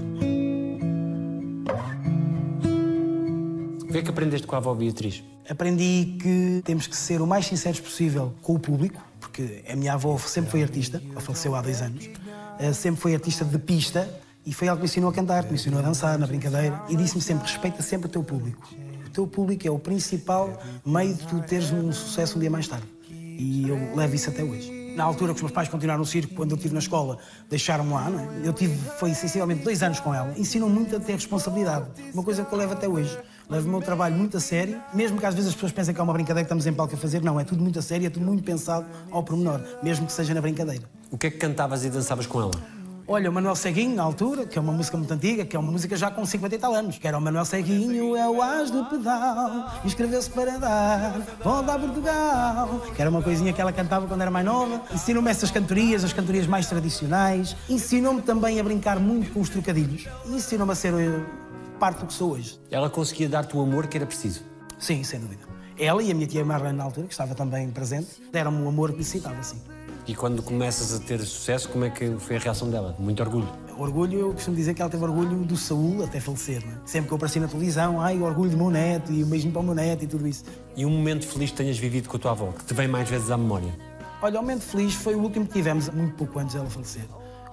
Que 3.99 4.03
é 4.03 4.05
que 4.05 4.09
aprendeste 4.11 4.47
com 4.47 4.55
a 4.55 4.59
avó 4.59 4.73
Beatriz? 4.73 5.23
Aprendi 5.49 6.17
que 6.21 6.61
temos 6.63 6.87
que 6.87 6.95
ser 6.95 7.21
o 7.21 7.27
mais 7.27 7.45
sinceros 7.45 7.79
possível 7.79 8.33
com 8.41 8.53
o 8.53 8.59
público, 8.59 9.01
porque 9.19 9.63
a 9.69 9.75
minha 9.75 9.93
avó 9.93 10.17
sempre 10.17 10.51
foi 10.51 10.63
artista, 10.63 11.01
ela 11.11 11.19
faleceu 11.19 11.53
há 11.53 11.61
dois 11.61 11.81
anos, 11.81 12.09
eh, 12.59 12.71
sempre 12.71 13.01
foi 13.01 13.13
artista 13.13 13.43
de 13.43 13.57
pista 13.57 14.09
e 14.45 14.53
foi 14.53 14.67
ela 14.67 14.77
que 14.77 14.83
me 14.83 14.87
ensinou 14.87 15.09
a 15.09 15.13
cantar, 15.13 15.43
me 15.43 15.55
ensinou 15.55 15.79
a 15.79 15.83
dançar 15.83 16.17
na 16.17 16.25
brincadeira 16.25 16.81
e 16.87 16.95
disse-me 16.95 17.21
sempre: 17.21 17.45
respeita 17.45 17.81
sempre 17.81 18.07
o 18.07 18.09
teu 18.09 18.23
público. 18.23 18.69
O 19.05 19.09
teu 19.09 19.27
público 19.27 19.67
é 19.67 19.71
o 19.71 19.79
principal 19.79 20.61
meio 20.85 21.13
de 21.13 21.27
tu 21.27 21.41
teres 21.41 21.71
um 21.71 21.91
sucesso 21.91 22.37
um 22.37 22.39
dia 22.39 22.49
mais 22.49 22.67
tarde. 22.67 22.87
E 23.09 23.67
eu 23.67 23.95
levo 23.95 24.15
isso 24.15 24.29
até 24.29 24.43
hoje. 24.43 24.79
Na 24.95 25.03
altura 25.03 25.31
que 25.33 25.37
os 25.37 25.41
meus 25.41 25.51
pais 25.51 25.67
continuaram 25.67 25.99
no 25.99 26.05
circo, 26.05 26.33
quando 26.35 26.51
eu 26.51 26.55
estive 26.55 26.73
na 26.73 26.79
escola, 26.79 27.17
deixaram-me 27.49 27.91
lá, 27.93 28.09
não 28.09 28.19
é? 28.19 28.27
Eu 28.43 28.53
tive, 28.53 28.77
foi 28.97 29.13
sensivelmente 29.13 29.63
dois 29.63 29.81
anos 29.81 29.99
com 29.99 30.13
ela. 30.13 30.33
Ensinou 30.37 30.69
muito 30.69 30.95
a 30.95 30.99
ter 30.99 31.13
responsabilidade. 31.13 31.89
Uma 32.13 32.23
coisa 32.23 32.43
que 32.43 32.53
eu 32.53 32.57
levo 32.57 32.73
até 32.73 32.87
hoje. 32.87 33.17
Levo 33.49 33.67
o 33.67 33.71
meu 33.71 33.81
trabalho 33.81 34.15
muito 34.15 34.37
a 34.37 34.39
sério, 34.39 34.79
mesmo 34.93 35.19
que 35.19 35.25
às 35.25 35.33
vezes 35.33 35.49
as 35.49 35.55
pessoas 35.55 35.71
pensem 35.71 35.91
que 35.91 35.99
é 35.99 36.03
uma 36.03 36.13
brincadeira 36.13 36.41
que 36.41 36.45
estamos 36.45 36.67
em 36.67 36.73
palco 36.73 36.93
a 36.93 36.97
fazer. 36.97 37.23
Não, 37.23 37.39
é 37.39 37.43
tudo 37.43 37.63
muito 37.63 37.79
a 37.79 37.81
sério, 37.81 38.05
é 38.05 38.09
tudo 38.09 38.23
muito 38.23 38.43
pensado 38.43 38.85
ao 39.09 39.23
pormenor, 39.23 39.59
mesmo 39.81 40.05
que 40.05 40.13
seja 40.13 40.35
na 40.35 40.41
brincadeira. 40.41 40.83
O 41.09 41.17
que 41.17 41.27
é 41.27 41.31
que 41.31 41.37
cantavas 41.37 41.83
e 41.83 41.89
dançavas 41.89 42.27
com 42.27 42.41
ela? 42.41 42.51
Olha, 43.07 43.27
o 43.27 43.33
Manuel 43.33 43.55
Ceguinho, 43.55 43.95
na 43.95 44.03
altura, 44.03 44.45
que 44.45 44.55
é 44.55 44.61
uma 44.61 44.71
música 44.71 44.95
muito 44.95 45.11
antiga, 45.11 45.43
que 45.43 45.55
é 45.55 45.59
uma 45.59 45.71
música 45.71 45.97
já 45.97 46.11
com 46.11 46.23
50 46.23 46.53
e 46.53 46.59
tal 46.59 46.75
anos, 46.75 46.99
que 46.99 47.07
era 47.07 47.17
o 47.17 47.21
Manuel 47.21 47.43
Ceguinho, 47.43 48.15
é 48.15 48.29
o 48.29 48.39
as 48.39 48.69
do 48.69 48.85
pedal, 48.85 49.81
inscreveu-se 49.83 50.29
para 50.29 50.59
dar, 50.59 51.19
volta 51.43 51.73
a 51.73 51.79
Portugal, 51.79 52.81
que 52.95 53.01
era 53.01 53.09
uma 53.09 53.23
coisinha 53.23 53.51
que 53.51 53.59
ela 53.59 53.73
cantava 53.73 54.05
quando 54.05 54.21
era 54.21 54.29
mais 54.29 54.45
nova. 54.45 54.79
Ensinou-me 54.93 55.31
essas 55.31 55.49
cantorias, 55.49 56.03
as 56.03 56.13
cantorias 56.13 56.45
mais 56.45 56.67
tradicionais. 56.67 57.55
Ensinou-me 57.67 58.21
também 58.21 58.59
a 58.59 58.63
brincar 58.63 58.99
muito 58.99 59.33
com 59.33 59.41
os 59.41 59.49
trocadilhos. 59.49 60.07
Ensinou-me 60.27 60.71
a 60.71 60.75
ser 60.75 60.93
eh, 60.93 61.19
parte 61.79 62.01
do 62.01 62.07
que 62.07 62.13
sou 62.13 62.33
hoje. 62.33 62.59
Ela 62.69 62.89
conseguia 62.89 63.29
dar-te 63.29 63.55
o 63.55 63.61
amor 63.61 63.87
que 63.87 63.97
era 63.97 64.05
preciso. 64.05 64.43
Sim, 64.77 65.03
sem 65.03 65.19
dúvida. 65.19 65.41
Ela 65.77 66.03
e 66.03 66.11
a 66.11 66.13
minha 66.13 66.27
tia 66.27 66.43
Marlene, 66.43 66.77
na 66.77 66.83
altura, 66.83 67.07
que 67.07 67.13
estava 67.13 67.33
também 67.33 67.71
presente, 67.71 68.21
deram-me 68.31 68.61
o 68.63 68.67
amor 68.67 68.91
que 68.91 68.97
necessitava, 68.97 69.41
sim. 69.41 69.57
E 70.05 70.13
quando 70.13 70.43
começas 70.43 70.93
a 70.93 70.99
ter 70.99 71.19
sucesso, 71.19 71.69
como 71.69 71.85
é 71.85 71.89
que 71.89 72.17
foi 72.19 72.35
a 72.35 72.39
reação 72.39 72.69
dela? 72.69 72.95
Muito 72.99 73.21
orgulho. 73.21 73.47
Orgulho, 73.77 74.19
eu 74.19 74.33
costumo 74.33 74.57
dizer 74.57 74.73
que 74.73 74.81
ela 74.81 74.91
teve 74.91 75.03
orgulho 75.03 75.45
do 75.45 75.55
Saúl 75.55 76.03
até 76.03 76.19
falecer. 76.19 76.65
Não 76.65 76.73
é? 76.73 76.75
Sempre 76.83 77.07
que 77.07 77.13
eu 77.13 77.15
apareci 77.15 77.39
na 77.39 77.47
televisão, 77.47 78.01
ai, 78.01 78.17
o 78.17 78.23
orgulho 78.23 78.49
do 78.49 78.57
meu 78.57 78.69
neto 78.69 79.13
e 79.13 79.23
um 79.23 79.27
beijinho 79.27 79.53
para 79.53 79.61
o 79.61 79.63
meu 79.63 79.75
neto 79.75 80.03
e 80.03 80.07
tudo 80.07 80.27
isso. 80.27 80.43
E 80.75 80.85
um 80.85 80.89
momento 80.89 81.27
feliz 81.27 81.51
que 81.51 81.57
tenhas 81.57 81.77
vivido 81.77 82.09
com 82.09 82.17
a 82.17 82.19
tua 82.19 82.31
avó, 82.31 82.51
que 82.51 82.65
te 82.65 82.73
vem 82.73 82.87
mais 82.87 83.07
vezes 83.07 83.31
à 83.31 83.37
memória? 83.37 83.73
Olha, 84.21 84.39
o 84.39 84.41
momento 84.41 84.63
feliz 84.63 84.95
foi 84.95 85.15
o 85.15 85.19
último 85.19 85.45
que 85.45 85.53
tivemos, 85.53 85.87
muito 85.89 86.15
pouco 86.15 86.39
antes 86.39 86.55
dela 86.55 86.69
falecer. 86.69 87.03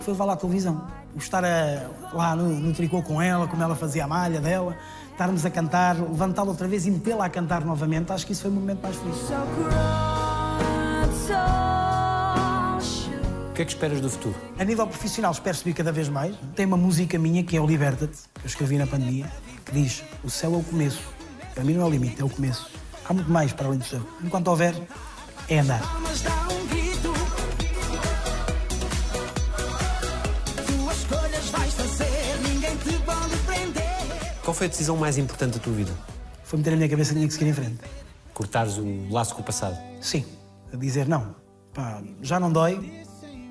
Foi 0.00 0.12
levar 0.12 0.24
lá 0.26 0.32
a 0.34 0.36
televisão. 0.36 0.86
O 1.14 1.18
estar 1.18 1.44
a- 1.44 1.88
lá 2.12 2.36
no, 2.36 2.48
no 2.48 2.72
tricô 2.72 3.02
com 3.02 3.20
ela, 3.20 3.46
como 3.48 3.62
ela 3.62 3.74
fazia 3.74 4.04
a 4.04 4.08
malha 4.08 4.40
dela, 4.40 4.76
estarmos 5.10 5.44
a 5.46 5.50
cantar, 5.50 5.96
levantá-la 5.96 6.50
outra 6.50 6.68
vez 6.68 6.86
e 6.86 6.90
metê-la 6.90 7.24
a 7.26 7.30
cantar 7.30 7.64
novamente, 7.64 8.12
acho 8.12 8.26
que 8.26 8.32
isso 8.32 8.42
foi 8.42 8.50
o 8.50 8.54
momento 8.54 8.82
mais 8.82 8.96
feliz. 8.96 9.16
O 13.50 13.52
que 13.56 13.62
é 13.62 13.64
que 13.64 13.70
esperas 13.72 14.00
do 14.02 14.10
futuro? 14.10 14.34
A 14.58 14.64
nível 14.64 14.86
profissional, 14.86 15.32
espero 15.32 15.56
subir 15.56 15.72
cada 15.74 15.90
vez 15.90 16.08
mais. 16.10 16.36
Tem 16.54 16.66
uma 16.66 16.76
música 16.76 17.18
minha 17.18 17.42
que 17.42 17.56
é 17.56 17.60
o 17.60 17.66
Liberta-te, 17.66 18.18
que 18.34 18.44
eu 18.44 18.46
escrevi 18.46 18.76
na 18.76 18.86
pandemia, 18.86 19.26
que 19.64 19.72
diz: 19.72 20.04
O 20.22 20.28
céu 20.30 20.54
é 20.54 20.56
o 20.58 20.62
começo. 20.62 21.00
Para 21.54 21.64
mim 21.64 21.72
não 21.72 21.82
é 21.82 21.84
o 21.86 21.90
limite, 21.90 22.20
é 22.20 22.24
o 22.24 22.28
começo. 22.28 22.70
Há 23.08 23.14
muito 23.14 23.30
mais 23.30 23.52
para 23.54 23.66
além 23.68 23.78
do 23.78 23.84
céu. 23.86 24.02
Enquanto 24.22 24.48
houver, 24.48 24.74
é 25.48 25.58
andar. 25.60 25.80
Escolhas 31.06 31.48
vais 31.50 31.74
fazer, 31.74 32.38
ninguém 32.42 32.76
te 32.78 32.98
pode 33.04 33.36
prender. 33.46 34.40
Qual 34.42 34.54
foi 34.54 34.66
a 34.66 34.70
decisão 34.70 34.96
mais 34.96 35.16
importante 35.18 35.54
da 35.54 35.60
tua 35.60 35.72
vida? 35.72 35.92
Foi 36.44 36.58
meter 36.58 36.70
na 36.70 36.76
minha 36.76 36.88
cabeça 36.88 37.10
que 37.10 37.16
tinha 37.16 37.28
que 37.28 37.34
seguir 37.34 37.50
em 37.50 37.54
frente. 37.54 37.78
Cortares 38.34 38.76
o 38.78 38.84
laço 39.10 39.34
com 39.34 39.40
o 39.40 39.44
passado. 39.44 39.76
Sim, 40.00 40.24
a 40.72 40.76
dizer 40.76 41.08
não. 41.08 41.34
Pá, 41.72 42.02
já 42.22 42.38
não 42.38 42.52
dói, 42.52 43.04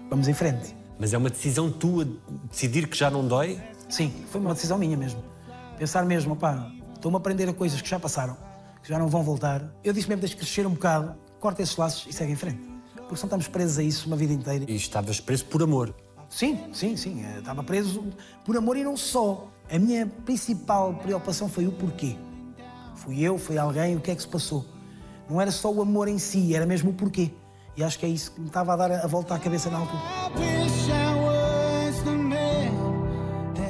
vamos 0.10 0.28
em 0.28 0.34
frente. 0.34 0.76
Mas 1.00 1.14
é 1.14 1.18
uma 1.18 1.30
decisão 1.30 1.72
tua 1.72 2.08
decidir 2.50 2.88
que 2.88 2.98
já 2.98 3.10
não 3.10 3.28
dói? 3.28 3.62
Sim, 3.90 4.14
foi 4.32 4.40
uma 4.42 4.54
decisão 4.54 4.78
minha 4.78 4.98
mesmo. 4.98 5.24
Pensar 5.78 6.06
mesmo, 6.06 6.36
pá, 6.36 6.72
estou-me 6.94 7.18
a 7.18 7.20
aprender 7.20 7.50
a 7.50 7.54
coisas 7.54 7.82
que 7.82 7.90
já 7.90 8.00
passaram, 8.00 8.38
que 8.82 8.90
já 8.90 8.98
não 8.98 9.08
vão 9.08 9.24
voltar. 9.24 9.62
Eu 9.84 9.94
disse 9.94 10.08
mesmo, 10.08 10.22
deixa 10.22 10.36
crescer 10.36 10.66
um 10.66 10.72
bocado, 10.72 11.16
corta 11.40 11.62
esses 11.62 11.76
laços 11.76 12.08
e 12.08 12.14
segue 12.14 12.32
em 12.32 12.36
frente. 12.36 12.62
Porque 12.96 13.18
senão 13.18 13.28
estamos 13.28 13.48
presos 13.48 13.78
a 13.78 13.84
isso 13.84 14.08
uma 14.08 14.16
vida 14.16 14.34
inteira. 14.34 14.66
E 14.68 14.76
estavas 14.76 15.20
preso 15.20 15.46
por 15.46 15.62
amor. 15.62 15.94
Sim, 16.30 16.60
sim, 16.74 16.96
sim. 16.98 17.24
eh, 17.24 17.40
Estava 17.40 17.64
preso 17.64 18.04
por 18.44 18.56
amor 18.58 18.78
e 18.78 18.84
não 18.84 18.98
só. 18.98 19.48
A 19.72 19.80
minha 19.80 20.06
principal 20.26 20.94
preocupação 20.96 21.48
foi 21.50 21.68
o 21.68 21.72
porquê. 21.72 22.16
Fui 22.96 23.22
eu, 23.22 23.38
foi 23.38 23.58
alguém, 23.58 23.96
o 23.96 24.00
que 24.02 24.12
é 24.12 24.16
que 24.16 24.22
se 24.22 24.28
passou? 24.28 24.66
Não 25.30 25.42
era 25.42 25.52
só 25.52 25.72
o 25.72 25.82
amor 25.82 26.08
em 26.08 26.18
si, 26.20 26.56
era 26.56 26.66
mesmo 26.66 26.92
o 26.92 26.94
porquê. 26.94 27.32
E 27.76 27.84
acho 27.84 27.98
que 28.00 28.06
é 28.06 28.10
isso 28.10 28.32
que 28.32 28.40
me 28.42 28.48
estava 28.48 28.74
a 28.74 28.76
dar 28.76 28.92
a 28.92 29.08
volta 29.08 29.36
à 29.36 29.40
cabeça 29.40 29.70
na 29.70 29.80
altura. 29.80 30.02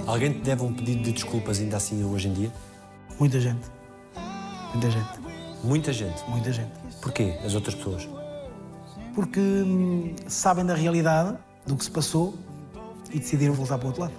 Alguém 0.05 0.33
te 0.33 0.39
deve 0.41 0.63
um 0.63 0.73
pedido 0.73 1.03
de 1.03 1.11
desculpas 1.11 1.59
ainda 1.59 1.77
assim 1.77 2.03
hoje 2.03 2.27
em 2.27 2.33
dia? 2.33 2.51
Muita 3.19 3.39
gente. 3.39 3.67
Muita 4.73 4.91
gente. 4.91 5.09
Muita 5.63 5.93
gente. 5.93 6.29
Muita 6.29 6.51
gente. 6.53 6.71
Porquê? 7.01 7.39
As 7.43 7.55
outras 7.55 7.73
pessoas? 7.75 8.07
Porque 9.15 9.39
hum, 9.39 10.13
sabem 10.27 10.65
da 10.65 10.75
realidade, 10.75 11.37
do 11.65 11.75
que 11.75 11.83
se 11.83 11.91
passou 11.91 12.33
e 13.11 13.19
decidiram 13.19 13.53
voltar 13.53 13.77
para 13.77 13.85
o 13.85 13.87
outro 13.87 14.01
lado. 14.03 14.13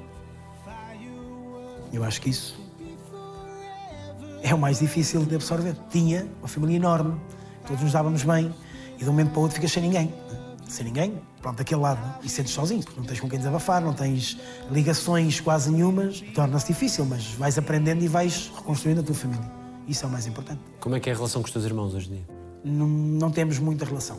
Eu 1.93 2.05
acho 2.05 2.21
que 2.21 2.31
isso 2.31 2.59
é 4.43 4.55
o 4.55 4.59
mais 4.59 4.79
difícil 4.79 5.25
de 5.25 5.35
absorver. 5.35 5.77
Tinha 5.91 6.27
uma 6.39 6.49
família 6.49 6.77
enorme, 6.77 7.19
todos 7.67 7.83
nos 7.83 7.93
dávamos 7.93 8.23
bem 8.23 8.55
e 8.97 8.99
de 8.99 9.05
um 9.05 9.09
momento 9.09 9.31
para 9.31 9.39
o 9.39 9.43
outro 9.43 9.57
ficas 9.57 9.73
sem 9.73 9.83
ninguém. 9.83 10.13
Sem 10.69 10.85
ninguém, 10.87 11.21
pronto, 11.41 11.59
daquele 11.59 11.81
lado. 11.81 12.01
né? 12.01 12.15
E 12.25 12.29
sentes 12.29 12.53
sozinho, 12.53 12.83
porque 12.83 12.99
não 12.99 13.07
tens 13.07 13.21
com 13.21 13.29
quem 13.29 13.39
desabafar, 13.39 13.81
não 13.81 13.93
tens 13.93 14.37
ligações 14.71 15.41
quase 15.41 15.71
nenhumas. 15.71 16.21
Torna-se 16.35 16.67
difícil, 16.67 17.05
mas 17.05 17.27
vais 17.35 17.57
aprendendo 17.57 18.03
e 18.03 18.09
vais 18.09 18.51
reconstruindo 18.55 19.01
a 19.01 19.05
tua 19.05 19.15
família. 19.15 19.49
Isso 19.87 20.05
é 20.05 20.09
o 20.09 20.11
mais 20.11 20.27
importante. 20.27 20.61
Como 20.81 20.97
é 20.97 21.01
que 21.01 21.09
é 21.09 21.13
a 21.13 21.17
relação 21.17 21.41
com 21.41 21.47
os 21.47 21.53
teus 21.53 21.65
irmãos 21.65 21.95
hoje 21.95 22.09
em 22.11 22.15
dia? 22.15 22.29
Não, 22.65 22.89
não 22.89 23.31
temos 23.31 23.61
muita 23.61 23.85
relação. 23.85 24.19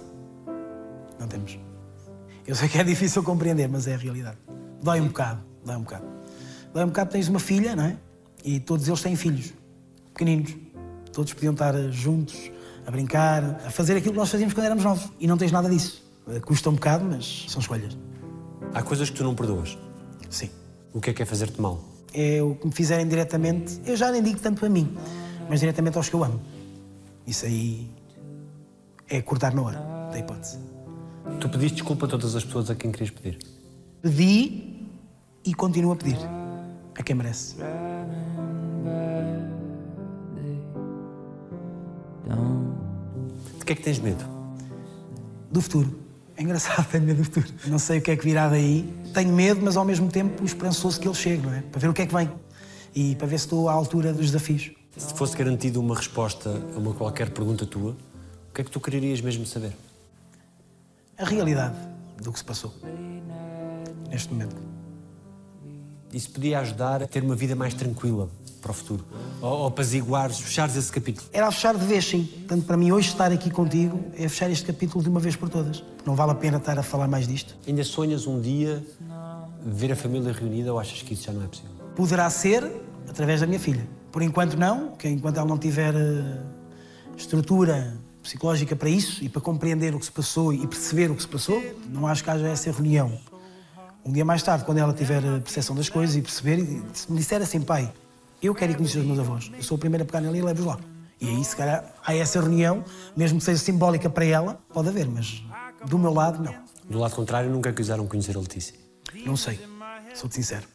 Não 1.20 1.28
temos. 1.28 1.60
Eu 2.48 2.56
sei 2.56 2.70
que 2.70 2.78
é 2.78 2.84
difícil 2.84 3.22
compreender, 3.24 3.68
mas 3.68 3.88
é 3.88 3.94
a 3.94 3.98
realidade. 3.98 4.38
Dói 4.82 5.02
um 5.02 5.08
bocado, 5.08 5.42
dói 5.66 5.76
um 5.76 5.82
bocado. 5.82 6.06
Dói 6.74 6.86
um 6.86 6.88
bocado, 6.88 7.12
tens 7.12 7.28
uma 7.28 7.40
filha, 7.40 7.76
não 7.76 7.84
é? 7.84 7.98
E 8.42 8.58
todos 8.62 8.88
eles 8.88 9.02
têm 9.02 9.18
filhos, 9.18 9.54
pequeninos. 10.14 10.56
Todos 11.12 11.34
podiam 11.34 11.52
estar 11.52 11.74
juntos, 11.92 12.50
a 12.86 12.92
brincar, 12.92 13.44
a 13.66 13.70
fazer 13.70 13.98
aquilo 13.98 14.14
que 14.14 14.20
nós 14.20 14.30
fazíamos 14.30 14.54
quando 14.54 14.66
éramos 14.66 14.84
novos. 14.86 15.12
E 15.20 15.28
não 15.28 15.36
tens 15.38 15.52
nada 15.52 15.70
disso. 15.70 16.02
Custa 16.46 16.70
um 16.70 16.76
bocado, 16.76 17.04
mas 17.04 17.48
são 17.50 17.60
escolhas. 17.60 17.98
Há 18.74 18.82
coisas 18.82 19.10
que 19.10 19.18
tu 19.18 19.26
não 19.26 19.36
perdoas. 19.36 19.78
Sim. 20.30 20.50
O 20.94 21.02
que 21.02 21.10
é 21.10 21.14
que 21.14 21.22
é 21.22 21.26
fazer-te 21.26 21.60
mal? 21.60 21.84
É 22.14 22.42
o 22.42 22.56
que 22.56 22.66
me 22.66 22.72
fizerem 22.72 23.06
diretamente, 23.08 23.82
eu 23.86 23.98
já 23.98 24.10
nem 24.10 24.24
digo 24.24 24.40
tanto 24.40 24.66
a 24.66 24.70
mim, 24.70 24.96
mas 25.50 25.60
diretamente 25.60 25.98
aos 25.98 26.08
que 26.08 26.16
eu 26.16 26.24
amo. 26.24 26.40
Isso 27.26 27.46
aí 27.46 27.92
é 29.10 29.22
cortar 29.22 29.54
na 29.54 29.62
hora, 29.62 29.80
da 30.12 30.18
hipótese. 30.18 30.77
Tu 31.40 31.50
pediste 31.50 31.76
desculpa 31.76 32.06
a 32.06 32.10
todas 32.10 32.36
as 32.36 32.44
pessoas 32.44 32.70
a 32.70 32.76
quem 32.76 32.92
querias 32.92 33.12
pedir. 33.12 33.38
Pedi 34.02 34.88
e 35.46 35.54
continuo 35.54 35.92
a 35.92 35.96
pedir. 35.96 36.18
A 36.98 37.04
quem 37.04 37.16
merece. 37.16 37.56
De 43.60 43.66
que 43.66 43.74
é 43.74 43.76
que 43.76 43.82
tens 43.82 44.00
medo? 44.00 44.24
Do 45.52 45.62
futuro. 45.62 46.00
É 46.36 46.44
engraçado, 46.44 46.88
tenho 46.92 47.04
medo 47.04 47.18
do 47.18 47.24
futuro. 47.24 47.48
Não 47.68 47.80
sei 47.80 48.00
o 48.00 48.02
que 48.02 48.12
é 48.12 48.16
que 48.16 48.24
virá 48.24 48.48
daí. 48.48 48.92
Tenho 49.14 49.34
medo, 49.34 49.62
mas 49.64 49.76
ao 49.76 49.86
mesmo 49.86 50.10
tempo 50.10 50.44
esperançoso 50.46 51.00
que 51.00 51.08
ele 51.08 51.16
chegue, 51.16 51.46
não 51.46 51.54
é? 51.54 51.62
Para 51.62 51.82
ver 51.82 51.90
o 51.90 51.94
que 51.94 52.02
é 52.04 52.06
que 52.06 52.14
vem. 52.14 52.30
E 52.96 53.16
para 53.16 53.28
ver 53.28 53.38
se 53.38 53.46
estou 53.46 53.70
à 53.70 53.74
altura 53.74 54.14
dos 54.14 54.28
desafios. 54.28 54.72
Se 54.96 55.14
fosse 55.14 55.38
garantido 55.38 55.80
uma 55.80 55.96
resposta 55.96 56.50
a 56.76 56.80
uma 56.80 56.94
qualquer 56.94 57.30
pergunta 57.30 57.66
tua, 57.66 57.92
o 57.92 58.54
que 58.54 58.62
é 58.62 58.64
que 58.64 58.72
tu 58.72 58.80
quererias 58.80 59.22
mesmo 59.22 59.46
saber? 59.46 59.74
A 61.18 61.26
realidade 61.26 61.76
do 62.22 62.32
que 62.32 62.40
se 62.40 62.46
passou. 62.46 62.74
Neste 64.10 64.32
momento. 64.32 64.56
Isso 66.14 66.32
podia 66.32 66.60
ajudar 66.60 67.04
a 67.04 67.08
ter 67.08 67.24
uma 67.24 67.36
vida 67.36 67.56
mais 67.56 67.74
tranquila 67.74 68.30
para 68.62 68.72
o 68.72 68.74
futuro. 68.74 69.06
Ou, 69.42 69.52
ou 69.60 69.68
apaziguares, 69.68 70.40
fechares 70.40 70.76
esse 70.76 70.92
capítulo. 70.92 71.28
Era 71.34 71.48
a 71.48 71.52
fechar 71.52 71.76
de 71.76 71.86
vez, 71.86 72.06
sim. 72.06 72.24
Portanto, 72.24 72.66
para 72.66 72.78
mim, 72.78 72.92
hoje 72.92 73.10
estar 73.10 73.32
aqui 73.32 73.50
contigo 73.50 74.00
é 74.14 74.30
fechar 74.30 74.50
este 74.50 74.66
capítulo 74.66 75.04
de 75.04 75.10
uma 75.10 75.20
vez 75.20 75.36
por 75.36 75.50
todas. 75.50 75.84
Não 76.06 76.16
vale 76.16 76.32
a 76.32 76.36
pena 76.36 76.58
estar 76.58 76.78
a 76.78 76.84
falar 76.84 77.08
mais 77.08 77.28
disto. 77.28 77.58
Ainda 77.68 77.84
sonhas 77.84 78.26
um 78.26 78.40
dia 78.40 78.86
ver 79.66 79.92
a 79.92 79.96
família 79.96 80.32
reunida 80.32 80.72
ou 80.72 80.80
achas 80.80 81.02
que 81.02 81.14
isso 81.14 81.24
já 81.24 81.34
não 81.34 81.44
é 81.44 81.48
possível? 81.48 81.72
Poderá 81.96 82.30
ser 82.30 82.64
através 83.10 83.42
da 83.42 83.48
minha 83.48 83.60
filha. 83.60 83.88
Por 84.12 84.22
enquanto, 84.22 84.56
não, 84.56 84.92
que 84.92 85.08
enquanto 85.10 85.38
ela 85.38 85.48
não 85.48 85.58
tiver 85.58 85.94
eh, 85.94 86.42
estrutura 87.18 87.98
psicológica 88.28 88.76
para 88.76 88.90
isso 88.90 89.24
e 89.24 89.30
para 89.30 89.42
compreender 89.42 89.96
o 89.96 90.00
que 90.00 90.06
se 90.06 90.12
passou 90.12 90.54
e 90.54 90.68
perceber 90.68 91.10
o 91.10 91.16
que 91.16 91.22
se 91.22 91.28
passou, 91.28 91.64
não 91.90 92.06
acho 92.06 92.24
que 92.24 92.30
haja 92.30 92.48
essa 92.48 92.70
reunião. 92.72 93.18
Um 94.04 94.12
dia 94.12 94.26
mais 94.26 94.44
tarde, 94.44 94.66
quando 94.66 94.80
ela 94.80 94.94
tiver 94.94 95.20
a 95.20 95.40
percepção 95.40 95.76
das 95.76 95.88
coisas 95.88 96.16
e 96.16 96.22
perceber, 96.22 96.58
se 96.94 97.10
me 97.12 97.18
disser 97.18 97.42
assim, 97.42 97.62
pai, 97.62 97.92
eu 98.42 98.54
quero 98.54 98.74
ir 98.74 98.76
conhecer 98.76 99.00
os 99.00 99.06
meus 99.06 99.20
avós, 99.20 99.50
eu 99.56 99.64
sou 99.64 99.78
o 99.78 99.80
primeiro 99.80 100.04
a 100.04 100.06
pegar 100.06 100.22
nele 100.22 100.40
e 100.40 100.42
levo-os 100.42 100.66
lá. 100.66 100.80
E 101.20 101.28
aí, 101.28 101.44
se 101.44 101.56
calhar, 101.56 101.96
há 102.06 102.14
essa 102.14 102.40
reunião, 102.40 102.84
mesmo 103.16 103.40
que 103.40 103.46
seja 103.46 103.60
simbólica 103.60 104.10
para 104.10 104.26
ela, 104.26 104.60
pode 104.74 104.90
haver, 104.90 105.08
mas 105.08 105.44
do 105.86 105.98
meu 105.98 106.14
lado, 106.14 106.44
não. 106.44 106.54
Do 106.90 107.00
lado 107.00 107.16
contrário, 107.16 107.50
nunca 107.50 107.72
quiseram 107.72 108.06
conhecer 108.08 108.36
a 108.36 108.40
Letícia. 108.40 108.76
Não 109.26 109.36
sei, 109.38 109.60
sou-te 110.14 110.36
sincero. 110.36 110.68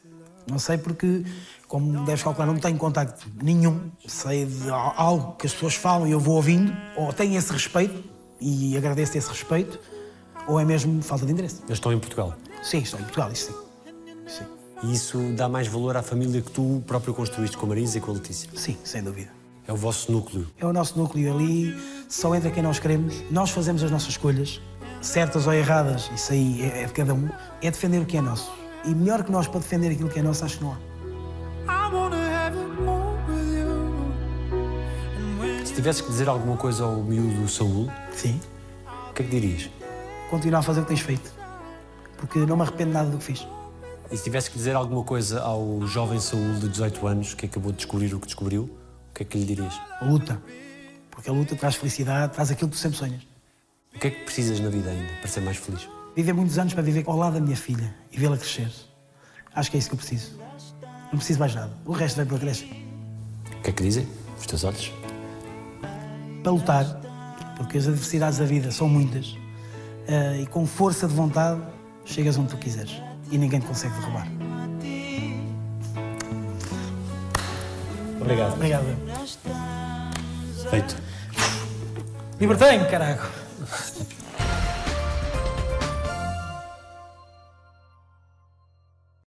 Não 0.51 0.59
sei 0.59 0.76
porque, 0.78 1.24
como 1.68 2.05
deves 2.05 2.22
calcular, 2.22 2.47
não 2.47 2.57
tenho 2.57 2.76
contacto 2.76 3.26
nenhum. 3.43 3.90
Sei 4.07 4.45
de 4.47 4.68
al- 4.70 4.95
algo 4.97 5.36
que 5.36 5.47
as 5.47 5.53
pessoas 5.53 5.74
falam 5.74 6.07
e 6.07 6.11
eu 6.12 6.20
vou 6.20 6.36
ouvindo, 6.36 6.72
ou 6.97 7.12
tenho 7.12 7.36
esse 7.38 7.53
respeito 7.53 8.03
e 8.40 8.76
agradeço 8.76 9.16
esse 9.16 9.28
respeito, 9.28 9.78
ou 10.49 10.59
é 10.59 10.64
mesmo 10.64 11.01
falta 11.03 11.24
de 11.24 11.32
interesse. 11.32 11.61
Eles 11.64 11.78
estão 11.78 11.93
em 11.93 11.99
Portugal. 11.99 12.34
Sim, 12.62 12.78
estou 12.78 12.99
em 12.99 13.05
Portugal, 13.05 13.30
isso 13.32 13.47
sim. 13.53 13.55
Sim, 14.26 14.45
E 14.82 14.93
isso 14.95 15.18
dá 15.36 15.49
mais 15.49 15.66
valor 15.68 15.97
à 15.97 16.03
família 16.03 16.43
que 16.43 16.51
tu 16.51 16.82
próprio 16.86 17.14
construíste 17.14 17.57
com 17.57 17.66
a 17.66 17.68
Marisa 17.70 17.99
e 17.99 18.01
com 18.01 18.11
a 18.11 18.14
Letícia. 18.14 18.51
sim 18.55 18.76
sem 18.84 19.03
dúvida. 19.03 19.30
É 19.66 19.72
o 19.72 19.76
vosso 19.76 20.11
núcleo. 20.11 20.49
É 20.59 20.66
o 20.66 20.72
nosso 20.72 20.99
núcleo 20.99 21.32
ali, 21.32 21.72
só 22.09 22.34
entra 22.34 22.51
quem 22.51 22.64
nós 22.64 22.80
queremos. 22.80 23.14
Nós 23.30 23.51
fazemos 23.51 23.80
as 23.84 23.93
nossas 23.93 24.09
escolhas, 24.09 24.61
certas 25.01 25.47
ou 25.47 25.53
erradas, 25.55 26.11
isso 26.12 26.32
aí 26.32 26.62
é, 26.62 26.82
é 26.82 26.86
de 26.86 26.93
cada 26.93 27.14
um. 27.14 27.28
É 27.61 27.70
defender 27.70 28.01
o 28.01 28.05
que 28.05 28.16
é 28.16 28.20
nosso. 28.20 28.51
E 28.84 28.94
melhor 28.94 29.22
que 29.22 29.30
nós 29.30 29.46
para 29.46 29.60
defender 29.60 29.92
aquilo 29.92 30.08
que 30.08 30.18
é 30.18 30.22
nosso, 30.22 30.44
acho 30.44 30.58
que 30.58 30.64
não 30.64 30.72
há. 30.72 30.92
Se 35.64 35.74
tivesses 35.74 36.02
que 36.02 36.08
dizer 36.08 36.28
alguma 36.28 36.56
coisa 36.56 36.84
ao 36.84 36.96
miúdo 36.96 37.48
Saúl, 37.48 37.88
Sim. 38.12 38.40
o 39.10 39.14
que 39.14 39.22
é 39.22 39.24
que 39.24 39.30
dirias? 39.30 39.70
continuar 40.32 40.60
a 40.60 40.62
fazer 40.62 40.80
o 40.80 40.84
que 40.84 40.88
tens 40.88 41.00
feito. 41.02 41.30
Porque 42.16 42.38
não 42.38 42.56
me 42.56 42.62
arrependo 42.62 42.92
nada 42.92 43.10
do 43.10 43.18
que 43.18 43.24
fiz. 43.24 43.46
E 44.10 44.16
se 44.16 44.24
tivesse 44.24 44.50
que 44.50 44.56
dizer 44.56 44.74
alguma 44.74 45.04
coisa 45.04 45.42
ao 45.42 45.86
jovem 45.86 46.18
Saúl 46.18 46.54
de 46.54 46.70
18 46.70 47.06
anos 47.06 47.34
que 47.34 47.44
acabou 47.44 47.70
de 47.70 47.76
descobrir 47.76 48.14
o 48.14 48.18
que 48.18 48.26
descobriu, 48.26 48.62
o 49.10 49.14
que 49.14 49.24
é 49.24 49.26
que 49.26 49.36
lhe 49.36 49.44
dirias? 49.44 49.78
Luta. 50.00 50.42
Porque 51.10 51.28
a 51.28 51.32
luta 51.34 51.54
traz 51.54 51.74
felicidade, 51.74 52.32
traz 52.32 52.50
aquilo 52.50 52.70
que 52.70 52.76
tu 52.76 52.80
sempre 52.80 52.96
sonhas. 52.96 53.22
O 53.94 53.98
que 53.98 54.06
é 54.06 54.10
que 54.10 54.24
precisas 54.24 54.58
na 54.58 54.70
vida 54.70 54.88
ainda 54.88 55.12
para 55.20 55.28
ser 55.28 55.40
mais 55.42 55.58
feliz? 55.58 55.86
Viver 56.14 56.34
muitos 56.34 56.58
anos 56.58 56.74
para 56.74 56.82
viver 56.82 57.04
ao 57.06 57.16
lado 57.16 57.34
da 57.34 57.40
minha 57.40 57.56
filha 57.56 57.94
e 58.10 58.18
vê-la 58.18 58.36
crescer. 58.36 58.70
Acho 59.54 59.70
que 59.70 59.76
é 59.76 59.80
isso 59.80 59.88
que 59.88 59.94
eu 59.94 59.98
preciso. 59.98 60.38
Não 61.04 61.18
preciso 61.18 61.38
mais 61.38 61.54
nada. 61.54 61.72
O 61.86 61.92
resto 61.92 62.16
vem 62.16 62.26
para 62.26 62.38
crescer. 62.38 62.70
O 63.58 63.62
que 63.62 63.70
é 63.70 63.72
que 63.72 63.82
dizem 63.82 64.06
os 64.38 64.46
teus 64.46 64.64
olhos? 64.64 64.92
Para 66.42 66.52
lutar, 66.52 66.84
porque 67.56 67.78
as 67.78 67.86
adversidades 67.86 68.38
da 68.38 68.44
vida 68.44 68.70
são 68.70 68.88
muitas, 68.88 69.36
eh, 70.06 70.40
e 70.42 70.46
com 70.46 70.66
força 70.66 71.06
de 71.06 71.14
vontade 71.14 71.62
chegas 72.04 72.36
onde 72.36 72.48
tu 72.48 72.56
quiseres. 72.56 73.00
E 73.30 73.38
ninguém 73.38 73.60
te 73.60 73.66
consegue 73.66 73.94
derrubar. 73.94 74.26
Obrigado. 78.20 78.54
Obrigado. 78.54 78.84
Feito. 80.70 80.96
Libertei-me, 82.38 82.86
caraca. 82.86 83.41